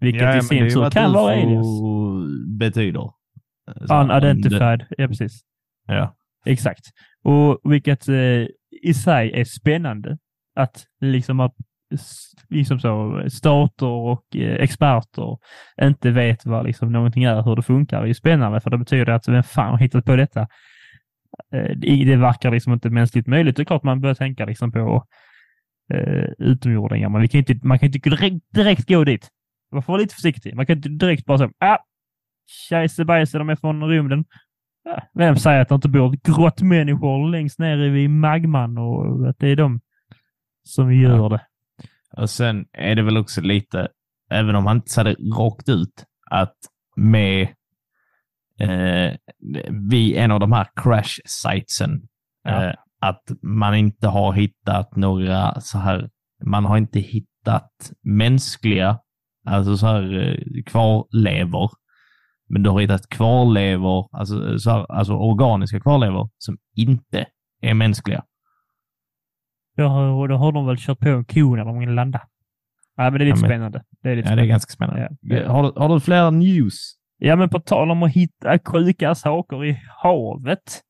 Vilket 0.00 0.22
ja, 0.22 0.36
i 0.38 0.42
sin 0.42 0.70
tur 0.70 0.90
kan 0.90 1.12
vara 1.12 1.32
aliens. 1.34 1.66
betyder. 2.58 3.00
Så 3.00 3.12
det- 3.86 3.94
Unidentified, 3.94 4.84
ja 4.98 5.08
precis. 5.08 5.40
Ja. 5.86 6.16
Exakt. 6.46 6.84
Och 7.24 7.60
vilket 7.72 8.08
eh, 8.08 8.14
i 8.82 8.94
sig 8.94 9.32
är 9.34 9.44
spännande. 9.44 10.18
Att 10.56 10.84
liksom 11.00 11.40
att 11.40 11.54
liksom 12.48 12.80
så, 12.80 13.24
stater 13.28 13.86
och 13.86 14.36
eh, 14.36 14.54
experter 14.54 15.38
inte 15.82 16.10
vet 16.10 16.46
vad 16.46 16.66
liksom 16.66 16.92
någonting 16.92 17.24
är, 17.24 17.42
hur 17.42 17.56
det 17.56 17.62
funkar. 17.62 18.02
Det 18.02 18.10
är 18.10 18.14
spännande 18.14 18.60
för 18.60 18.70
det 18.70 18.78
betyder 18.78 19.12
att 19.12 19.28
vem 19.28 19.42
fan 19.42 19.70
har 19.70 19.78
hittat 19.78 20.04
på 20.04 20.16
detta? 20.16 20.40
Eh, 21.52 21.76
det, 21.76 22.16
verkar 22.16 22.50
liksom 22.50 22.72
inte 22.72 22.90
mänskligt 22.90 23.26
möjligt. 23.26 23.56
Det 23.56 23.62
är 23.62 23.64
klart 23.64 23.82
man 23.82 24.00
börjar 24.00 24.14
tänka 24.14 24.44
liksom 24.44 24.72
på 24.72 25.04
eh, 25.94 26.24
utomjordingar, 26.38 27.08
men 27.08 27.20
vi 27.20 27.28
kan 27.28 27.38
inte, 27.38 27.58
man 27.62 27.78
kan 27.78 27.86
inte 27.86 28.10
direkt, 28.10 28.36
direkt 28.54 28.88
gå 28.88 29.04
dit. 29.04 29.28
Man 29.72 29.82
får 29.82 29.92
vara 29.92 30.02
lite 30.02 30.14
försiktig. 30.14 30.54
Man 30.54 30.66
kan 30.66 30.76
inte 30.76 30.88
direkt 30.88 31.24
bara 31.24 31.38
säga 31.38 31.50
ah, 31.58 31.78
tjejsebajse, 32.68 33.38
de 33.38 33.48
är 33.48 33.56
från 33.56 33.88
rymden. 33.88 34.24
Ja, 34.88 35.02
Vem 35.14 35.36
säger 35.36 35.60
att 35.60 35.68
det 35.68 35.74
inte 35.74 35.88
bor 35.88 36.16
grottmänniskor 36.24 37.30
längst 37.30 37.58
ner 37.58 37.76
vid 37.76 38.10
magman 38.10 38.78
och 38.78 39.28
att 39.28 39.36
det 39.38 39.48
är 39.48 39.56
de 39.56 39.80
som 40.62 40.94
gör 40.94 41.28
det? 41.28 41.40
Och 42.16 42.30
sen 42.30 42.66
är 42.72 42.94
det 42.94 43.02
väl 43.02 43.16
också 43.16 43.40
lite, 43.40 43.88
även 44.30 44.54
om 44.56 44.66
han 44.66 44.76
inte 44.76 44.90
sa 44.90 45.04
det 45.04 45.16
rakt 45.38 45.68
ut, 45.68 46.04
att 46.30 46.56
med 46.96 47.42
eh, 48.60 49.12
vid 49.90 50.16
en 50.16 50.30
av 50.30 50.40
de 50.40 50.52
här 50.52 50.66
crash 50.76 51.20
sitesen, 51.24 52.02
Ja. 52.44 52.64
eh, 52.64 52.74
att 53.00 53.22
man 53.42 53.74
inte 53.74 54.08
har 54.08 54.32
hittat 54.32 54.96
några 54.96 55.60
så 55.60 55.78
här, 55.78 56.10
man 56.44 56.64
har 56.64 56.76
inte 56.76 57.00
hittat 57.00 57.70
mänskliga, 58.02 58.98
alltså 59.46 59.76
så 59.76 59.86
här 59.86 60.18
eh, 60.28 60.62
kvarlevor, 60.66 61.70
men 62.48 62.62
du 62.62 62.70
har 62.70 62.80
hittat 62.80 63.08
kvarlevor, 63.08 64.08
alltså, 64.12 64.58
så 64.58 64.70
här, 64.70 64.92
alltså 64.92 65.12
organiska 65.12 65.80
kvarlevor 65.80 66.30
som 66.38 66.58
inte 66.76 67.26
är 67.62 67.74
mänskliga. 67.74 68.24
Ja, 69.76 70.10
och 70.10 70.28
då 70.28 70.36
har 70.36 70.52
de 70.52 70.66
väl 70.66 70.76
kört 70.78 70.98
på 70.98 71.08
en 71.08 71.24
ko 71.24 71.56
när 71.56 71.64
de 71.64 71.78
vill 71.78 71.90
landa. 71.90 72.20
Ja, 72.96 73.10
men 73.10 73.12
det 73.12 73.24
är 73.24 73.26
lite 73.26 73.38
Ja, 73.38 73.40
men- 73.40 73.50
spännande. 73.50 73.82
Det 74.02 74.10
är 74.10 74.16
lite 74.16 74.28
Ja, 74.28 74.36
det 74.36 74.42
är 74.42 74.46
spännande. 74.46 74.46
ganska 74.46 74.70
spännande. 74.72 75.08
Ja. 75.20 75.52
Har, 75.52 75.62
du, 75.62 75.80
har 75.80 75.88
du 75.88 76.00
fler 76.00 76.30
news? 76.30 76.74
Ja, 77.18 77.36
men 77.36 77.48
på 77.48 77.60
tal 77.60 77.90
om 77.90 78.02
att 78.02 78.12
hitta 78.12 78.58
sjuka 78.64 79.14
saker 79.14 79.64
i 79.64 79.80
havet. 80.02 80.82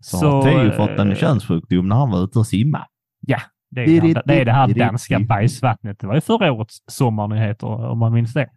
Så, 0.00 0.16
Så, 0.18 0.30
har 0.30 0.42
Theo 0.42 0.72
fått 0.72 0.98
en 0.98 1.10
eh, 1.10 1.16
könssjukdom 1.16 1.88
när 1.88 1.96
han 1.96 2.10
var 2.10 2.24
ute 2.24 2.38
och 2.38 2.46
simma. 2.46 2.86
Det 3.70 3.80
är, 3.84 4.00
det, 4.00 4.22
det, 4.26 4.40
är 4.40 4.44
det 4.44 4.52
här 4.52 4.74
danska 4.74 5.20
bajsvattnet. 5.20 5.98
Det 6.00 6.06
var 6.06 6.14
ju 6.14 6.20
förra 6.20 6.52
årets 6.52 6.76
sommarnyheter, 6.86 7.66
om 7.66 7.98
man 7.98 8.12
minns 8.12 8.32
det. 8.32 8.48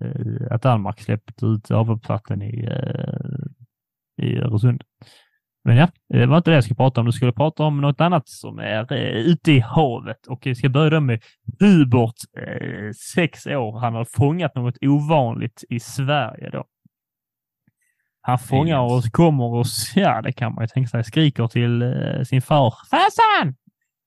Eh, 0.00 0.54
Att 0.54 0.62
Danmark 0.62 1.00
släppte 1.00 1.46
ut 1.46 1.70
avloppsvatten 1.70 2.42
i, 2.42 2.64
eh, 2.64 4.26
i 4.26 4.38
Öresund. 4.38 4.82
Men 5.64 5.76
ja, 5.76 5.88
det 6.08 6.26
var 6.26 6.36
inte 6.36 6.50
det 6.50 6.54
jag 6.54 6.64
skulle 6.64 6.76
prata 6.76 7.00
om. 7.00 7.06
Du 7.06 7.12
skulle 7.12 7.32
prata 7.32 7.62
om 7.62 7.80
något 7.80 8.00
annat 8.00 8.28
som 8.28 8.58
är 8.58 8.92
eh, 8.92 9.16
ute 9.16 9.52
i 9.52 9.60
havet. 9.60 10.26
Och 10.26 10.40
vi 10.44 10.54
ska 10.54 10.68
börja 10.68 11.00
med 11.00 11.22
Hubert, 11.60 12.14
sex 13.14 13.46
år. 13.46 13.78
Han 13.78 13.94
har 13.94 14.04
fångat 14.04 14.54
något 14.54 14.76
ovanligt 14.80 15.64
i 15.68 15.80
Sverige 15.80 16.50
då. 16.50 16.64
Han 18.22 18.38
fångar 18.38 18.80
och 18.80 19.12
kommer 19.12 19.44
och, 19.44 19.66
ja 19.94 20.22
det 20.22 20.32
kan 20.32 20.54
man 20.54 20.64
ju 20.64 20.68
tänka 20.68 20.88
sig, 20.88 21.04
skriker 21.04 21.46
till 21.46 21.84
sin 22.26 22.42
far. 22.42 22.74
Farsan! 22.90 23.54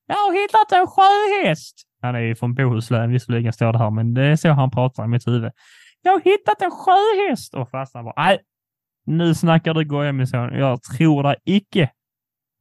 Jag 0.07 0.15
har 0.15 0.41
hittat 0.41 0.71
en 0.71 0.87
sjöhäst! 0.87 1.87
Han 2.03 2.15
är 2.15 2.19
ju 2.19 2.35
från 2.35 2.53
Bohuslän 2.53 3.11
visserligen 3.11 3.53
står 3.53 3.73
det 3.73 3.79
här, 3.79 3.89
men 3.89 4.13
det 4.13 4.23
är 4.23 4.35
så 4.35 4.49
han 4.49 4.71
pratar 4.71 5.05
i 5.05 5.07
mitt 5.07 5.27
huvud. 5.27 5.51
Jag 6.05 6.11
har 6.11 6.19
hittat 6.21 6.61
en 6.61 6.71
sjöhäst! 6.71 7.53
Och 7.55 7.69
farsan 7.69 8.05
bara, 8.05 8.13
nej, 8.17 8.39
nu 9.05 9.35
snackar 9.35 9.73
du 9.73 9.85
goja 9.85 10.11
min 10.11 10.27
son. 10.27 10.53
Jag 10.53 10.83
tror 10.83 11.23
det 11.23 11.35
icke. 11.45 11.89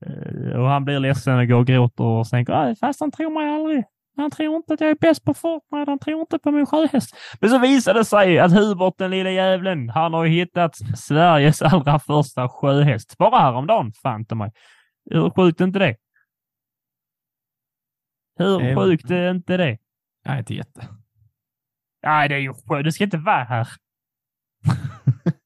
Eh, 0.07 0.61
och 0.61 0.68
han 0.68 0.84
blir 0.84 0.99
ledsen 1.01 1.38
och 1.38 1.47
går 1.49 1.57
och 1.59 1.66
gråter 1.66 2.05
och 2.05 2.28
tänker, 2.28 2.53
"Aj, 2.53 2.76
farsan 2.76 3.11
tror 3.11 3.30
mig 3.30 3.51
aldrig. 3.55 3.84
Han 4.16 4.30
tror 4.30 4.57
inte 4.57 4.74
att 4.74 4.80
jag 4.80 4.90
är 4.90 4.95
bäst 4.95 5.24
på 5.24 5.34
Fortnite. 5.34 5.90
Han 5.90 5.99
tror 5.99 6.20
inte 6.20 6.38
på 6.38 6.51
min 6.51 6.66
sjöhäst. 6.66 7.16
Men 7.40 7.51
så 7.51 7.59
visade 7.59 8.01
det 8.01 8.05
sig 8.05 8.38
att 8.38 8.53
Hubert, 8.53 8.95
den 8.99 9.11
lilla 9.11 9.30
jävlen, 9.30 9.88
han 9.88 10.14
har 10.14 10.24
ju 10.24 10.30
hittat 10.30 10.76
Sveriges 10.99 11.62
allra 11.62 11.99
första 11.99 12.49
sjöhäst. 12.49 13.18
Bara 13.18 13.38
häromdagen, 13.38 13.93
fan 13.93 14.24
ta 14.24 14.34
mig. 14.34 14.53
Hur 15.11 15.30
sjukt 15.30 15.61
är 15.61 15.64
inte 15.64 15.78
det? 15.78 15.97
Hur 18.38 18.76
sjukt 18.76 19.11
är 19.11 19.30
inte 19.30 19.57
det? 19.57 19.78
Nej, 20.24 20.38
inte 20.38 20.55
jätte. 20.55 20.88
Nej, 22.03 22.29
det 22.29 22.35
är 22.35 22.39
ju 22.39 22.55
sjukt. 22.55 22.85
Du 22.85 22.93
ska 22.93 23.05
inte 23.05 23.19
vara 23.19 23.45
här. 23.45 23.69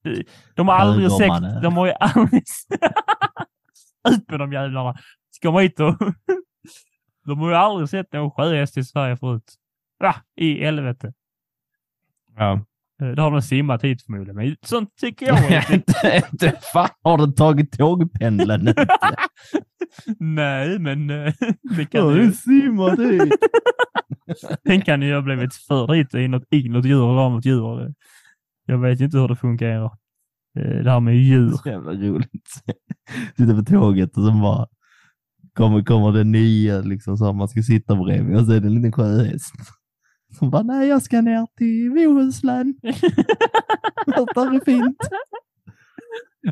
De 0.55 0.69
har 0.69 0.75
aldrig 0.75 1.13
sett... 1.13 1.63
De 1.63 1.77
har 1.77 1.87
ju 1.87 1.93
aldrig... 1.93 2.43
Ut 4.11 4.31
med 4.31 4.41
de 4.41 4.53
jävlarna. 4.53 4.97
Ska 5.31 5.49
komma 5.49 5.61
hit 5.61 5.81
och... 5.81 5.95
De 7.25 7.39
har 7.39 7.49
ju 7.49 7.55
aldrig 7.55 7.89
sett 7.89 8.13
någon 8.13 8.31
sjöhäst 8.31 8.77
i 8.77 8.85
Sverige 8.85 9.17
förut. 9.17 9.55
Va? 9.99 10.15
I 10.37 10.65
helvete. 10.65 11.13
Ja. 12.37 12.61
Eh, 13.03 13.09
Det 13.09 13.23
har 13.23 13.31
de 13.31 13.43
simmat 13.43 13.85
hit 13.85 14.03
förmodligen. 14.03 14.37
Men 14.37 14.57
sånt 14.63 14.89
tycker 15.01 15.27
jag 15.27 15.53
är 15.53 15.75
inte, 15.75 16.23
inte 16.33 16.53
fan 16.73 16.89
har 17.03 17.27
du 17.27 17.33
tagit 17.33 17.73
tågpendeln? 17.79 18.75
Nej, 20.19 20.79
men 20.79 21.11
eh, 21.11 21.33
det 21.77 21.85
kan 21.87 22.03
Har 22.03 22.13
ju... 22.17 22.23
du 22.27 22.33
simmat 22.33 22.99
hit? 22.99 23.33
Den 24.65 24.81
kan 24.83 25.03
ju 25.03 25.15
ha 25.15 25.23
blivit 25.23 25.55
för 25.55 25.95
dit 25.95 26.15
i 26.15 26.29
något, 26.29 26.43
i 26.51 26.69
något 26.69 26.85
djur 26.85 27.11
eller 27.11 27.21
av 27.21 27.33
något 27.33 27.45
djur. 27.47 27.95
Jag 28.67 28.79
vet 28.79 29.01
inte 29.01 29.19
hur 29.19 29.29
det 29.29 29.37
fungerar. 29.37 29.91
Eh, 30.59 30.83
Det 30.85 30.91
här 30.91 31.01
med 31.01 31.17
djur. 31.17 31.51
Så 31.51 31.69
jävla 31.69 31.93
roligt. 31.93 32.49
Sitta 33.37 33.55
på 33.55 33.63
tåget 33.63 34.17
och 34.17 34.25
så 34.25 34.31
bara 34.33 34.67
kommer, 35.55 35.83
kommer 35.83 36.13
det 36.13 36.25
nya 36.25 36.81
liksom 36.81 37.17
så 37.17 37.33
man 37.33 37.49
ska 37.49 37.63
sitta 37.63 37.97
bredvid 37.97 38.37
och 38.37 38.47
så 38.47 38.53
är 38.53 38.61
det 38.61 38.67
en 38.67 38.75
liten 38.75 38.93
sjöhäst. 38.93 39.55
Som 40.33 40.51
bara, 40.51 40.63
nej 40.63 40.89
jag 40.89 41.03
ska 41.03 41.21
ner 41.21 41.47
till 41.57 41.91
Bohuslän. 41.91 42.75
Där 42.83 44.55
är 44.55 44.65
fint. 44.65 44.97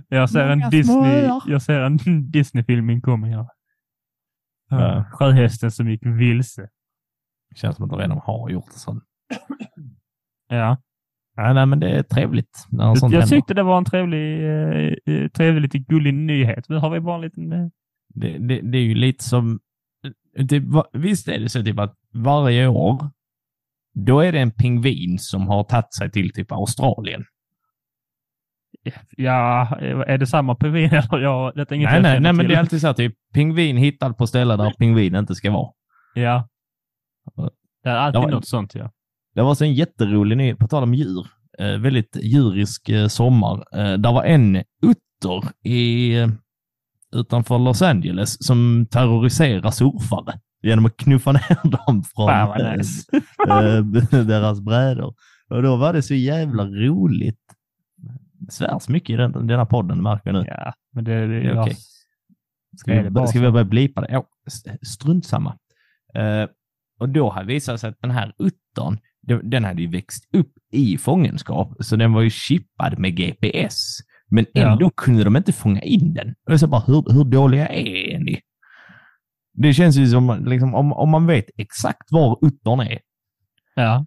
Jag 0.08 0.30
ser 0.30 0.48
en 0.48 0.70
Disney, 0.70 1.30
jag 1.46 1.62
ser 1.62 1.80
en 1.80 1.96
Disney-film 2.30 2.90
incoming 2.90 3.32
här. 3.34 3.46
Ja. 4.70 5.04
Sjöhästen 5.12 5.70
som 5.70 5.88
gick 5.90 6.06
vilse. 6.06 6.68
Känns 7.54 7.76
som 7.76 7.84
att 7.84 7.90
de 7.90 7.98
redan 7.98 8.18
har 8.18 8.50
gjort 8.50 8.66
det 8.72 8.78
sånt. 8.78 9.04
Ja. 10.48 10.76
Ja, 11.36 11.52
nej, 11.52 11.66
men 11.66 11.80
det 11.80 11.88
är 11.90 12.02
trevligt 12.02 12.66
när 12.70 12.84
Jag 12.84 13.00
händer. 13.00 13.22
tyckte 13.26 13.54
det 13.54 13.62
var 13.62 13.78
en 13.78 13.84
trevlig, 13.84 14.44
eh, 14.44 14.94
eh, 15.14 15.28
trevlig 15.28 15.62
lite 15.62 15.78
gullig 15.78 16.14
nyhet. 16.14 16.68
Nu 16.68 16.76
har 16.76 16.90
vi 16.90 17.00
bara 17.00 17.14
en 17.16 17.20
liten... 17.22 17.52
eh, 17.52 17.66
Det, 18.08 18.38
det, 18.38 18.60
det 18.60 18.78
är 18.78 18.82
ju 18.82 18.94
lite 18.94 19.24
som... 19.24 19.60
Det, 20.38 20.60
va- 20.60 20.86
visst 20.92 21.28
är 21.28 21.38
det 21.40 21.48
så 21.48 21.62
typ 21.64 21.78
att 21.78 21.94
varje 22.12 22.66
år, 22.68 23.10
då 23.94 24.20
är 24.20 24.32
det 24.32 24.40
en 24.40 24.50
pingvin 24.50 25.18
som 25.18 25.48
har 25.48 25.64
tagit 25.64 25.94
sig 25.94 26.10
till 26.10 26.32
typ 26.32 26.52
Australien. 26.52 27.24
Ja, 29.16 29.66
är 30.06 30.18
det 30.18 30.26
samma 30.26 30.54
pingvin? 30.54 30.90
Ja, 31.10 31.52
detta 31.56 31.74
är 31.74 31.76
inget 31.76 31.90
Nej, 31.90 32.02
nej, 32.02 32.20
nej, 32.20 32.32
men 32.32 32.48
det 32.48 32.54
är 32.54 32.58
alltid 32.58 32.80
så 32.80 32.86
här, 32.86 32.94
typ 32.94 33.14
pingvin 33.34 33.76
hittad 33.76 34.12
på 34.12 34.26
ställen 34.26 34.58
där 34.58 34.70
pingvin 34.70 35.14
inte 35.16 35.34
ska 35.34 35.50
vara. 35.50 35.70
Ja. 36.14 36.48
Det 37.82 37.88
är 37.90 37.96
alltid 37.96 38.20
Det 38.20 38.24
var- 38.24 38.30
något 38.30 38.46
sånt, 38.48 38.74
ja. 38.74 38.90
Det 39.34 39.42
var 39.42 39.54
så 39.54 39.64
en 39.64 39.74
jätterolig 39.74 40.36
nyhet, 40.36 40.58
på 40.58 40.68
tal 40.68 40.82
om 40.82 40.94
djur, 40.94 41.26
eh, 41.58 41.78
väldigt 41.78 42.16
djurisk 42.22 42.88
eh, 42.88 43.06
sommar. 43.08 43.64
Eh, 43.78 43.92
där 43.98 44.12
var 44.12 44.24
en 44.24 44.56
utter 44.82 45.48
i, 45.64 46.14
eh, 46.18 46.28
utanför 47.16 47.58
Los 47.58 47.82
Angeles 47.82 48.46
som 48.46 48.86
terroriserar 48.90 49.70
surfare 49.70 50.40
genom 50.64 50.86
att 50.86 50.96
knuffa 50.96 51.32
ner 51.32 51.58
dem 51.70 52.02
från 52.14 52.28
Fan 52.28 52.48
vad 52.48 52.60
eh, 52.60 52.72
nice. 52.76 53.16
eh, 53.48 54.24
deras 54.24 54.60
brädor. 54.60 55.14
Och 55.50 55.62
då 55.62 55.76
var 55.76 55.92
det 55.92 56.02
så 56.02 56.14
jävla 56.14 56.64
roligt. 56.66 57.40
Det 58.38 58.52
svärs 58.52 58.88
mycket 58.88 59.10
i 59.10 59.16
den, 59.16 59.46
denna 59.46 59.66
podden 59.66 60.02
märker 60.02 60.30
jag 60.32 60.34
nu. 60.42 60.44
Ja, 60.48 60.72
men 60.92 61.04
det, 61.04 61.20
det, 61.20 61.26
Det 61.26 61.48
är 61.48 61.54
ja. 61.54 61.62
okej. 61.62 61.76
Ska, 62.76 62.92
vi, 63.02 63.10
ska 63.10 63.26
så? 63.26 63.40
vi 63.40 63.50
börja 63.50 63.64
blipa 63.64 64.00
det? 64.00 64.06
Ja, 64.10 64.26
strunt 64.86 65.26
samma. 65.26 65.50
Eh, 66.14 66.48
och 67.00 67.08
då 67.08 67.30
har 67.30 67.44
visat 67.44 67.80
sig 67.80 67.90
att 67.90 68.00
den 68.00 68.10
här 68.10 68.32
uttern, 68.38 68.98
den- 69.50 69.64
hade 69.64 69.82
ju 69.82 69.88
växt 69.90 70.24
upp 70.34 70.52
i 70.72 70.98
fångenskap, 70.98 71.72
så 71.80 71.96
den 71.96 72.12
var 72.12 72.22
ju 72.22 72.30
chippad 72.30 72.98
med 72.98 73.16
GPS. 73.16 73.96
Men 74.30 74.46
Ja. 74.52 74.72
ändå 74.72 74.90
kunde 74.90 75.24
de 75.24 75.36
inte 75.36 75.52
fånga 75.52 75.80
in 75.80 76.14
den. 76.14 76.28
Och 76.28 76.52
jag 76.52 76.60
sa 76.60 76.66
bara, 76.66 76.80
hur, 76.86 77.12
hur 77.14 77.24
dåliga 77.24 77.68
är 77.68 78.18
ni? 78.18 78.40
Det 79.54 79.74
känns 79.74 79.96
ju 79.96 80.06
som, 80.06 80.44
liksom, 80.46 80.74
om, 80.74 80.92
om 80.92 81.10
man 81.10 81.26
vet 81.26 81.44
exakt 81.56 82.12
var 82.12 82.38
uttern 82.46 82.80
är, 82.80 82.98
ja. 83.74 84.06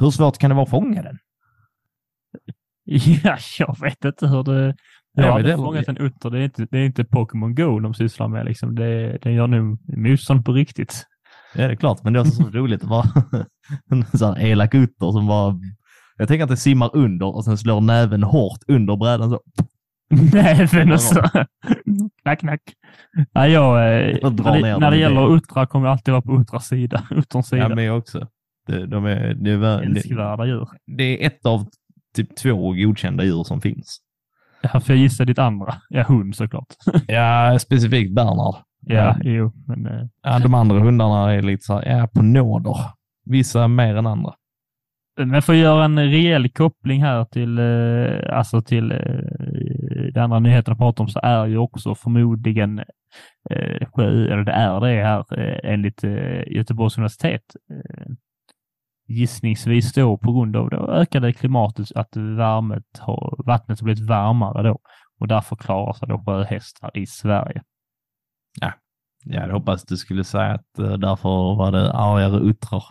hur 0.00 0.10
svårt 0.10 0.38
kan 0.38 0.50
det 0.50 0.54
vara 0.54 0.64
att 0.64 0.70
fånga 0.70 1.02
den? 1.02 1.18
Ja, 3.24 3.38
jag 3.58 3.80
vet 3.80 4.04
inte 4.04 4.26
hur 4.26 4.42
det... 4.42 4.74
Jag 5.12 5.24
har 5.24 5.38
aldrig 5.38 5.56
fångat 5.56 5.88
en 5.88 5.96
utter. 5.96 6.30
Det 6.30 6.38
är 6.38 6.42
inte, 6.42 6.66
det 6.70 6.78
är 6.78 6.84
inte 6.84 7.04
Pokémon 7.04 7.54
Go 7.54 7.80
de 7.80 7.94
sysslar 7.94 8.28
med. 8.28 8.46
Liksom. 8.46 8.74
Det, 8.74 9.18
den 9.22 9.34
gör 9.34 9.46
nog 9.46 9.78
motstånd 9.98 10.44
på 10.44 10.52
riktigt. 10.52 11.06
Ja, 11.54 11.66
det 11.66 11.72
är 11.72 11.76
klart, 11.76 12.04
men 12.04 12.12
det 12.12 12.18
är 12.18 12.20
också 12.20 12.42
så 12.42 12.50
roligt 12.52 12.82
att 12.82 12.88
vara 12.88 13.06
en 13.90 14.04
sån 14.18 14.34
här 14.34 14.46
elak 14.46 14.74
utter 14.74 15.12
som 15.12 15.26
bara... 15.26 15.60
Jag 16.16 16.28
tänker 16.28 16.44
att 16.44 16.50
det 16.50 16.56
simmar 16.56 16.90
under 16.92 17.36
och 17.36 17.44
sen 17.44 17.58
slår 17.58 17.80
näven 17.80 18.22
hårt 18.22 18.60
under 18.68 18.96
brädan 18.96 19.30
så. 19.30 19.40
Näven 20.32 20.92
och 20.92 21.00
så. 21.00 21.22
knack, 22.22 22.40
knack. 22.40 22.60
Ja, 23.32 23.46
jag, 23.48 23.78
eh, 23.78 24.18
Jag 24.22 24.40
när 24.40 24.62
det, 24.62 24.78
när 24.78 24.90
det 24.90 24.96
gäller 24.96 25.34
uttrar 25.36 25.66
kommer 25.66 25.86
jag 25.86 25.92
alltid 25.92 26.12
vara 26.12 26.22
på 26.22 26.40
Uttrars 26.40 26.62
sida. 26.62 27.02
Uttrons 27.10 27.48
sida. 27.48 27.62
Ja, 27.62 27.74
men 27.74 27.84
jag 27.84 27.98
också. 27.98 28.26
Det, 28.66 28.86
de 28.86 29.06
är, 29.06 29.34
det, 29.34 29.50
är, 29.50 29.82
Älskvärda 29.82 30.46
djur. 30.46 30.68
det 30.96 31.02
är 31.02 31.26
ett 31.26 31.46
av 31.46 31.66
typ 32.16 32.36
två 32.36 32.72
godkända 32.72 33.24
djur 33.24 33.44
som 33.44 33.60
finns. 33.60 34.00
Ja, 34.62 34.80
för 34.80 34.92
jag 34.92 35.00
gissar 35.00 35.24
ditt 35.24 35.38
andra. 35.38 35.74
Ja, 35.88 36.02
hund 36.02 36.36
såklart. 36.36 36.66
Ja, 37.06 37.58
specifikt 37.58 38.14
Bernhard. 38.14 38.54
Ja, 38.86 39.16
jo, 39.22 39.52
men 39.66 39.86
eh, 39.86 40.06
Ja, 40.22 40.38
de 40.38 40.54
andra 40.54 40.78
hundarna 40.78 41.32
är 41.32 41.42
lite 41.42 41.62
så 41.62 41.74
här, 41.74 41.98
ja, 41.98 42.06
på 42.14 42.22
nåder. 42.22 42.76
Vissa 43.24 43.68
mer 43.68 43.96
än 43.96 44.06
andra. 44.06 44.34
Men 45.16 45.42
för 45.42 45.52
att 45.52 45.58
göra 45.58 45.84
en 45.84 45.98
rejäl 45.98 46.48
koppling 46.48 47.02
här 47.02 47.24
till, 47.24 47.58
eh, 47.58 48.38
alltså 48.38 48.62
till 48.62 48.92
den 50.12 50.22
andra 50.22 50.38
nyheten 50.38 50.72
jag 50.72 50.78
pratar 50.78 51.04
om 51.04 51.08
så 51.08 51.20
är 51.22 51.46
ju 51.46 51.56
också 51.58 51.94
förmodligen 51.94 52.78
eh, 53.50 53.88
sjö, 53.94 54.06
eller 54.32 54.44
det 54.44 54.52
är 54.52 54.80
det 54.80 55.04
här 55.04 55.38
eh, 55.38 55.72
enligt 55.72 56.04
eh, 56.04 56.42
Göteborgs 56.46 56.98
universitet. 56.98 57.56
Eh, 57.72 58.12
gissningsvis 59.08 59.92
då 59.92 60.18
på 60.18 60.32
grund 60.32 60.56
av 60.56 60.70
det 60.70 60.76
ökade 60.76 61.32
klimatet, 61.32 61.92
att 61.94 62.16
värmet 62.16 62.98
har, 62.98 63.44
vattnet 63.46 63.80
har 63.80 63.84
blivit 63.84 64.08
varmare 64.08 64.68
då 64.68 64.78
och 65.20 65.28
därför 65.28 65.56
klarar 65.56 65.92
sig 65.92 66.08
då 66.08 66.24
sjöhästar 66.26 66.90
i 66.94 67.06
Sverige. 67.06 67.62
Jag 69.24 69.40
hade 69.40 69.52
hoppats 69.52 69.84
du 69.84 69.96
skulle 69.96 70.24
säga 70.24 70.52
att 70.52 70.78
eh, 70.78 70.92
därför 70.92 71.56
var 71.56 71.72
det 71.72 71.92
argare 71.92 72.40
uttrar. 72.40 72.84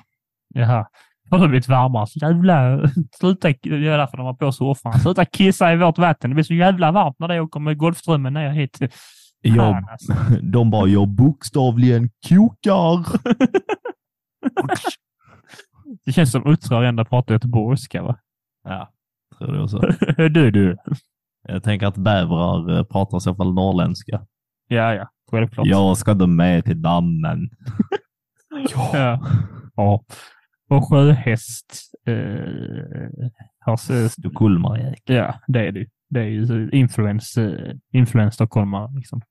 Jaha. 0.47 0.85
Har 1.31 1.47
blivit 1.47 1.67
varmare? 1.67 2.07
Så 2.07 2.19
jävla... 2.19 2.87
Sluta... 3.19 3.47
Det 3.47 3.69
är 3.69 3.97
därför 3.97 4.17
de 4.17 4.25
har 4.25 4.33
på 4.33 4.51
sofforna. 4.51 4.99
Sluta 4.99 5.25
kissa 5.25 5.73
i 5.73 5.77
vårt 5.77 5.97
vatten. 5.97 6.29
Det 6.29 6.33
blir 6.33 6.43
så 6.43 6.53
jävla 6.53 6.91
varmt 6.91 7.19
när 7.19 7.27
det 7.27 7.39
åker 7.39 7.59
med 7.59 7.77
Golfströmmen 7.77 8.33
ner 8.33 8.49
hit. 8.49 8.77
Jag, 9.41 9.55
Fan, 9.55 9.87
alltså. 9.91 10.13
de 10.41 10.71
bara, 10.71 10.87
jag 10.87 11.07
bokstavligen 11.07 12.09
kokar. 12.29 13.05
Det 16.05 16.11
känns 16.11 16.31
som 16.31 16.47
uttrar 16.47 16.83
ändå 16.83 17.05
pratar 17.05 17.33
göteborgska, 17.33 18.03
va? 18.03 18.15
Ja, 18.63 18.91
tror 19.37 19.53
det 19.53 19.61
också. 19.61 19.79
du, 20.17 20.51
du. 20.51 20.77
Jag 21.47 21.63
tänker 21.63 21.87
att 21.87 21.97
bävrar 21.97 22.77
eh, 22.77 22.83
pratar 22.83 23.17
i 23.17 23.21
så 23.21 23.35
fall 23.35 23.53
norrländska. 23.53 24.21
Ja, 24.67 24.93
ja. 24.95 25.09
Självklart. 25.31 25.67
Jag 25.67 25.97
ska 25.97 26.13
då 26.13 26.27
med 26.27 26.65
till 26.65 26.81
dammen. 26.81 27.49
Ja. 28.73 29.19
ja. 29.75 30.03
Och 30.69 30.89
sjöhäst. 30.89 31.91
Eh, 32.05 32.15
har 33.59 34.07
Stockholmare. 34.07 34.95
ja, 35.05 35.39
det 35.47 35.67
är 35.67 35.71
det. 35.71 35.85
Det 36.09 36.19
är 36.19 36.25
ju 36.25 36.69
influens, 36.71 37.37
eh, 37.37 37.75
influens 37.91 38.33
stockholmare 38.33 38.89
liksom. 38.95 39.21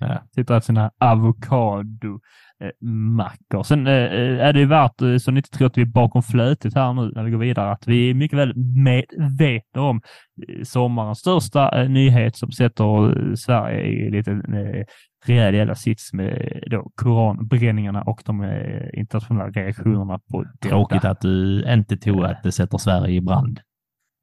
Ja. 0.00 0.22
Sitter 0.34 0.54
att 0.54 0.64
sina 0.64 0.90
avokado 1.00 2.20
eh, 2.60 2.86
mackor. 2.88 3.62
Sen 3.62 3.86
eh, 3.86 4.46
är 4.46 4.52
det 4.52 4.60
ju 4.60 4.66
värt, 4.66 5.02
eh, 5.02 5.16
så 5.16 5.30
ni 5.30 5.38
inte 5.38 5.50
tror 5.50 5.66
att 5.66 5.78
vi 5.78 5.82
är 5.82 5.86
bakom 5.86 6.22
flötet 6.22 6.74
här 6.74 6.92
nu 6.92 7.12
när 7.14 7.24
vi 7.24 7.30
går 7.30 7.38
vidare, 7.38 7.72
att 7.72 7.86
vi 7.86 8.10
är 8.10 8.14
mycket 8.14 8.38
väl 8.38 8.52
medvetna 8.56 9.82
om 9.82 10.00
eh, 10.48 10.62
sommarens 10.62 11.18
största 11.18 11.82
eh, 11.82 11.88
nyhet 11.88 12.36
som 12.36 12.52
sätter 12.52 13.08
eh, 13.08 13.34
Sverige 13.34 13.82
i 13.82 14.10
lite 14.10 14.30
eh, 14.30 14.84
rejäl 15.26 15.54
jävla 15.54 15.74
sits 15.74 16.12
med 16.12 16.62
då 16.70 16.90
koranbränningarna 16.94 18.02
och 18.02 18.22
de 18.24 18.42
eh, 18.42 18.98
internationella 18.98 19.50
reaktionerna 19.50 20.20
på 20.30 20.42
detta. 20.42 20.68
Tråkigt 20.68 21.04
att 21.04 21.20
du 21.20 21.64
inte 21.72 21.96
tog 21.96 22.24
att 22.24 22.42
det 22.42 22.52
sätter 22.52 22.78
Sverige 22.78 23.14
i 23.16 23.20
brand. 23.20 23.60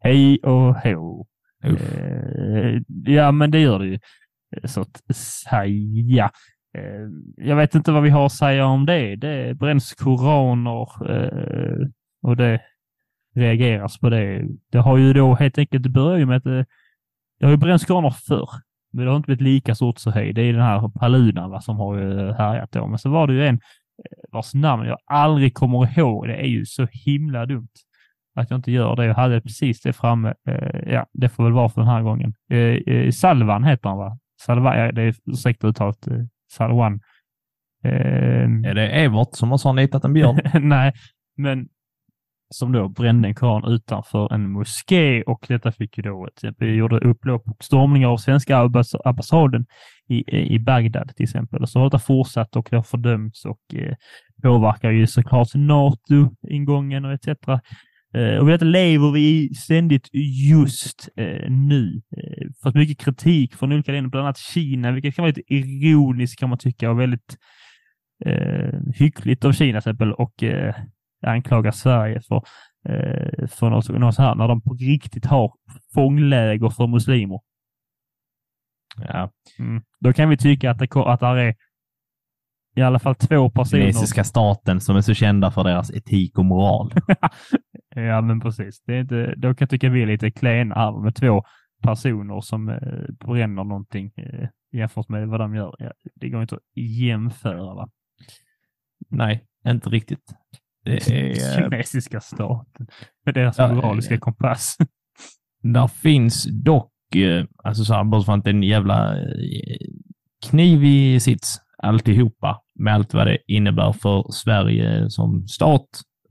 Hej 0.03 0.39
och 0.43 0.75
hå. 0.75 1.25
Eh, 1.63 2.81
ja, 3.05 3.31
men 3.31 3.51
det 3.51 3.59
gör 3.59 3.79
det 3.79 3.85
ju. 3.85 3.99
Eh, 4.57 4.67
så 4.67 4.81
att 4.81 5.15
säga. 5.15 6.31
Eh, 6.77 7.07
jag 7.37 7.55
vet 7.55 7.75
inte 7.75 7.91
vad 7.91 8.03
vi 8.03 8.09
har 8.09 8.25
att 8.25 8.31
säga 8.31 8.65
om 8.65 8.85
det. 8.85 9.15
Det 9.15 9.57
bränns 9.57 9.93
koraner 9.93 11.11
eh, 11.11 11.87
och 12.21 12.37
det 12.37 12.61
reageras 13.35 13.99
på 13.99 14.09
det. 14.09 14.47
Det 14.71 14.77
har 14.77 14.97
ju 14.97 15.13
då 15.13 15.35
helt 15.35 15.57
enkelt, 15.57 15.93
det 15.93 16.25
med 16.25 16.37
att 16.37 16.43
det, 16.43 16.65
det 17.39 17.45
har 17.45 17.51
ju 17.51 17.57
bränts 17.57 17.85
koraner 17.85 18.09
förr. 18.09 18.49
Men 18.93 19.05
det 19.05 19.11
har 19.11 19.17
inte 19.17 19.25
blivit 19.25 19.41
lika 19.41 19.75
stort 19.75 19.99
så 19.99 20.11
hej. 20.11 20.33
Det 20.33 20.41
är 20.41 20.53
den 20.53 20.61
här 20.61 20.89
Paludan 20.89 21.49
va, 21.49 21.61
som 21.61 21.77
har 21.77 21.97
ju 21.97 22.31
härjat 22.31 22.71
då. 22.71 22.87
Men 22.87 22.99
så 22.99 23.09
var 23.09 23.27
det 23.27 23.33
ju 23.33 23.47
en 23.47 23.59
vars 24.31 24.53
namn 24.53 24.85
jag 24.85 24.97
aldrig 25.05 25.53
kommer 25.53 25.99
ihåg. 25.99 26.27
Det 26.27 26.35
är 26.35 26.47
ju 26.47 26.65
så 26.65 26.87
himla 26.91 27.45
dumt 27.45 27.67
att 28.35 28.49
jag 28.49 28.57
inte 28.57 28.71
gör 28.71 28.95
det. 28.95 29.05
Jag 29.05 29.15
hade 29.15 29.41
precis 29.41 29.81
det 29.81 29.93
framme. 29.93 30.33
Ja, 30.85 31.05
det 31.13 31.29
får 31.29 31.43
väl 31.43 31.53
vara 31.53 31.69
för 31.69 31.81
den 31.81 31.89
här 31.89 32.01
gången. 32.01 32.33
Salvan 33.13 33.63
heter 33.63 33.89
han 33.89 33.97
va? 33.97 34.17
Salvan, 34.45 34.95
det 34.95 35.01
är 35.01 35.15
ursäkta 35.25 35.67
uttalet. 35.67 36.07
Eh, 36.07 36.17
Salwan. 36.51 36.99
Eh, 37.83 38.69
Är 38.69 38.73
det 38.73 38.87
Evert 38.89 39.29
som 39.31 39.51
har 39.51 39.69
anlitat 39.69 40.05
en 40.05 40.13
björn? 40.13 40.39
nej, 40.69 40.93
men 41.37 41.67
som 42.53 42.71
då 42.71 42.89
brände 42.89 43.27
en 43.27 43.35
koran 43.35 43.71
utanför 43.71 44.33
en 44.33 44.51
moské 44.51 45.23
och 45.23 45.45
detta 45.47 45.71
fick 45.71 45.97
ju 45.97 46.03
då 46.03 46.27
ett, 46.27 46.53
vi 46.57 46.75
gjorde 46.75 46.97
upplopp 46.99 47.47
och 47.49 47.63
stormningar 47.63 48.07
av 48.09 48.17
svenska 48.17 48.57
ambass- 48.57 49.01
ambassaden 49.05 49.65
i, 50.09 50.53
i 50.55 50.59
Bagdad 50.59 51.15
till 51.15 51.23
exempel. 51.23 51.61
Och 51.61 51.69
så 51.69 51.79
har 51.79 51.85
detta 51.85 51.99
fortsatt 51.99 52.55
och 52.55 52.67
det 52.69 52.75
har 52.75 52.83
fördömts 52.83 53.45
och 53.45 53.59
eh, 53.73 53.95
påverkar 54.43 54.91
ju 54.91 55.07
såklart 55.07 55.55
NATO-ingången 55.55 57.05
och 57.05 57.13
etc. 57.13 57.27
Eh, 58.13 58.37
och 58.37 58.47
detta 58.47 58.65
lever 58.65 59.11
vi 59.11 59.53
ständigt 59.55 60.09
just 60.51 61.09
eh, 61.15 61.49
nu. 61.49 62.01
Eh, 62.17 62.47
fått 62.63 62.75
mycket 62.75 62.99
kritik 62.99 63.55
från 63.55 63.71
olika 63.71 63.91
länder, 63.91 64.09
bland 64.09 64.25
annat 64.25 64.37
Kina, 64.37 64.91
vilket 64.91 65.15
kan 65.15 65.23
vara 65.23 65.33
lite 65.35 65.53
ironiskt 65.53 66.39
kan 66.39 66.49
man 66.49 66.57
tycka 66.57 66.91
och 66.91 66.99
väldigt 66.99 67.37
eh, 68.25 68.79
hyckligt 68.95 69.45
av 69.45 69.51
Kina 69.51 69.81
till 69.81 69.89
exempel 69.89 70.13
och 70.13 70.43
eh, 70.43 70.75
anklagar 71.25 71.71
Sverige 71.71 72.21
för, 72.21 72.43
eh, 72.89 73.47
för 73.47 73.69
något, 73.69 73.89
något 73.89 74.15
så 74.15 74.21
här 74.21 74.35
när 74.35 74.47
de 74.47 74.61
på 74.61 74.73
riktigt 74.73 75.25
har 75.25 75.53
fångläger 75.93 76.69
för 76.69 76.87
muslimer. 76.87 77.39
Ja. 78.97 79.31
Mm. 79.59 79.83
Då 79.99 80.13
kan 80.13 80.29
vi 80.29 80.37
tycka 80.37 80.71
att 80.71 80.79
det, 80.79 80.95
att 80.95 81.19
det 81.19 81.27
är 81.27 81.55
i 82.75 82.81
alla 82.81 82.99
fall 82.99 83.15
två 83.15 83.49
personer. 83.49 83.81
Kinesiska 83.81 84.23
staten 84.23 84.81
som 84.81 84.95
är 84.95 85.01
så 85.01 85.13
kända 85.13 85.51
för 85.51 85.63
deras 85.63 85.91
etik 85.91 86.37
och 86.37 86.45
moral. 86.45 86.93
Ja, 87.95 88.21
men 88.21 88.39
precis. 88.39 88.81
Det 88.85 88.93
är 88.93 89.01
inte, 89.01 89.33
då 89.37 89.47
kan 89.47 89.57
jag 89.59 89.69
tycka 89.69 89.89
vi 89.89 90.01
är 90.01 90.07
lite 90.07 90.31
klena 90.31 90.75
här 90.75 91.03
med 91.03 91.15
två 91.15 91.43
personer 91.83 92.41
som 92.41 92.69
eh, 92.69 93.27
bränner 93.27 93.63
någonting 93.63 94.11
eh, 94.17 94.49
jämfört 94.71 95.09
med 95.09 95.27
vad 95.27 95.39
de 95.39 95.55
gör. 95.55 95.75
Ja, 95.79 95.91
det 96.15 96.29
går 96.29 96.41
inte 96.41 96.55
att 96.55 96.61
jämföra. 96.75 97.75
Va? 97.75 97.89
Nej, 99.09 99.45
inte 99.67 99.89
riktigt. 99.89 100.33
Det 100.85 100.91
är, 101.07 101.55
Kinesiska 101.55 102.21
staten 102.21 102.87
med 103.25 103.33
deras 103.33 103.57
Ja, 103.57 103.73
moraliska 103.73 104.13
eh, 104.13 104.19
kompass. 104.19 104.77
där 105.63 105.87
finns 105.87 106.47
dock, 106.63 107.15
eh, 107.15 107.45
alltså 107.63 107.83
så 107.83 107.93
här, 107.93 108.03
bara 108.03 108.23
för 108.23 108.33
att 108.33 108.43
det 108.43 108.49
är 108.49 108.53
en 108.53 108.63
jävla 108.63 109.17
eh, 109.17 109.87
knivig 110.49 111.21
sits 111.21 111.57
alltihopa 111.77 112.61
med 112.75 112.93
allt 112.93 113.13
vad 113.13 113.27
det 113.27 113.37
innebär 113.47 113.93
för 113.93 114.31
Sverige 114.31 115.09
som 115.09 115.47
stat, 115.47 115.87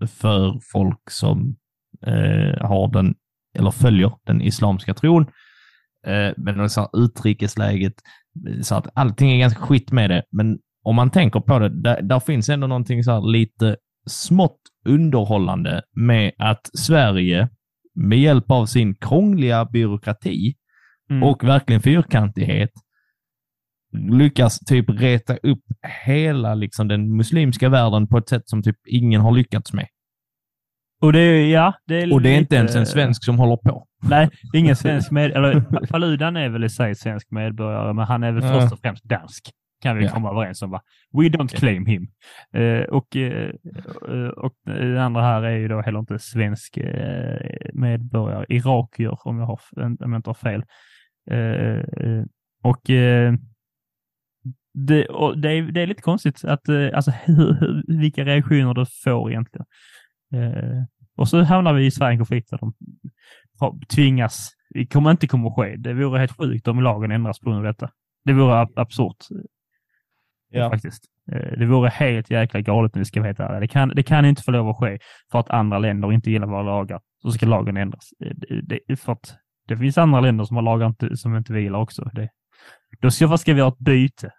för 0.07 0.61
folk 0.73 1.11
som 1.11 1.57
eh, 2.07 2.67
har 2.67 2.93
den, 2.93 3.15
eller 3.59 3.71
följer 3.71 4.13
den 4.27 4.43
islamska 4.43 4.95
tron. 4.95 5.27
Eh, 6.07 6.33
men 6.37 6.71
så 6.71 6.81
här, 6.81 7.05
utrikesläget, 7.05 7.95
så 8.63 8.75
att 8.75 8.89
allting 8.95 9.31
är 9.33 9.39
ganska 9.39 9.61
skit 9.61 9.93
med 9.93 10.11
det. 10.11 10.23
Men 10.31 10.59
om 10.85 10.97
man 10.97 11.11
tänker 11.11 11.41
på 11.41 11.59
det, 11.59 11.83
där, 11.83 12.03
där 12.03 12.21
finns 12.21 12.49
ändå 12.49 12.67
någonting 12.67 13.05
så 13.05 13.21
lite 13.21 13.77
smått 14.07 14.61
underhållande 14.85 15.83
med 15.97 16.33
att 16.39 16.71
Sverige 16.79 17.49
med 17.95 18.19
hjälp 18.19 18.51
av 18.51 18.67
sin 18.67 18.95
krångliga 18.95 19.65
byråkrati 19.65 20.55
Mm. 21.11 21.23
och 21.23 21.45
verkligen 21.45 21.83
fyrkantighet 21.83 22.71
lyckas 23.93 24.59
typ 24.59 24.91
reta 24.91 25.37
upp 25.37 25.63
hela 26.07 26.55
liksom, 26.55 26.89
den 26.89 27.17
muslimska 27.17 27.69
världen 27.69 28.07
på 28.09 28.19
ett 28.19 28.29
sätt 28.29 28.49
som 28.49 28.63
typ 28.63 28.77
ingen 28.87 29.21
har 29.21 29.33
lyckats 29.33 29.73
med. 29.73 29.87
Och 31.03 31.13
det 31.13 31.21
är, 31.21 31.47
ja, 31.53 31.75
det 31.87 32.03
är 32.03 32.13
Och 32.13 32.23
det 32.23 32.29
är 32.29 32.33
inte 32.39 32.41
lite- 32.43 32.57
ens 32.57 32.77
en 32.77 32.87
svensk 32.87 33.25
som 33.25 33.39
håller 33.39 33.57
på. 33.57 33.87
Nej, 34.03 34.29
det 34.53 34.59
är 34.59 34.61
ingen 34.61 34.77
svensk 34.87 35.11
med, 35.11 35.31
eller 35.31 35.61
Paludan 35.87 36.37
är 36.37 36.49
väl 36.49 36.65
i 36.65 36.69
sig 36.69 36.95
svensk 36.95 37.31
medborgare, 37.31 37.93
men 37.93 38.05
han 38.07 38.23
är 38.23 38.33
väl 38.33 38.45
Ja. 38.45 38.61
först 38.61 38.73
och 38.73 38.79
främst 38.79 39.05
dansk. 39.05 39.51
Kan 39.83 39.97
vi 39.97 40.05
Ja. 40.05 40.11
komma 40.11 40.31
överens 40.31 40.63
om. 40.63 40.71
Va? 40.71 40.81
We 41.13 41.23
don't 41.29 41.57
claim 41.57 41.87
him. 41.87 42.07
Eh, 42.55 42.81
och, 42.83 43.17
eh, 43.17 43.51
eh, 44.09 44.29
och 44.29 44.53
det 44.65 45.03
andra 45.03 45.23
här 45.23 45.43
är 45.43 45.57
ju 45.57 45.69
då 45.69 45.81
heller 45.81 45.99
inte 45.99 46.19
svensk 46.19 46.77
eh, 46.77 47.37
medborgare. 47.75 48.45
Irakier, 48.49 49.27
om 49.29 49.39
jag, 49.39 49.47
har, 49.47 49.61
om 49.77 49.97
jag 50.13 50.19
inte 50.19 50.31
har 50.31 50.35
fel. 50.35 50.63
Eh, 51.31 52.07
eh, 52.07 52.25
och 52.63 52.91
eh, 52.91 53.35
det, 54.73 55.07
det, 55.37 55.51
är, 55.51 55.63
det 55.73 55.81
är 55.81 55.87
lite 55.87 56.03
konstigt 56.03 56.45
att, 56.45 56.69
eh, 56.69 56.89
alltså, 56.95 57.11
hur, 57.25 57.53
hur, 57.53 57.99
vilka 58.01 58.25
reaktioner 58.25 58.75
det 58.75 58.87
får 59.05 59.31
egentligen. 59.31 59.67
Eh, 60.35 60.83
och 61.17 61.29
så 61.29 61.43
hamnar 61.43 61.73
vi 61.73 61.87
i 61.87 61.91
Sverige 61.91 62.13
en 62.13 62.19
konflikt 62.19 62.51
där 62.51 62.59
de 62.59 62.73
tvingas, 63.89 64.51
det 64.71 64.87
kommer 64.87 65.11
inte 65.11 65.27
komma 65.27 65.49
att 65.49 65.55
ske. 65.55 65.77
Det 65.77 65.95
vore 65.95 66.19
helt 66.19 66.37
sjukt 66.37 66.69
om 66.69 66.81
lagen 66.83 67.11
ändras 67.11 67.39
på 67.41 67.51
grund 67.51 67.67
av 67.67 67.73
detta. 67.73 67.91
Det 68.25 68.33
vore 68.33 68.55
ab 68.61 68.79
absurt. 68.79 69.17
Ja. 70.51 70.71
Faktiskt. 70.71 71.05
Eh, 71.33 71.59
Det 71.59 71.67
vore 71.67 71.89
helt 71.89 72.31
jäkla 72.31 72.61
galet 72.61 72.95
om 72.95 72.99
vi 72.99 73.05
ska 73.05 73.23
veta 73.23 73.53
det. 73.53 73.61
Det 73.61 73.69
kan, 73.69 73.89
det 73.89 74.03
kan 74.03 74.25
inte 74.25 74.43
få 74.43 74.51
lov 74.51 74.69
att 74.69 74.77
ske 74.77 74.99
för 75.33 75.39
att 75.39 75.51
andra 75.51 75.79
länder 75.79 76.13
inte 76.13 76.31
gillar 76.31 76.47
våra 76.47 76.63
lagar. 76.63 77.01
Så 77.23 77.31
ska 77.31 77.47
lagen 77.47 77.77
ändras. 77.77 78.09
Eh, 78.25 78.33
Det, 78.37 78.81
det, 78.89 78.97
för 78.97 79.13
att 79.13 79.35
det 79.69 79.77
finns 79.77 79.99
andra 79.99 80.21
länder 80.21 80.45
som 80.45 80.57
har 80.57 80.63
lagar 80.63 80.87
inte, 80.87 81.17
som 81.17 81.37
inte 81.37 81.53
vi 81.53 81.61
gillar 81.61 81.79
också. 81.79 82.11
Det, 82.15 82.29
då 83.01 83.11
ska, 83.11 83.27
vad 83.27 83.41
ska 83.41 83.55
vi 83.55 83.61
ha 83.61 83.69
ett 83.69 83.79
byte? 83.79 84.33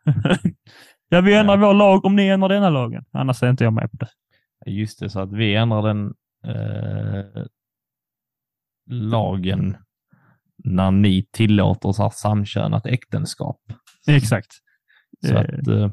ja, 1.10 1.22
vi 1.22 1.34
ändrar 1.34 1.58
vår 1.58 1.74
lag 1.74 2.06
om 2.06 2.16
ni 2.16 2.28
ändrar 2.28 2.50
denna 2.50 2.70
lagen. 2.70 3.06
Annars 3.12 3.44
är 3.44 3.50
inte 3.50 3.64
jag 3.64 3.74
med 3.74 3.92
på 3.92 3.98
det. 3.98 4.10
Just 4.72 5.00
det, 5.00 5.10
så 5.10 5.20
att 5.20 5.34
vi 5.34 5.56
ändrar 5.56 5.82
den 5.82 6.14
eh, 6.46 7.44
lagen 8.90 9.78
när 10.64 10.92
ni 10.92 11.28
tillåter 11.32 11.92
så 11.92 12.04
här 12.04 12.10
samkönat 12.10 12.86
äktenskap. 12.86 13.62
Exakt. 14.08 14.52
Så 15.26 15.34
Eh, 15.34 15.40
att, 15.40 15.68
eh, 15.68 15.92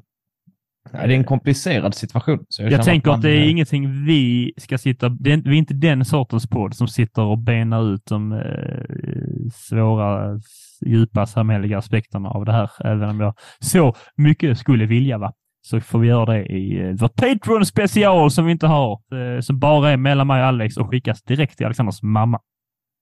nej, 0.92 1.08
det 1.08 1.14
är 1.14 1.18
en 1.18 1.24
komplicerad 1.24 1.94
situation. 1.94 2.44
Jag 2.58 2.72
Jag 2.72 2.84
tänker 2.84 3.10
att 3.10 3.14
man, 3.14 3.20
det 3.20 3.30
är 3.30 3.42
eh, 3.42 3.50
ingenting 3.50 4.04
vi 4.04 4.52
ska 4.56 4.78
sitta... 4.78 5.08
Det 5.08 5.32
är, 5.32 5.36
vi 5.36 5.50
är 5.50 5.58
inte 5.58 5.74
den 5.74 6.04
sortens 6.04 6.46
podd 6.46 6.74
som 6.74 6.88
sitter 6.88 7.22
och 7.22 7.38
benar 7.38 7.94
ut 7.94 8.06
de 8.06 8.32
eh, 8.32 9.50
svåra, 9.52 10.40
djupa 10.86 11.26
samhälleliga 11.26 11.78
aspekterna 11.78 12.28
av 12.28 12.44
det 12.44 12.52
här. 12.52 12.70
Även 12.84 13.08
om 13.08 13.20
jag 13.20 13.34
så 13.60 13.94
mycket 14.16 14.58
skulle 14.58 14.86
vilja, 14.86 15.18
va? 15.18 15.32
Så 15.60 15.80
får 15.80 15.98
vi 15.98 16.08
göra 16.08 16.32
det 16.32 16.46
i 16.46 16.80
eh, 16.80 16.92
vårt 16.94 17.14
Patreon 17.14 17.66
special 17.66 18.30
som 18.30 18.46
vi 18.46 18.52
inte 18.52 18.66
har. 18.66 18.92
Eh, 19.14 19.40
som 19.40 19.58
bara 19.58 19.90
är 19.90 19.96
mellan 19.96 20.26
mig 20.26 20.40
och 20.40 20.46
Alex 20.46 20.76
och 20.76 20.90
skickas 20.90 21.22
direkt 21.22 21.56
till 21.56 21.66
Alexanders 21.66 22.02
mamma. 22.02 22.40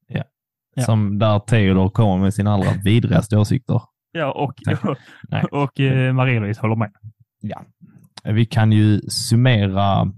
ja. 0.08 0.22
Som 0.84 1.18
där 1.18 1.38
Theodor 1.38 1.90
kommer 1.90 2.18
med 2.18 2.34
sina 2.34 2.54
allra 2.54 2.72
vidrigaste 2.84 3.36
åsikter. 3.38 3.82
Ja, 4.12 4.32
och, 4.32 4.54
Nej. 5.28 5.44
och 5.44 5.80
eh, 5.80 6.12
Marie-Louise 6.12 6.60
håller 6.60 6.76
med. 6.76 6.92
Ja. 7.40 7.62
Vi 8.24 8.46
kan 8.46 8.72
ju 8.72 9.00
summera, 9.00 10.12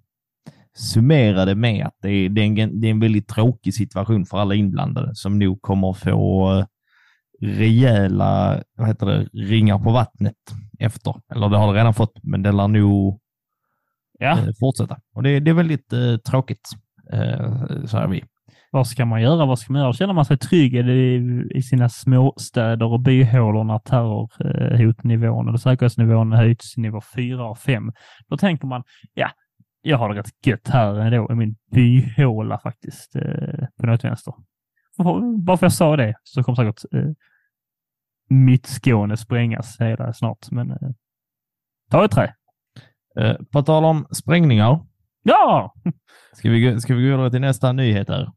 summera 0.74 1.44
det 1.44 1.54
med 1.54 1.86
att 1.86 1.94
det 2.02 2.10
är, 2.10 2.28
det, 2.28 2.40
är 2.40 2.58
en, 2.58 2.80
det 2.80 2.86
är 2.86 2.90
en 2.90 3.00
väldigt 3.00 3.28
tråkig 3.28 3.74
situation 3.74 4.26
för 4.26 4.38
alla 4.38 4.54
inblandade 4.54 5.14
som 5.14 5.38
nog 5.38 5.62
kommer 5.62 5.92
få 5.92 6.66
rejäla 7.40 8.62
vad 8.76 8.88
heter 8.88 9.06
det, 9.06 9.28
ringar 9.32 9.78
på 9.78 9.90
vattnet 9.92 10.34
efter. 10.78 11.14
Eller 11.34 11.48
det 11.48 11.56
har 11.56 11.72
det 11.72 11.78
redan 11.78 11.94
fått, 11.94 12.18
men 12.22 12.42
det 12.42 12.52
lär 12.52 12.68
nog 12.68 13.20
Ja, 14.18 14.38
eh, 14.38 14.48
fortsätta. 14.60 14.96
Och 15.14 15.22
det, 15.22 15.40
det 15.40 15.50
är 15.50 15.54
väldigt 15.54 15.92
eh, 15.92 16.16
tråkigt, 16.16 16.68
eh, 17.12 17.94
är 17.94 18.08
vi. 18.08 18.24
vad 18.70 18.86
ska 18.86 19.04
man 19.04 19.22
göra? 19.22 19.46
Vad 19.46 19.58
ska 19.58 19.72
man 19.72 19.82
göra? 19.82 19.92
Känner 19.92 20.14
man 20.14 20.24
sig 20.24 20.38
trygg 20.38 20.74
i, 20.74 21.44
i 21.54 21.62
sina 21.62 21.88
småstäder 21.88 22.92
och 22.92 23.00
byhålor 23.00 23.64
när 23.64 23.78
terrorhotnivån 23.78 25.48
eller 25.48 25.58
säkerhetsnivån 25.58 26.32
höjts 26.32 26.74
till 26.74 26.82
nivå 26.82 27.00
4 27.16 27.50
och 27.50 27.58
5? 27.58 27.92
Då 28.28 28.36
tänker 28.36 28.66
man, 28.66 28.82
ja, 29.14 29.30
jag 29.82 29.98
har 29.98 30.14
det 30.14 30.20
rätt 30.20 30.46
gött 30.46 30.68
här 30.68 30.94
ändå 30.94 31.32
i 31.32 31.34
min 31.34 31.56
byhåla 31.72 32.58
faktiskt, 32.58 33.16
eh, 33.16 33.66
på 33.80 33.86
något 33.86 34.04
vänster. 34.04 34.34
Bara 35.44 35.56
för 35.56 35.66
jag 35.66 35.72
sa 35.72 35.96
det 35.96 36.14
så 36.22 36.42
kommer 36.42 36.56
säkert 36.56 36.92
eh, 36.94 37.10
mitt 38.28 38.66
Skåne 38.66 39.16
sprängas 39.16 39.80
hela 39.80 40.12
snart, 40.12 40.50
men 40.50 40.70
eh, 40.70 40.76
ta 41.90 42.04
ett 42.04 42.10
trä. 42.10 42.34
Eh, 43.18 43.36
på 43.52 43.62
tal 43.62 43.84
om 43.84 44.06
sprängningar, 44.12 44.86
Ja! 45.22 45.74
ska 46.32 46.50
vi, 46.50 46.60
gå- 46.62 46.80
ska 46.80 46.94
vi 46.94 47.02
gå 47.02 47.08
vidare 47.16 47.30
till 47.30 47.40
nästa 47.40 47.72
nyhet 47.72 48.08
här? 48.08 48.32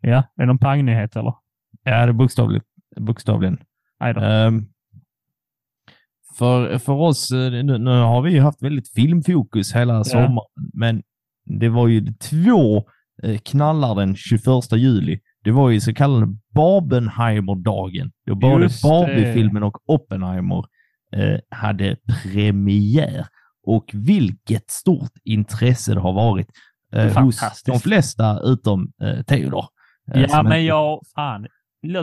Ja, 0.00 0.16
är 0.16 0.24
det 0.36 0.46
någon 0.46 0.58
pangnyhet 0.58 1.16
eller? 1.16 1.34
Ja, 1.82 1.90
det 2.06 2.08
är 2.08 2.12
bokstavligt, 2.12 2.66
bokstavligen. 2.96 3.58
Ehm, 4.00 4.66
för, 6.38 6.78
för 6.78 6.92
oss, 6.92 7.30
eh, 7.30 7.50
nu, 7.64 7.78
nu 7.78 7.90
har 7.90 8.22
vi 8.22 8.32
ju 8.32 8.40
haft 8.40 8.62
väldigt 8.62 8.92
filmfokus 8.92 9.74
hela 9.74 10.04
sommaren, 10.04 10.38
men 10.74 11.02
det 11.44 11.68
var 11.68 11.88
ju 11.88 12.06
två 12.06 12.76
eh, 13.22 13.38
knallar 13.38 13.94
den 13.94 14.16
21 14.16 14.42
juli. 14.72 15.20
Det 15.44 15.50
var 15.50 15.70
ju 15.70 15.80
så 15.80 15.94
kallade 15.94 16.26
Barbenheimer-dagen, 16.54 18.10
då 18.26 18.34
både. 18.34 18.68
Barbie-filmen 18.82 19.62
och 19.62 19.78
Oppenheimer 19.90 20.64
eh, 21.16 21.38
hade 21.50 21.96
premiär. 22.22 23.26
Och 23.66 23.90
vilket 23.94 24.70
stort 24.70 25.10
intresse 25.24 25.94
det 25.94 26.00
har 26.00 26.12
varit 26.12 26.46
eh, 26.94 27.22
hos 27.24 27.62
de 27.66 27.78
flesta 27.80 28.40
utom 28.44 28.92
eh, 29.02 29.22
Theodor. 29.22 29.64
Eh, 30.14 30.20
Ja, 30.22 30.42
men 30.42 30.46
inte- 30.52 30.56
jag, 30.58 31.00
fan. 31.14 31.46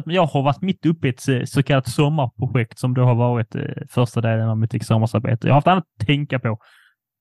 Jag 0.05 0.25
har 0.25 0.41
varit 0.41 0.61
mitt 0.61 0.85
uppe 0.85 1.07
i 1.07 1.09
ett 1.09 1.27
eh, 1.27 1.43
så 1.45 1.63
kallat 1.63 1.87
sommarprojekt 1.89 2.79
som 2.79 2.93
då 2.93 3.03
har 3.03 3.15
varit 3.15 3.55
eh, 3.55 3.61
första 3.89 4.21
delen 4.21 4.49
av 4.49 4.57
mitt 4.57 4.73
examensarbete. 4.73 5.47
Jag 5.47 5.53
har 5.53 5.57
haft 5.57 5.67
annat 5.67 5.83
att 5.99 6.07
tänka 6.07 6.39
på. 6.39 6.47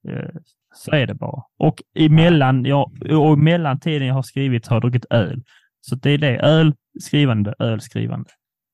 Eh, 0.09 0.31
så 0.75 0.91
är 0.91 1.07
det 1.07 1.15
bara. 1.15 1.43
Och 1.59 1.83
emellan, 1.99 2.65
jag, 2.65 2.93
och 3.13 3.39
mellan 3.39 3.81
tiden 3.81 4.09
jag 4.09 4.15
har 4.15 4.23
skrivit 4.23 4.67
har 4.67 4.77
jag 4.77 4.83
druckit 4.83 5.07
öl. 5.11 5.43
Så 5.81 5.95
det 5.95 6.11
är 6.11 6.19
det. 6.19 6.37
Öl, 6.39 6.75
skrivande, 7.01 7.55
öl, 7.59 7.81
skrivande. 7.81 8.31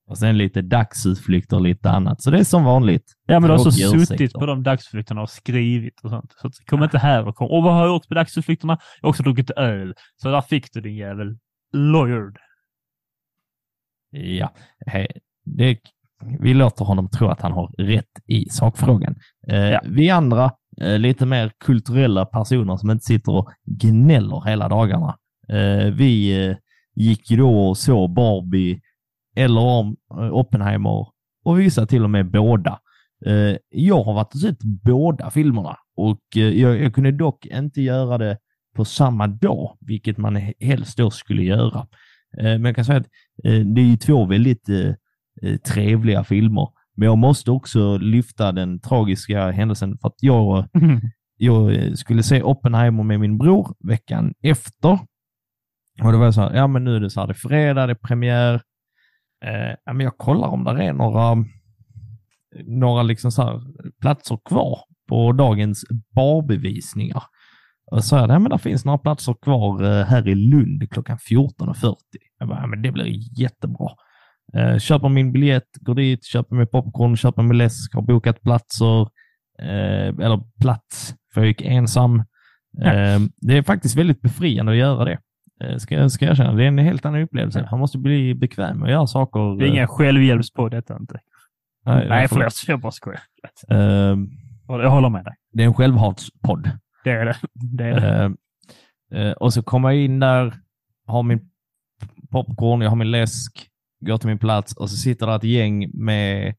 Och 0.06 0.18
sen 0.18 0.38
lite 0.38 0.62
dagsutflykter 0.62 1.56
och 1.56 1.62
lite 1.62 1.90
annat. 1.90 2.22
Så 2.22 2.30
det 2.30 2.38
är 2.38 2.44
som 2.44 2.64
vanligt. 2.64 3.12
Ja, 3.26 3.40
men 3.40 3.50
du 3.50 3.56
har 3.56 3.58
så 3.58 3.72
suttit 3.72 4.32
på 4.32 4.46
de 4.46 4.62
dagsutflykterna 4.62 5.22
och 5.22 5.30
skrivit 5.30 6.00
och 6.00 6.10
sånt. 6.10 6.32
Så 6.36 6.50
kom 6.66 6.82
inte 6.82 6.98
här 6.98 7.28
och 7.28 7.36
kom. 7.36 7.50
Och 7.50 7.62
vad 7.62 7.72
har 7.74 7.80
jag 7.80 7.88
gjort 7.94 8.08
på 8.08 8.14
dagsutflykterna? 8.14 8.78
Jag 9.00 9.06
har 9.06 9.10
också 9.10 9.22
druckit 9.22 9.50
öl. 9.50 9.94
Så 10.22 10.30
där 10.30 10.40
fick 10.40 10.72
du 10.72 10.80
din 10.80 10.96
jävel. 10.96 11.38
Lawyered. 11.72 12.36
Ja, 14.10 14.52
he, 14.86 15.06
det, 15.44 15.78
vi 16.40 16.54
låter 16.54 16.84
honom 16.84 17.08
tro 17.08 17.28
att 17.28 17.40
han 17.40 17.52
har 17.52 17.68
rätt 17.78 18.10
i 18.26 18.48
sakfrågan. 18.50 19.14
Eh, 19.48 19.56
Ja. 19.56 19.80
Vi 19.84 20.10
andra, 20.10 20.50
eh, 20.80 20.98
lite 20.98 21.26
mer 21.26 21.52
kulturella 21.64 22.26
personer 22.26 22.76
som 22.76 22.90
inte 22.90 23.04
sitter 23.04 23.32
och 23.32 23.50
gnäller 23.64 24.44
hela 24.46 24.68
dagarna. 24.68 25.16
Eh, 25.48 25.86
vi 25.92 26.46
eh, 26.48 26.56
gick 26.94 27.30
ju 27.30 27.36
då 27.36 27.68
och 27.68 27.78
såg 27.78 28.10
Barbie 28.14 28.80
eller 29.36 29.60
om 29.60 29.96
eh, 30.10 30.34
Oppenheimer 30.34 31.06
och 31.44 31.60
vissa 31.60 31.86
till 31.86 32.04
och 32.04 32.10
med 32.10 32.30
båda. 32.30 32.78
Eh, 33.26 33.56
jag 33.70 34.02
har 34.04 34.14
varit 34.14 34.34
och 34.34 34.40
sett 34.40 34.62
båda 34.62 35.30
filmerna 35.30 35.76
och 35.96 36.20
eh, 36.36 36.42
jag, 36.42 36.82
jag 36.82 36.94
kunde 36.94 37.12
dock 37.12 37.46
inte 37.46 37.82
göra 37.82 38.18
det 38.18 38.38
på 38.76 38.84
samma 38.84 39.26
dag, 39.26 39.76
vilket 39.80 40.18
man 40.18 40.36
he- 40.36 40.54
helst 40.60 40.98
då 40.98 41.10
skulle 41.10 41.42
göra. 41.42 41.86
Men 42.36 42.64
jag 42.64 42.76
kan 42.76 42.84
säga 42.84 42.98
att 42.98 43.08
det 43.44 43.80
är 43.80 43.84
ju 43.86 43.96
två 43.96 44.26
väldigt 44.26 44.68
trevliga 45.66 46.24
filmer. 46.24 46.68
Men 46.96 47.06
jag 47.06 47.18
måste 47.18 47.50
också 47.50 47.98
lyfta 47.98 48.52
den 48.52 48.80
tragiska 48.80 49.50
händelsen 49.50 49.98
för 49.98 50.08
att 50.08 50.14
jag, 50.20 50.68
jag 51.36 51.98
skulle 51.98 52.22
se 52.22 52.42
Oppenheimer 52.42 53.02
med 53.02 53.20
min 53.20 53.38
bror 53.38 53.74
veckan 53.88 54.34
efter. 54.42 54.98
Och 56.02 56.12
det 56.12 56.18
var 56.18 56.32
så 56.32 56.40
här, 56.40 56.54
ja 56.54 56.66
men 56.66 56.84
nu 56.84 56.96
är 56.96 57.00
det 57.00 57.10
så 57.10 57.20
här, 57.20 57.26
det 57.26 57.32
är 57.32 57.48
fredag, 57.48 57.86
det 57.86 57.92
är 57.92 58.06
premiär. 58.08 58.54
Eh, 59.44 59.74
ja, 59.84 59.92
men 59.92 60.00
jag 60.00 60.18
kollar 60.18 60.48
om 60.48 60.64
det 60.64 60.84
är 60.84 60.92
några, 60.92 61.44
några 62.64 63.02
liksom 63.02 63.32
så 63.32 63.42
här 63.42 63.60
platser 64.00 64.38
kvar 64.44 64.78
på 65.08 65.32
dagens 65.32 65.84
barbevisningar. 66.14 67.22
Och 67.90 68.04
så 68.04 68.08
sa 68.08 68.18
jag, 68.18 68.30
ja 68.30 68.38
men 68.38 68.50
det 68.50 68.58
finns 68.58 68.84
några 68.84 68.98
platser 68.98 69.34
kvar 69.42 69.82
eh, 69.82 70.04
här 70.04 70.28
i 70.28 70.34
Lund 70.34 70.90
klockan 70.90 71.18
14.40. 71.18 71.94
Jag 72.38 72.48
bara, 72.48 72.60
ja, 72.60 72.66
men 72.66 72.82
det 72.82 72.92
blir 72.92 73.40
jättebra. 73.40 73.88
Eh, 74.54 74.78
köper 74.78 75.08
min 75.08 75.32
biljett, 75.32 75.68
går 75.80 75.94
dit, 75.94 76.24
köper 76.24 76.56
mig 76.56 76.66
popcorn, 76.66 77.16
köper 77.16 77.42
mig 77.42 77.56
läsk, 77.56 77.94
har 77.94 78.02
bokat 78.02 78.42
platser, 78.42 79.00
eh, 79.58 80.08
eller 80.24 80.60
plats, 80.60 81.14
för 81.34 81.40
jag 81.40 81.48
gick 81.48 81.62
ensam. 81.62 82.18
Eh, 82.82 83.20
det 83.36 83.56
är 83.56 83.62
faktiskt 83.62 83.96
väldigt 83.96 84.20
befriande 84.20 84.72
att 84.72 84.78
göra 84.78 85.04
det. 85.04 85.18
Eh, 85.60 85.76
ska, 85.76 85.94
jag- 85.94 86.12
ska 86.12 86.24
jag 86.24 86.32
erkänna. 86.32 86.52
Det 86.52 86.64
är 86.64 86.68
en 86.68 86.78
helt 86.78 87.06
annan 87.06 87.22
upplevelse. 87.22 87.68
Man 87.70 87.80
måste 87.80 87.98
bli 87.98 88.34
bekväm 88.34 88.78
med 88.78 88.86
att 88.86 88.90
göra 88.92 89.06
saker. 89.06 89.58
Det 89.58 89.64
är 89.64 89.68
ingen 89.68 89.88
självhjälpspodd 89.88 90.70
detta 90.70 90.96
inte. 90.96 91.20
Nej, 91.86 92.08
Nej, 92.08 92.28
förlåt. 92.28 92.42
förlåt. 92.54 92.68
Jag 92.68 92.80
bara 92.80 92.92
skojar. 92.92 93.20
Eh, 93.70 94.16
Jag 94.68 94.90
håller 94.90 95.08
med 95.08 95.24
dig. 95.24 95.34
det 95.52 95.62
är 95.62 95.66
en 95.66 95.74
självhatspodd. 95.74 96.70
Det 97.04 97.10
är 97.10 97.24
det. 97.24 97.36
det, 97.52 97.84
är 97.84 98.00
det. 98.00 98.36
Eh, 99.12 99.26
eh, 99.26 99.32
och 99.32 99.52
så 99.52 99.62
kommer 99.62 99.90
jag 99.90 100.00
in 100.00 100.20
där, 100.20 100.54
har 101.06 101.22
min 101.22 101.50
popcorn, 102.30 102.80
jag 102.80 102.88
har 102.88 102.96
min 102.96 103.10
läsk, 103.10 103.68
går 104.00 104.18
till 104.18 104.28
min 104.28 104.38
plats 104.38 104.76
och 104.76 104.90
så 104.90 104.96
sitter 104.96 105.26
det 105.26 105.34
ett 105.34 105.44
gäng 105.44 105.90
med 105.94 106.54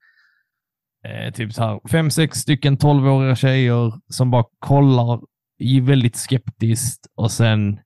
eh, 1.06 1.34
typ 1.34 1.54
så 1.54 1.64
här 1.64 1.80
fem, 1.92 2.10
sex 2.12 2.38
stycken 2.40 2.78
tolvåriga 2.78 3.36
tjejer 3.36 3.94
som 4.08 4.32
bara 4.32 4.46
kollar 4.60 5.22
väldigt 5.82 6.16
skeptiskt 6.18 7.08
och 7.16 7.32
sen 7.32 7.80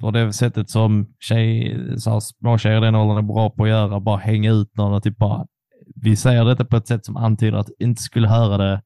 på 0.00 0.10
det 0.10 0.32
sättet 0.32 0.70
som 0.70 1.06
tjej, 1.20 1.76
så 1.98 2.10
här, 2.10 2.20
små 2.20 2.58
tjejer 2.58 2.78
i 2.78 2.80
den 2.80 2.94
åldern 2.94 3.18
är 3.18 3.22
bra 3.22 3.50
på 3.50 3.62
att 3.62 3.68
göra, 3.68 4.00
bara 4.00 4.16
hänga 4.16 4.50
ut 4.52 4.76
någon 4.76 4.92
och 4.94 5.02
typ 5.02 5.16
bara, 5.18 5.46
vi 5.94 6.16
säger 6.16 6.44
detta 6.44 6.64
på 6.64 6.76
ett 6.76 6.86
sätt 6.88 7.04
som 7.04 7.16
antyder 7.16 7.58
att 7.58 7.66
du 7.66 7.84
inte 7.84 8.02
skulle 8.02 8.28
höra 8.28 8.56
det, 8.58 8.82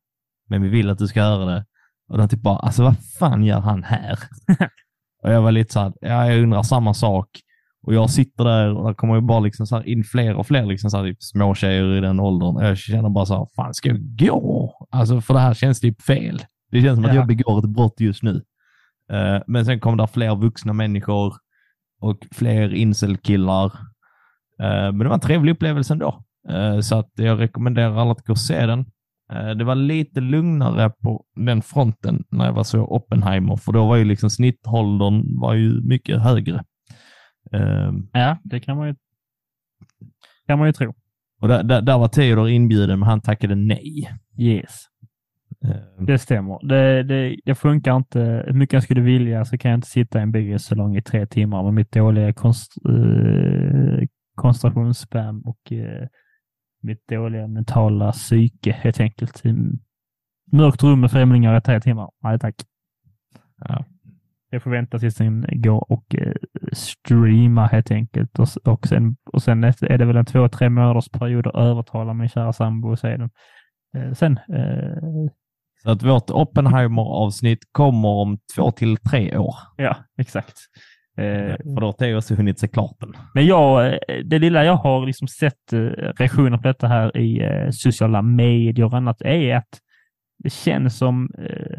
men 0.49 0.63
vi 0.63 0.69
vill 0.69 0.91
att 0.91 0.99
du 0.99 1.07
ska 1.07 1.23
höra 1.23 1.45
det. 1.45 1.65
Och 2.09 2.19
de 2.19 2.29
typ 2.29 2.43
bara, 2.43 2.57
alltså 2.57 2.83
vad 2.83 2.97
fan 3.19 3.45
gör 3.45 3.61
han 3.61 3.83
här? 3.85 4.19
och 5.23 5.33
jag 5.33 5.43
var 5.43 5.53
lite 5.53 5.73
så 5.73 5.81
här, 5.81 5.93
ja, 6.01 6.31
jag 6.33 6.43
undrar 6.43 6.63
samma 6.63 6.95
sak. 6.95 7.29
Och 7.87 7.95
jag 7.95 8.11
sitter 8.11 8.45
där 8.45 8.75
och 8.77 8.89
det 8.89 8.95
kommer 8.95 9.15
ju 9.15 9.21
bara 9.21 9.41
liksom 9.41 9.67
så 9.67 9.83
in 9.83 10.05
fler 10.05 10.35
och 10.35 10.47
fler 10.47 10.67
liksom 10.67 10.91
så 10.91 10.97
här, 10.97 11.05
typ 11.05 11.23
små 11.23 11.55
tjejer 11.55 11.97
i 11.97 12.01
den 12.01 12.21
åldern. 12.21 12.57
Och 12.57 12.65
jag 12.65 12.79
känner 12.79 13.09
bara 13.09 13.27
så 13.27 13.35
här, 13.35 13.47
fan 13.57 13.75
ska 13.75 13.89
jag 13.89 14.17
gå? 14.19 14.73
alltså 14.91 15.21
för 15.21 15.35
det 15.35 15.41
här 15.41 15.55
känns 15.55 15.81
typ 15.81 16.03
fel. 16.03 16.43
Det 16.71 16.83
känns 16.83 16.97
som 16.97 17.05
att 17.05 17.11
Ja. 17.11 17.17
jag 17.17 17.27
begår 17.27 17.59
ett 17.59 17.71
brott 17.71 18.01
just 18.01 18.23
nu. 18.23 18.43
Eh, 19.11 19.43
men 19.47 19.65
sen 19.65 19.81
kom 19.81 19.97
det 19.97 20.07
fler 20.07 20.37
vuxna 20.37 20.73
människor 20.73 21.35
och 22.01 22.19
fler 22.33 22.75
incelkillar. 22.75 23.65
Uh, 24.63 24.93
men 24.93 24.99
det 24.99 25.09
var 25.09 25.15
en 25.15 25.21
trevlig 25.21 25.53
upplevelse 25.53 25.93
ändå. 25.93 26.25
Eh, 26.49 26.81
så 26.81 26.99
att 26.99 27.11
jag 27.15 27.41
rekommenderar 27.41 27.97
alla 27.97 28.13
att 28.13 28.27
gå 28.27 28.33
och 28.33 28.39
se 28.39 28.67
den. 28.67 28.81
Eh, 29.33 29.51
det 29.51 29.65
var 29.65 29.75
lite 29.75 30.21
lugnare 30.21 30.91
på 30.91 31.25
den 31.37 31.63
fronten 31.63 32.25
när 32.31 32.45
jag 32.47 32.53
var 32.53 32.65
så 32.65 32.81
Oppenheimer, 32.87 33.57
för 33.57 33.73
då 33.73 33.87
var 33.89 33.97
ju 33.97 34.05
liksom 34.05 34.31
snittåldern 34.31 35.41
var 35.41 35.55
ju 35.55 35.81
mycket 35.83 36.23
högre. 36.23 36.65
Eh, 37.53 37.93
Ja, 38.13 38.37
det 38.45 38.61
kan 38.61 38.77
man 38.77 38.89
ju, 38.89 38.95
kan 40.47 40.59
man 40.59 40.69
ju 40.69 40.73
tro. 40.73 40.95
och 41.41 41.49
där, 41.49 41.63
där, 41.63 41.83
där 41.83 41.99
var 41.99 42.09
Theodor 42.09 42.49
inbjuden, 42.49 42.99
men 42.99 43.09
han 43.09 43.21
tackade 43.21 43.55
nej. 43.55 44.11
Yes, 44.39 44.71
Eh, 44.71 44.90
det 45.99 46.19
stämmer. 46.19 46.69
Det, 46.69 47.03
det, 47.03 47.37
det 47.45 47.55
funkar 47.55 47.97
inte. 47.97 48.45
Hur 48.47 48.55
mycket 48.55 48.73
jag 48.73 48.83
skulle 48.83 49.01
vilja 49.01 49.45
så 49.45 49.59
kan 49.59 49.71
jag 49.71 49.79
inte 49.79 49.89
sitta 49.89 50.19
i 50.19 50.23
en 50.23 50.33
biosalong 50.33 50.97
i 50.97 51.03
tre 51.03 51.27
timmar 51.27 51.63
med 51.63 51.75
mitt 51.75 51.93
dåliga 51.93 52.33
konst, 52.33 52.73
eh, 52.89 54.07
koncentrationsspam 54.35 55.41
och 55.41 55.73
eh, 55.73 56.09
mitt 56.83 57.09
dåliga 57.09 57.47
mentala 57.47 58.13
psyke 58.13 58.73
helt 58.73 59.01
enkelt. 59.01 59.43
Mörkt 60.53 60.83
rum 60.83 61.01
med 61.01 61.11
främlingar 61.11 61.59
i 61.59 61.61
tre 61.61 61.81
timmar. 61.81 62.11
Nej 62.23 62.39
tack. 62.39 62.55
Ja. 63.59 63.85
Jag 64.51 64.63
får 64.63 64.71
vänta 64.71 64.99
tills 64.99 65.15
den 65.15 65.47
går 65.51 65.93
och 65.93 66.15
eh, 66.15 66.35
streama 66.73 67.67
helt 67.67 67.91
enkelt. 67.91 68.39
Och, 68.39 68.49
och, 68.65 68.87
sen, 68.87 69.17
och 69.33 69.43
sen 69.43 69.65
är 69.65 69.99
det 69.99 70.05
väl 70.05 70.17
en 70.17 70.25
två, 70.25 70.49
tre 70.49 70.69
månaders 70.69 71.09
period 71.09 71.47
att 71.47 71.55
övertala 71.55 72.15
min 72.15 72.29
kära 72.29 72.53
sambo 72.53 72.93
att 72.93 73.01
se 73.01 73.17
den. 73.17 73.31
Eh, 73.97 74.13
sen, 74.13 74.39
eh, 74.49 75.31
Så 75.83 75.91
att 75.91 76.03
vårt 76.03 76.31
Oppenheimer-avsnitt 76.31 77.59
kommer 77.73 78.09
om 78.09 78.39
två 78.57 78.71
till 78.71 78.97
tre 78.97 79.37
år. 79.37 79.55
ja, 79.77 79.97
exakt. 80.19 80.59
Eh, 81.19 81.57
För 81.75 81.81
då 81.81 81.95
har 81.99 82.17
också 82.17 82.35
hunnit 82.35 82.59
se 82.59 82.69
klart 82.69 82.97
den. 83.01 83.13
Men 83.35 83.47
jag, 83.47 83.87
eh, 83.93 83.99
det 84.25 84.39
lilla 84.39 84.65
jag 84.65 84.75
har 84.77 85.07
liksom 85.07 85.29
sett 85.29 85.73
eh, 85.73 85.79
reaktioner 86.19 86.57
på 86.57 86.63
detta 86.69 86.87
här 86.89 87.17
i 87.17 87.43
eh, 87.43 87.71
sociala 87.71 88.23
medier 88.23 88.87
och 88.87 88.95
annat 88.95 89.23
är 89.23 89.57
att 89.57 89.79
det 90.39 90.51
känns 90.51 90.99
som 90.99 91.31
eh, 91.39 91.79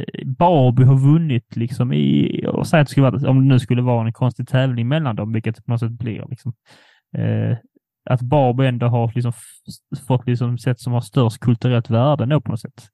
eh, 0.00 0.26
Barbie 0.26 0.84
har 0.84 0.98
vunnit 0.98 1.56
liksom 1.56 1.92
i, 1.92 2.44
och 2.46 2.66
säg 2.66 2.80
att 2.80 2.86
det 2.86 2.90
skulle 2.90 3.10
vara, 3.10 3.30
om 3.30 3.40
det 3.40 3.54
nu 3.54 3.58
skulle 3.58 3.82
vara 3.82 4.06
en 4.06 4.12
konstig 4.12 4.48
tävling 4.48 4.88
mellan 4.88 5.16
dem, 5.16 5.32
vilket 5.32 5.56
det 5.56 5.62
på 5.62 5.70
något 5.70 5.80
sätt 5.80 5.90
blir 5.90 6.24
liksom. 6.30 6.52
Eh, 7.16 7.56
att 8.10 8.20
Barbie 8.20 8.66
ändå 8.66 8.86
har 8.86 9.12
liksom 9.14 9.32
fått 10.08 10.26
liksom 10.26 10.58
sätt 10.58 10.80
som 10.80 10.92
har 10.92 11.00
störst 11.00 11.40
kulturellt 11.40 11.90
värde 11.90 12.22
ändå 12.22 12.40
på 12.40 12.50
något 12.50 12.60
sätt. 12.60 12.88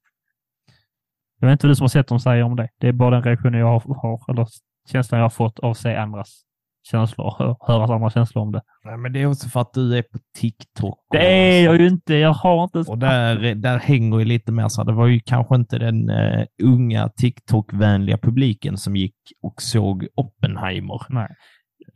Jag 1.41 1.49
vet 1.49 1.53
inte 1.53 1.67
vad 1.67 1.71
du 1.71 1.77
som 1.77 1.85
har 1.85 1.89
sett 1.89 2.09
dem 2.09 2.21
säger 2.21 2.43
om 2.43 2.57
det. 2.57 2.69
Det 2.81 2.89
är 2.89 2.93
bara 2.93 3.11
den 3.11 3.23
reaktionen 3.23 3.61
jag 3.61 3.67
har, 3.67 3.95
har 4.03 4.33
eller 4.33 4.47
känslan 4.93 5.19
jag 5.19 5.25
har 5.25 5.31
fått 5.31 5.59
av 5.59 5.71
att 5.71 5.77
se 5.77 5.97
andras 5.97 6.43
känslor 6.91 7.27
och 7.27 7.39
hö- 7.39 7.55
höra 7.61 7.95
andra 7.95 8.11
känslor 8.11 8.43
om 8.43 8.53
det. 8.53 8.63
Nej, 8.85 8.97
men 8.97 9.13
det 9.13 9.23
är 9.23 9.27
också 9.27 9.49
för 9.49 9.61
att 9.61 9.73
du 9.73 9.99
är 9.99 10.03
på 10.03 10.19
TikTok. 10.39 10.99
Det 11.11 11.59
är 11.59 11.65
jag 11.65 11.81
ju 11.81 11.89
inte. 11.89 12.15
Jag 12.15 12.33
har 12.33 12.65
inte... 12.65 12.79
Och 12.79 12.99
där, 12.99 13.55
där 13.55 13.79
hänger 13.79 14.19
ju 14.19 14.25
lite 14.25 14.53
mer 14.53 14.69
så 14.69 14.81
här, 14.81 14.87
det 14.87 14.93
var 14.93 15.07
ju 15.07 15.21
kanske 15.21 15.55
inte 15.55 15.79
den 15.79 16.11
eh, 16.11 16.47
unga 16.63 17.09
TikTok-vänliga 17.09 18.19
publiken 18.19 18.77
som 18.77 18.97
gick 18.97 19.17
och 19.43 19.63
såg 19.63 20.07
Oppenheimer. 20.15 21.01
Nej. 21.09 21.29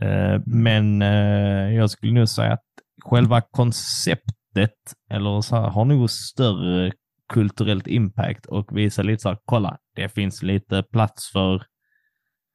Eh, 0.00 0.40
men 0.46 1.02
eh, 1.02 1.74
jag 1.74 1.90
skulle 1.90 2.12
nog 2.12 2.28
säga 2.28 2.52
att 2.52 2.62
själva 3.04 3.40
konceptet 3.40 4.94
eller 5.10 5.40
så 5.40 5.56
här, 5.56 5.68
har 5.68 5.84
nog 5.84 6.10
större 6.10 6.92
kulturellt 7.28 7.86
impact 7.86 8.46
och 8.46 8.78
visar 8.78 9.04
lite 9.04 9.22
så 9.22 9.28
här, 9.28 9.38
kolla, 9.44 9.78
det 9.94 10.08
finns 10.08 10.42
lite 10.42 10.82
plats 10.82 11.32
för 11.32 11.62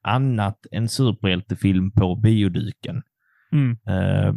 annat 0.04 0.66
än 0.72 0.88
superhjältefilm 0.88 1.92
på 1.92 2.16
bioduken. 2.16 3.02
Mm. 3.52 3.78
Eh, 3.86 4.34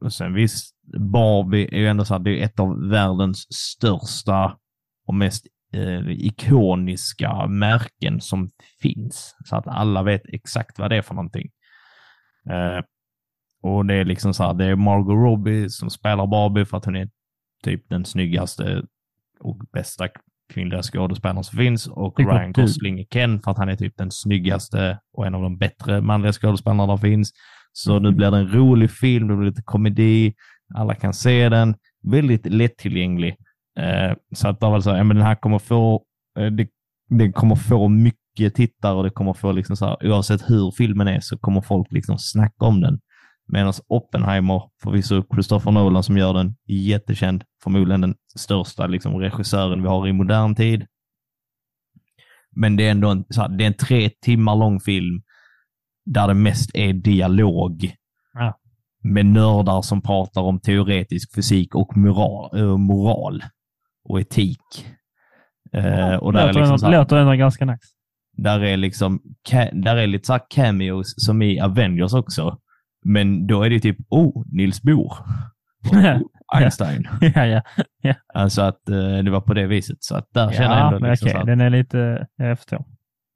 och 0.00 0.12
sen 0.12 0.34
visst, 0.34 0.74
Barbie 1.12 1.68
är 1.72 1.78
ju 1.78 1.86
ändå 1.86 2.04
så 2.04 2.14
här, 2.14 2.20
det 2.20 2.40
är 2.40 2.44
ett 2.44 2.60
av 2.60 2.88
världens 2.88 3.46
största 3.54 4.56
och 5.06 5.14
mest 5.14 5.46
eh, 5.72 6.08
ikoniska 6.08 7.46
märken 7.46 8.20
som 8.20 8.50
finns. 8.82 9.36
Så 9.44 9.56
att 9.56 9.66
alla 9.66 10.02
vet 10.02 10.22
exakt 10.24 10.78
vad 10.78 10.90
det 10.90 10.96
är 10.96 11.02
för 11.02 11.14
någonting. 11.14 11.50
Eh, 12.50 12.84
och 13.64 13.86
det 13.86 13.94
är 13.94 14.04
liksom 14.04 14.34
så 14.34 14.44
här, 14.44 14.54
det 14.54 14.64
är 14.64 14.76
Margot 14.76 15.14
Robbie 15.14 15.70
som 15.70 15.90
spelar 15.90 16.26
Barbie 16.26 16.64
för 16.64 16.76
att 16.76 16.84
hon 16.84 16.96
är 16.96 17.08
typ 17.64 17.88
den 17.88 18.04
snyggaste 18.04 18.82
och 19.40 19.60
bästa 19.72 20.08
kvinnliga 20.52 20.82
skådespelaren 20.82 21.44
som 21.44 21.58
finns 21.58 21.86
och 21.86 22.20
Ryan 22.20 22.52
Gosling 22.52 23.00
är 23.00 23.04
Ken 23.04 23.42
för 23.42 23.50
att 23.50 23.58
han 23.58 23.68
är 23.68 23.76
typ 23.76 23.96
den 23.96 24.10
snyggaste 24.10 24.98
och 25.12 25.26
en 25.26 25.34
av 25.34 25.42
de 25.42 25.58
bättre 25.58 26.00
manliga 26.00 26.32
skådespelarna 26.32 26.86
där 26.86 26.96
finns. 26.96 27.32
Så 27.72 27.98
nu 27.98 28.12
blir 28.12 28.30
det 28.30 28.36
en 28.36 28.52
rolig 28.52 28.90
film, 28.90 29.28
det 29.28 29.36
blir 29.36 29.46
lite 29.46 29.62
komedi, 29.62 30.34
alla 30.74 30.94
kan 30.94 31.14
se 31.14 31.48
den, 31.48 31.74
väldigt 32.02 32.46
lättillgänglig. 32.46 33.36
Eh, 33.78 34.16
så 34.34 34.48
att 34.48 34.60
det 34.60 34.66
var 34.66 34.80
så 34.80 34.90
här, 34.90 34.96
ja, 34.96 35.04
men 35.04 35.16
den 35.16 35.26
här 35.26 35.34
kommer 35.34 35.58
få, 35.58 36.02
eh, 36.38 36.46
det, 36.46 36.68
den 37.10 37.32
kommer 37.32 37.56
få 37.56 37.88
mycket 37.88 38.54
tittare 38.54 38.94
och 38.94 39.04
det 39.04 39.10
kommer 39.10 39.32
få 39.32 39.52
liksom 39.52 39.76
så 39.76 39.86
här, 39.86 39.96
oavsett 40.06 40.50
hur 40.50 40.70
filmen 40.70 41.08
är 41.08 41.20
så 41.20 41.38
kommer 41.38 41.60
folk 41.60 41.92
liksom 41.92 42.18
snacka 42.18 42.64
om 42.64 42.80
den. 42.80 43.00
Medan 43.46 43.72
Oppenheimer, 43.88 44.62
förvisso 44.82 45.22
Christopher 45.34 45.70
Nolan 45.72 46.02
som 46.02 46.16
gör 46.18 46.34
den, 46.34 46.56
jättekänd, 46.66 47.44
förmodligen 47.62 48.00
den 48.00 48.14
största 48.36 48.86
liksom, 48.86 49.18
regissören 49.18 49.82
vi 49.82 49.88
har 49.88 50.08
i 50.08 50.12
modern 50.12 50.54
tid. 50.54 50.86
Men 52.56 52.76
det 52.76 52.86
är 52.86 52.90
ändå 52.90 53.08
en, 53.08 53.24
här, 53.36 53.48
det 53.48 53.64
är 53.64 53.66
en 53.66 53.74
tre 53.74 54.10
timmar 54.10 54.56
lång 54.56 54.80
film 54.80 55.22
där 56.06 56.28
det 56.28 56.34
mest 56.34 56.70
är 56.74 56.92
dialog 56.92 57.94
Ja. 58.34 58.58
med 59.02 59.26
nördar 59.26 59.82
som 59.82 60.02
pratar 60.02 60.40
om 60.40 60.60
teoretisk 60.60 61.34
fysik 61.34 61.74
och 61.74 61.96
moral, 61.96 62.58
eh, 62.58 62.76
moral 62.76 63.42
och 64.04 64.20
etik. 64.20 64.86
Eh, 65.72 66.14
och 66.16 66.32
där 66.32 66.40
är, 66.40 66.46
låter, 66.46 66.46
liksom 66.46 66.62
ändå, 66.62 66.78
så 66.78 66.86
här, 66.86 66.98
låter 66.98 67.16
ändå 67.16 67.32
ganska 67.32 67.64
nice. 67.64 67.86
där 68.36 68.60
är 68.60 68.76
liksom 68.76 69.22
där 69.72 69.96
är 69.96 70.06
lite 70.06 70.26
så 70.26 70.32
här 70.32 70.42
cameos 70.50 71.14
som 71.16 71.42
i 71.42 71.60
Avengers 71.60 72.12
också. 72.12 72.58
Men 73.04 73.46
då 73.46 73.62
är 73.62 73.70
det 73.70 73.80
typ, 73.80 73.96
oh, 74.10 74.44
Nils 74.52 74.82
Bohr. 74.82 75.12
Oh, 75.92 76.60
Einstein. 76.60 77.08
ja, 77.34 77.62
ja. 78.02 78.14
Alltså 78.34 78.62
att 78.62 78.88
eh, 78.88 79.18
det 79.24 79.30
var 79.30 79.40
på 79.40 79.54
det 79.54 79.66
viset. 79.66 79.96
Så 80.00 80.16
att 80.16 80.28
där 80.34 80.50
känner 80.52 80.68
jag 80.68 80.78
ja 80.78 80.94
ändå 80.96 81.08
liksom 81.08 81.28
så 81.28 81.36
att, 81.38 81.46
den 81.46 81.60
är 81.60 81.70
lite... 81.70 82.26
Jag 82.36 82.58
förstår. 82.58 82.84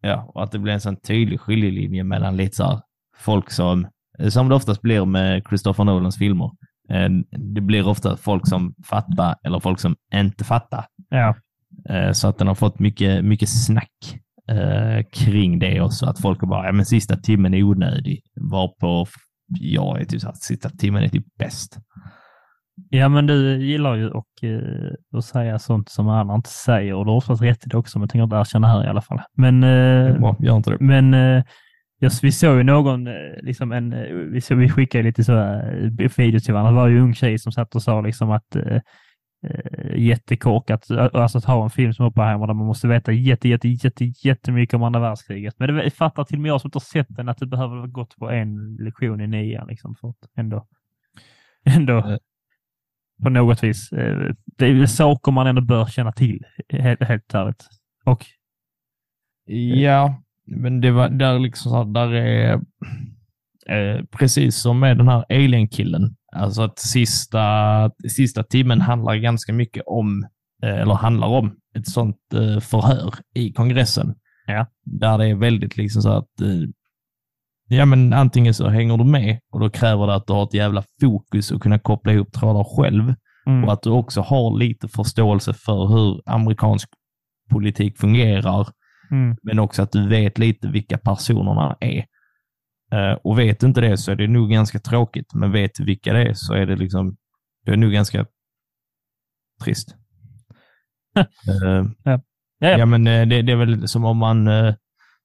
ja, 0.03 0.31
och 0.35 0.43
att 0.43 0.53
det 0.53 0.59
blir 0.59 0.73
en 0.73 0.81
sån 0.81 0.97
tydlig 0.97 1.41
skiljelinje 1.41 2.05
mellan 2.05 2.37
lite 2.37 2.57
så 2.57 2.65
här 2.65 2.81
folk 3.19 3.51
som, 3.51 3.87
som 4.29 4.49
det 4.49 4.55
oftast 4.55 4.83
blir 4.83 5.05
med 5.05 5.43
Christopher 5.49 5.85
Nolans 5.85 6.19
filmer. 6.19 6.51
Eh, 6.91 7.09
Det 7.55 7.61
blir 7.61 7.89
ofta 7.89 8.17
folk 8.17 8.49
som 8.49 8.75
fattar 8.87 9.37
eller 9.45 9.61
folk 9.61 9.81
som 9.81 9.97
inte 10.15 10.45
fattar. 10.45 10.85
Ja, 11.09 11.35
Eh, 11.89 12.13
Så 12.13 12.29
att 12.29 12.39
den 12.39 12.47
har 12.49 12.55
fått 12.55 12.79
mycket, 12.79 13.25
mycket 13.25 13.49
snack 13.49 14.19
kring 15.13 15.59
det 15.59 15.81
också. 15.81 16.07
Att 16.07 16.21
folk 16.21 16.41
bara, 16.41 16.67
ja 16.67 16.73
men 16.73 16.87
sista 16.87 17.17
timmen 17.17 17.55
är 17.55 17.63
onödig. 17.63 18.21
Varpå 18.41 19.07
jag 19.49 20.01
är 20.01 20.05
typ 20.05 20.21
så 20.21 20.29
att 20.29 20.43
sista 20.43 20.71
timmen 20.71 21.03
är 21.03 21.09
typ 21.09 21.37
bäst. 21.39 21.79
ja 22.91 23.09
men 23.09 23.27
du 23.27 23.67
gillar 23.67 23.95
ju 23.95 24.11
och, 24.11 24.45
eh, 24.45 25.19
att 25.19 25.25
säga 25.25 25.59
sånt 25.59 25.89
som 25.89 26.09
andra 26.09 26.35
inte 26.35 26.51
säger 26.51 26.95
och 26.95 27.05
du 27.05 27.11
har 27.11 27.17
oftast 27.17 27.43
rätt 27.43 27.67
i 27.67 27.69
det 27.69 27.77
också, 27.77 27.99
men 27.99 28.03
jag 28.03 28.11
tänker 28.11 28.25
inte 28.25 28.37
erkänna 28.37 28.69
här 28.69 28.85
i 28.85 28.89
alla 28.89 29.03
fall. 29.03 29.21
Men, 29.37 29.65
eh, 29.65 30.19
Bra, 30.19 30.37
gör 30.41 30.57
inte 30.57 30.71
det. 30.71 30.77
men 30.81 31.15
eh, 31.15 31.43
just, 32.01 32.25
vi 32.25 32.33
såg 32.33 32.57
ju 32.57 32.63
någon, 32.63 33.09
liksom 33.43 33.73
en, 33.73 33.91
vi, 34.33 34.41
såg, 34.41 34.59
vi 34.59 34.69
skickade 34.69 35.05
lite 35.05 35.25
så 35.25 35.33
här 35.33 35.91
videos 36.17 36.45
till 36.45 36.55
varandra. 36.55 36.73
Det 36.73 36.77
var 36.77 36.89
ju 36.89 36.97
en 36.99 37.03
ung 37.05 37.15
tjej 37.15 37.39
som 37.39 37.53
satt 37.53 37.75
och 37.75 37.83
sa 37.83 38.01
liksom 38.01 38.31
att 38.31 38.57
eh, 39.43 39.97
jättekorkat, 40.01 40.91
alltså 40.91 41.39
att 41.39 41.45
ha 41.45 41.65
en 41.65 41.71
film 41.71 41.93
som 41.95 42.07
Oppenheimer 42.07 42.47
där 42.47 42.55
man 42.55 42.67
måste 42.67 42.89
veta 42.89 43.13
jätte, 43.13 43.49
jätte, 43.49 43.69
jätte, 43.69 44.05
jättemycket 44.05 44.75
om 44.75 44.83
andra 44.83 45.01
världskriget. 45.01 45.55
Men 45.59 45.75
det 45.77 45.91
fattar 45.91 46.25
till 46.25 46.37
och 46.37 46.43
med 46.43 46.49
jag 46.49 46.61
som 46.61 46.69
inte 46.69 46.77
har 46.77 46.81
sett 46.81 47.07
den 47.17 47.29
att 47.29 47.39
det 47.39 47.47
behöver 47.47 47.77
ha 47.77 47.87
gått 47.87 48.17
på 48.17 48.31
en 48.31 48.77
lektion 48.77 49.21
i 49.21 49.27
nian 49.27 49.67
liksom 49.69 49.95
för 50.01 50.09
att 50.09 50.17
ändå, 50.37 50.67
ändå 51.65 51.99
Eh. 51.99 52.17
på 53.23 53.29
något 53.31 53.63
vis. 53.63 53.93
eh, 53.93 54.33
Det 54.59 54.67
är 54.67 54.87
saker 54.87 55.33
man 55.33 55.47
ändå 55.47 55.63
bör 55.63 55.87
känna 55.87 56.13
till, 56.13 56.45
helt, 56.69 57.03
helt 57.03 57.35
ärligt. 57.35 57.67
Och 58.05 58.27
Ja, 59.75 60.23
men 60.47 60.81
det 60.81 60.91
var 60.91 61.09
där 61.09 61.39
liksom 61.39 61.71
så 61.71 61.77
här, 61.77 61.85
där 61.85 62.13
är 62.13 62.61
eh, 63.69 64.05
precis 64.05 64.63
som 64.63 64.81
med 64.81 64.97
den 64.97 65.09
här 65.09 65.25
alien-killen. 65.29 66.17
Alltså 66.37 66.63
att 66.63 66.79
sista, 66.79 67.91
sista 68.09 68.43
timmen 68.43 68.81
handlar 68.81 69.15
ganska 69.15 69.53
mycket 69.53 69.83
om, 69.87 70.27
eh, 70.63 70.79
eller 70.81 70.95
handlar 70.95 71.29
om, 71.29 71.57
ett 71.79 71.89
sånt 71.89 72.17
eh, 72.35 72.61
förhör 72.61 73.15
i 73.35 73.53
kongressen. 73.53 74.15
Ja. 74.47 74.67
Där 74.85 75.19
det 75.19 75.27
är 75.27 75.35
väldigt 75.35 75.77
liksom 75.77 76.03
så 76.03 76.09
att 76.11 76.41
eh, 76.41 76.69
Ja, 77.71 77.85
men 77.85 78.13
antingen 78.13 78.55
så 78.55 78.69
hänger 78.69 78.97
du 78.97 79.05
med 79.05 79.39
och 79.53 79.61
då 79.61 79.71
kräver 79.71 80.07
det 80.07 80.15
att 80.15 80.27
du 80.27 80.33
har 80.33 80.45
ett 80.45 80.55
jävla 80.55 80.83
fokus 81.01 81.51
och 81.51 81.63
kunna 81.63 81.79
koppla 81.79 82.13
ihop 82.13 82.33
trådar 82.33 82.65
själv. 82.77 83.15
Mm. 83.47 83.65
och 83.65 83.73
att 83.73 83.83
du 83.83 83.91
också 83.91 84.21
har 84.21 84.59
lite 84.59 84.89
förståelse 84.89 85.55
för 85.55 85.87
hur 85.87 86.23
amerikansk 86.27 86.89
politik 87.51 87.99
fungerar, 87.99 88.69
Mm. 89.11 89.37
men 89.43 89.59
också 89.59 89.83
att 89.83 89.93
du 89.93 90.09
vet 90.09 90.39
lite 90.39 90.69
vilka 90.69 90.99
personerna 90.99 91.77
är. 91.81 92.05
Eh, 92.93 93.13
och 93.13 93.39
vet 93.39 93.61
du 93.61 93.67
inte 93.67 93.81
det 93.81 93.97
så 93.97 94.13
är 94.13 94.17
det 94.17 94.29
nog 94.29 94.51
ganska 94.51 94.79
tråkigt, 94.79 95.35
men 95.35 95.53
vet 95.53 95.75
du 95.75 95.85
vilka 95.85 96.13
det 96.13 96.23
är 96.23 96.35
så 96.35 96.55
är 96.55 96.67
det 96.67 96.77
liksom, 96.77 97.17
det 97.65 97.73
är 97.73 97.77
nog 97.77 97.93
ganska 97.93 98.27
trist. 99.65 99.95
Eh, 101.19 101.85
Ja, 102.61 102.69
ja. 102.69 102.87
Men 102.87 103.07
eh, 103.07 103.27
det, 103.27 103.43
det 103.43 103.53
är 103.53 103.57
väl 103.57 103.89
som 103.89 104.05
om 104.05 104.17
man, 104.17 104.47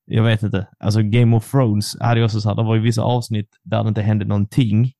jag 0.05 0.23
vet 0.23 0.43
inte, 0.43 0.67
alltså 0.79 1.01
Game 1.01 1.35
of 1.35 1.51
Thrones 1.51 1.99
hade 1.99 2.19
ju 2.19 2.25
också 2.25 2.41
så 2.41 2.49
här, 2.49 2.55
det 2.55 2.63
var 2.63 2.75
ju 2.75 2.81
vissa 2.81 3.01
avsnitt 3.01 3.49
där 3.63 3.83
det 3.83 3.89
inte 3.89 4.01
hände 4.01 4.25
någonting, 4.25 4.91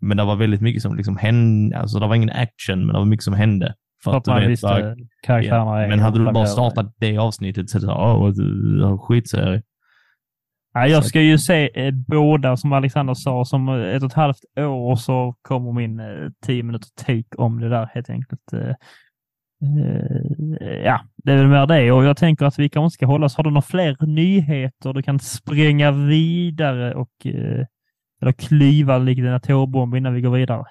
men 0.00 0.16
det 0.16 0.24
var 0.24 0.36
väldigt 0.36 0.60
mycket 0.60 0.82
som 0.82 0.96
liksom 0.96 1.16
hände, 1.16 1.78
alltså 1.78 1.98
det 1.98 2.06
var 2.06 2.14
ingen 2.14 2.30
action, 2.30 2.78
men 2.78 2.86
det 2.86 2.98
var 2.98 3.04
mycket 3.04 3.24
som 3.24 3.34
hände. 3.34 3.74
För 4.04 4.16
att 4.16 4.24
du 4.24 4.30
man 4.30 4.40
vet 4.40 4.50
visste 4.50 4.96
karaktärerna 5.22 5.82
ja. 5.82 5.88
Men 5.88 6.00
hade 6.00 6.18
du 6.18 6.32
bara 6.32 6.46
startat 6.46 6.94
det 6.98 7.18
avsnittet 7.18 7.70
så 7.70 7.92
åh, 7.92 8.28
du 8.28 8.82
har 8.82 8.98
skitserie. 8.98 9.62
Nej, 10.76 10.90
jag 10.90 11.04
ska 11.04 11.20
ju 11.20 11.38
se 11.38 11.86
eh, 11.86 11.94
båda, 11.94 12.56
som 12.56 12.72
Alexander 12.72 13.14
sa, 13.14 13.44
som 13.44 13.68
eh, 13.68 13.94
ett 13.94 14.02
och 14.02 14.10
ett 14.10 14.16
halvt 14.16 14.40
år 14.58 14.96
så 14.96 15.34
kommer 15.42 15.72
min 15.72 16.00
eh, 16.00 16.30
tio 16.46 16.62
minuter 16.62 16.88
take 16.96 17.36
om 17.36 17.60
det 17.60 17.68
där 17.68 17.90
helt 17.94 18.10
enkelt. 18.10 18.52
Eh, 18.52 18.74
eh, 20.60 20.76
ja, 20.84 21.00
det 21.16 21.32
är 21.32 21.36
väl 21.36 21.48
mer 21.48 21.66
det 21.66 21.92
och 21.92 22.04
jag 22.04 22.16
tänker 22.16 22.46
att 22.46 22.58
vi 22.58 22.68
kanske 22.68 22.94
ska 22.94 23.06
hålla 23.06 23.26
oss. 23.26 23.36
Har 23.36 23.44
du 23.44 23.50
några 23.50 23.62
fler 23.62 23.96
nyheter 24.06 24.92
du 24.92 25.02
kan 25.02 25.18
spränga 25.18 25.90
vidare 25.90 26.94
och 26.94 27.26
eh, 27.26 27.66
eller 28.22 28.32
klyva 28.32 28.98
likt 28.98 29.20
en 29.20 29.34
atombomb 29.34 29.94
innan 29.94 30.14
vi 30.14 30.20
går 30.20 30.30
vidare? 30.30 30.64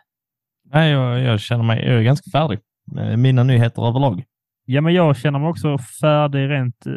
Nej, 0.74 0.92
jag, 0.92 1.20
jag 1.20 1.40
känner 1.40 1.64
mig, 1.64 1.86
jag 1.86 2.00
är 2.00 2.04
ganska 2.04 2.32
färdig 2.32 2.60
med 2.92 3.20
mina 3.20 3.44
nyheter 3.44 3.88
överlag. 3.88 4.24
Ja, 4.66 4.82
men 4.82 4.94
jag 4.94 5.18
känner 5.18 5.40
mig 5.40 5.50
också 5.50 5.78
färdig 5.78 6.50
rent 6.50 6.88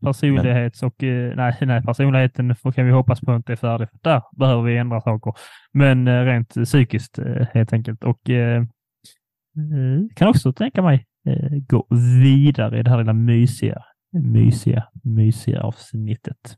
personlighets 0.00 0.82
och 0.82 1.02
eh, 1.02 1.36
nej, 1.36 1.56
nej, 1.60 1.82
personligheten 1.82 2.54
kan 2.74 2.86
vi 2.86 2.92
hoppas 2.92 3.20
på 3.20 3.34
inte 3.34 3.52
är 3.52 3.56
färdig. 3.56 3.88
Där 4.02 4.22
behöver 4.36 4.62
vi 4.62 4.76
ändra 4.76 5.00
saker. 5.00 5.34
Men 5.72 6.08
eh, 6.08 6.24
rent 6.24 6.48
psykiskt 6.48 7.18
eh, 7.18 7.46
helt 7.54 7.72
enkelt. 7.72 8.04
Och 8.04 8.30
eh, 8.30 8.62
eh, 8.62 10.14
kan 10.14 10.28
också 10.28 10.52
tänka 10.52 10.82
mig 10.82 11.06
eh, 11.26 11.58
gå 11.68 11.86
vidare 12.22 12.78
i 12.78 12.82
det 12.82 12.90
här 12.90 12.98
lilla 12.98 13.12
mysiga, 13.12 13.82
mysiga, 14.12 14.84
mysiga 15.02 15.60
avsnittet. 15.60 16.56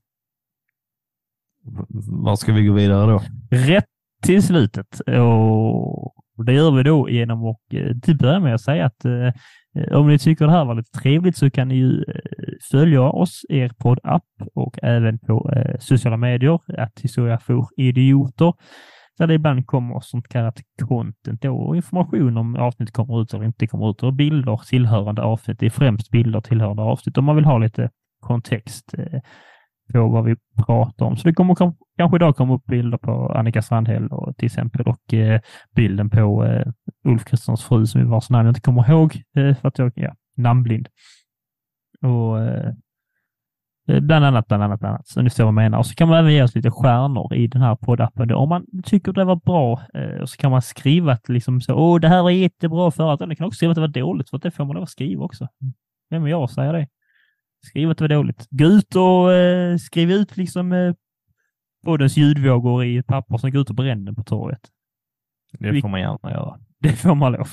Var 2.22 2.36
ska 2.36 2.53
vi 2.53 2.66
gå 2.66 2.72
vidare 2.72 3.11
då? 3.11 3.22
Rätt 3.51 3.86
till 4.22 4.43
slutet. 4.43 5.01
Och 5.01 6.14
det 6.45 6.53
gör 6.53 6.70
vi 6.70 6.82
då 6.82 7.11
genom 7.11 7.47
att 7.47 7.57
eh, 7.72 7.97
till 8.03 8.18
börja 8.18 8.41
med 8.41 8.55
att 8.55 8.61
säga 8.61 8.86
att 8.86 9.05
eh, 9.05 9.32
om 9.93 10.09
ni 10.09 10.18
tycker 10.18 10.47
det 10.47 10.53
här 10.53 10.64
var 10.64 10.74
lite 10.74 10.91
trevligt 10.91 11.36
så 11.36 11.51
kan 11.51 11.68
ni 11.68 11.74
ju 11.74 12.03
eh, 12.03 12.53
följa 12.70 13.03
oss, 13.03 13.41
i 13.49 13.59
er 13.59 13.72
poddapp 13.78 14.24
och 14.55 14.78
även 14.82 15.18
på 15.18 15.53
eh, 15.57 15.78
sociala 15.78 16.16
medier, 16.16 16.61
att 16.78 17.01
historia 17.01 17.38
för 17.38 17.66
idioter. 17.76 18.53
Där 19.18 19.26
det 19.26 19.34
ibland 19.34 19.66
kommer 19.66 20.01
sånt 20.01 20.28
kallat 20.28 20.61
content 20.82 21.43
då, 21.43 21.57
och 21.57 21.76
information 21.76 22.36
om 22.36 22.57
avsnitt 22.57 22.93
kommer 22.93 23.22
ut 23.22 23.34
eller 23.34 23.45
inte 23.45 23.66
kommer 23.66 23.91
ut 23.91 24.03
och 24.03 24.14
bilder 24.14 24.61
tillhörande 24.68 25.22
avsnitt. 25.22 25.59
Det 25.59 25.66
är 25.66 25.70
främst 25.70 26.11
bilder 26.11 26.41
tillhörande 26.41 26.82
avsnitt 26.82 27.18
om 27.18 27.24
man 27.24 27.36
vill 27.36 27.45
ha 27.45 27.59
lite 27.59 27.91
kontext 28.20 28.95
eh, 28.99 29.20
på 29.93 30.09
vad 30.09 30.24
vi 30.24 30.36
pratar 30.66 31.07
om. 31.07 31.16
Så 31.16 31.28
det 31.28 31.34
kommer 31.34 31.55
kanske 31.99 32.16
idag 32.16 32.36
komma 32.36 32.55
upp 32.55 32.64
bilder 32.64 32.99
på 32.99 33.32
Annika 33.32 33.62
Strandhäll 33.62 34.09
och, 34.09 34.36
till 34.36 34.47
exempel 34.47 34.86
och 34.86 35.14
eh, 35.14 35.41
bilden 35.76 36.11
på 36.11 36.45
eh, 36.45 36.66
Ulf 37.05 37.24
Kristerssons 37.24 37.64
fru 37.64 37.86
som 37.86 38.01
vi 38.01 38.07
vars 38.07 38.30
namn 38.30 38.47
jag 38.47 38.51
inte 38.51 38.61
kommer 38.61 38.91
ihåg 38.91 39.22
eh, 39.36 39.55
för 39.57 39.68
att 39.68 39.78
jag 39.78 39.99
är 39.99 40.03
ja, 40.03 40.14
namnblind. 40.36 40.88
Och 42.03 42.41
eh, 42.41 42.72
eh, 43.88 44.01
Bland 44.01 44.24
annat, 44.24 44.49
bland 44.49 44.62
annat, 44.62 44.80
bland 44.80 44.95
annat. 44.95 45.09
Så 45.09 45.22
ni 45.22 45.30
förstår 45.30 45.45
vad 45.45 45.49
jag 45.49 45.55
menar. 45.55 45.78
Och 45.78 45.86
så 45.86 45.95
kan 45.95 46.09
man 46.09 46.18
även 46.18 46.32
ge 46.32 46.43
oss 46.43 46.55
lite 46.55 46.70
stjärnor 46.70 47.34
i 47.34 47.47
den 47.47 47.62
här 47.62 47.76
poddappen. 47.76 48.32
Om 48.34 48.49
man 48.49 48.66
tycker 48.84 49.12
det 49.12 49.24
var 49.24 49.36
bra 49.36 49.80
eh, 49.95 50.24
så 50.24 50.36
kan 50.36 50.51
man 50.51 50.62
skriva 50.62 51.12
att 51.12 51.28
liksom 51.28 51.61
så, 51.61 51.74
åh, 51.74 52.01
det 52.01 52.09
här 52.09 52.22
var 52.22 52.30
jättebra 52.30 52.91
förut. 52.91 53.20
Eller 53.20 53.34
kan 53.34 53.47
också 53.47 53.57
skriva 53.57 53.70
att 53.70 53.76
det 53.76 53.80
var 53.80 53.88
dåligt, 53.88 54.30
för 54.30 54.36
att 54.36 54.43
det 54.43 54.51
får 54.51 54.64
man 54.64 54.74
lov 54.74 54.82
att 54.82 54.91
skriva 54.91 55.24
också. 55.24 55.49
Vem 56.11 56.24
är 56.24 56.28
jag 56.28 56.51
säger 56.51 56.72
det? 56.72 56.86
Skriv 57.67 57.91
att 57.91 57.99
det 57.99 58.05
var 58.05 58.09
dåligt. 58.09 58.47
Gå 58.51 58.65
ut 58.65 58.97
och 58.97 59.33
eh, 59.33 59.77
skriv 59.77 60.11
ut 60.11 60.37
liksom 60.37 60.73
eh, 60.73 60.95
poddens 61.85 62.17
ljudvågor 62.17 62.85
i 62.85 62.97
ett 62.97 63.07
papper 63.07 63.39
som 63.39 63.51
går 63.51 63.61
ut 63.61 63.71
och 63.71 63.77
bränner 63.77 64.13
på 64.13 64.23
torget. 64.23 64.71
Det 65.53 65.81
får 65.81 65.89
man 65.89 66.01
gärna 66.01 66.31
göra. 66.31 66.61
Det 66.79 66.93
får 66.93 67.15
man 67.15 67.33
lov. 67.33 67.49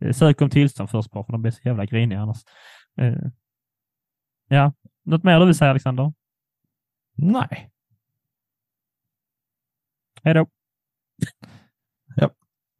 Eh, 0.00 0.12
Sök 0.12 0.40
om 0.40 0.50
tillstånd 0.50 0.90
först 0.90 1.10
bara, 1.10 1.24
för 1.24 1.32
de 1.32 1.42
blir 1.42 1.52
så 1.52 1.60
jävla 1.64 1.84
griniga 1.84 2.20
annars. 2.20 2.38
Eh, 3.00 3.28
ja, 4.48 4.72
något 5.04 5.24
mer 5.24 5.40
du 5.40 5.46
vill 5.46 5.54
säga 5.54 5.70
Alexander? 5.70 6.12
Nej. 7.16 7.70
Hej 10.22 10.34
då. 10.34 10.46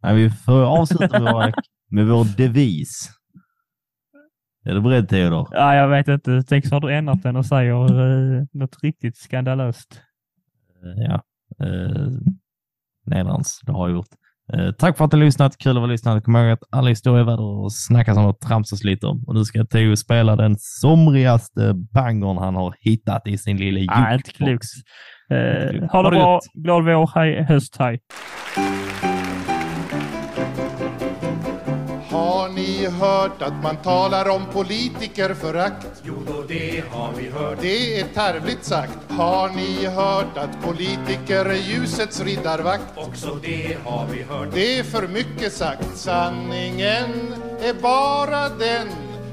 Nej, 0.02 0.14
vi 0.14 0.30
får 0.30 0.64
avsluta 0.64 1.20
med, 1.20 1.32
våra, 1.32 1.52
med 1.90 2.06
vår 2.06 2.36
devis. 2.36 3.17
Är 4.68 4.74
du 4.74 4.80
beredd 4.80 5.08
Theodor? 5.08 5.48
Ja, 5.50 5.74
jag 5.74 5.88
vet 5.88 6.08
inte. 6.08 6.42
Tänk 6.48 6.66
så 6.66 6.74
har 6.74 6.80
du 6.80 6.94
ändrat 6.94 7.22
den 7.22 7.36
och 7.36 7.46
säger 7.46 7.72
eh, 8.38 8.42
något 8.52 8.76
riktigt 8.82 9.16
skandalöst. 9.16 10.00
Eh, 10.84 11.02
Ja. 11.08 11.22
Eh, 11.66 12.06
Nedrans, 13.06 13.60
det 13.66 13.72
har 13.72 13.88
jag 13.88 13.96
gjort. 13.96 14.06
Eh, 14.52 14.72
tack 14.72 14.96
för 14.96 15.04
att 15.04 15.10
du 15.10 15.16
har 15.16 15.24
lyssnat. 15.24 15.58
Kul 15.58 15.70
att 15.70 15.76
vara 15.76 15.86
lyssnad. 15.86 16.24
Kom 16.24 16.36
ihåg 16.36 16.50
att 16.50 16.62
alla 16.70 16.88
historier 16.88 17.20
är 17.20 17.24
värda 17.24 17.42
att 17.66 17.72
snackas 17.72 18.16
om 18.18 18.24
och 18.24 18.40
tramsas 18.40 18.84
lite 18.84 19.06
om. 19.06 19.24
Och 19.26 19.34
nu 19.34 19.44
ska 19.44 19.64
Theo 19.64 19.96
spela 19.96 20.36
den 20.36 20.56
somrigaste 20.58 21.74
bangern 21.74 22.38
han 22.38 22.54
har 22.54 22.74
hittat 22.80 23.26
i 23.26 23.38
sin 23.38 23.56
lilla 23.56 23.92
Nej, 23.94 24.14
inte 24.14 24.30
jukebox. 24.30 24.66
klokt. 24.66 25.82
Eh, 25.82 25.90
ha 25.92 26.02
det 26.02 26.10
bra. 26.10 26.40
Glad 26.54 26.84
vår. 26.84 27.10
Hej, 27.14 27.42
höst. 27.44 27.76
Hej. 27.78 28.00
Ni 32.68 32.86
hört 32.86 33.42
att 33.42 33.62
man 33.62 33.76
talar 33.76 34.28
om 34.28 34.42
politikerförakt? 34.52 35.86
Jo 36.02 36.14
då 36.26 36.42
det 36.48 36.84
har 36.90 37.12
vi 37.16 37.30
hört. 37.30 37.58
Det 37.60 38.00
är 38.00 38.04
tarvligt 38.14 38.64
sagt. 38.64 38.98
Har 39.08 39.48
ni 39.48 39.86
hört 39.86 40.36
att 40.36 40.62
politiker 40.62 41.44
är 41.44 41.54
ljusets 41.54 42.20
riddarvakt? 42.20 42.84
Också 42.96 43.38
det 43.42 43.76
har 43.84 44.06
vi 44.06 44.22
hört. 44.22 44.48
Det 44.54 44.78
är 44.78 44.82
för 44.82 45.08
mycket 45.08 45.52
sagt. 45.52 45.96
Sanningen 45.96 47.34
är 47.62 47.82
bara 47.82 48.48
den 48.48 48.88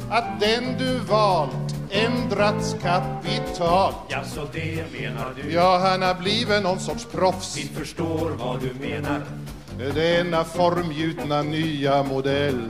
att 0.10 0.40
den 0.40 0.78
du 0.78 1.00
valt 1.00 1.76
ändrats 1.90 2.76
kapitalt. 2.82 3.96
Ja, 4.10 4.24
så 4.24 4.42
det 4.54 4.84
menar 5.00 5.34
du? 5.36 5.52
Ja, 5.52 5.78
han 5.78 6.02
har 6.02 6.16
blivit 6.16 6.64
någon 6.64 6.80
sorts 6.80 7.06
proffs. 7.06 7.58
Vi 7.58 7.68
förstår 7.80 8.30
vad 8.30 8.60
du 8.62 8.88
menar. 8.88 9.22
Denna 9.78 10.44
formgjutna 10.44 11.42
nya 11.44 12.04
modell 12.04 12.70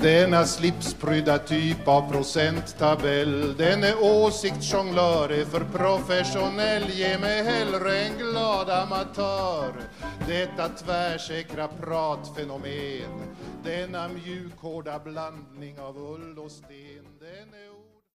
Denna 0.00 0.46
slipsprydda 0.46 1.38
typ 1.38 1.88
av 1.88 2.10
procenttabell 2.12 3.56
Denne 3.56 3.94
åsiktsjonglör, 3.94 5.32
är 5.32 5.44
för 5.44 5.60
professionell 5.60 6.90
Ge 6.90 7.18
mig 7.18 7.44
hellre 7.44 7.98
en 7.98 8.18
glad 8.18 8.70
amatör. 8.70 9.72
Detta 10.26 10.68
tvärsäkra 10.68 11.68
pratfenomen 11.68 13.36
Denna 13.64 14.08
mjukhårda 14.08 14.98
blandning 14.98 15.80
av 15.80 15.96
ull 15.96 16.38
och 16.38 16.50
sten 16.50 17.06
Den 17.20 17.54
är 17.54 17.69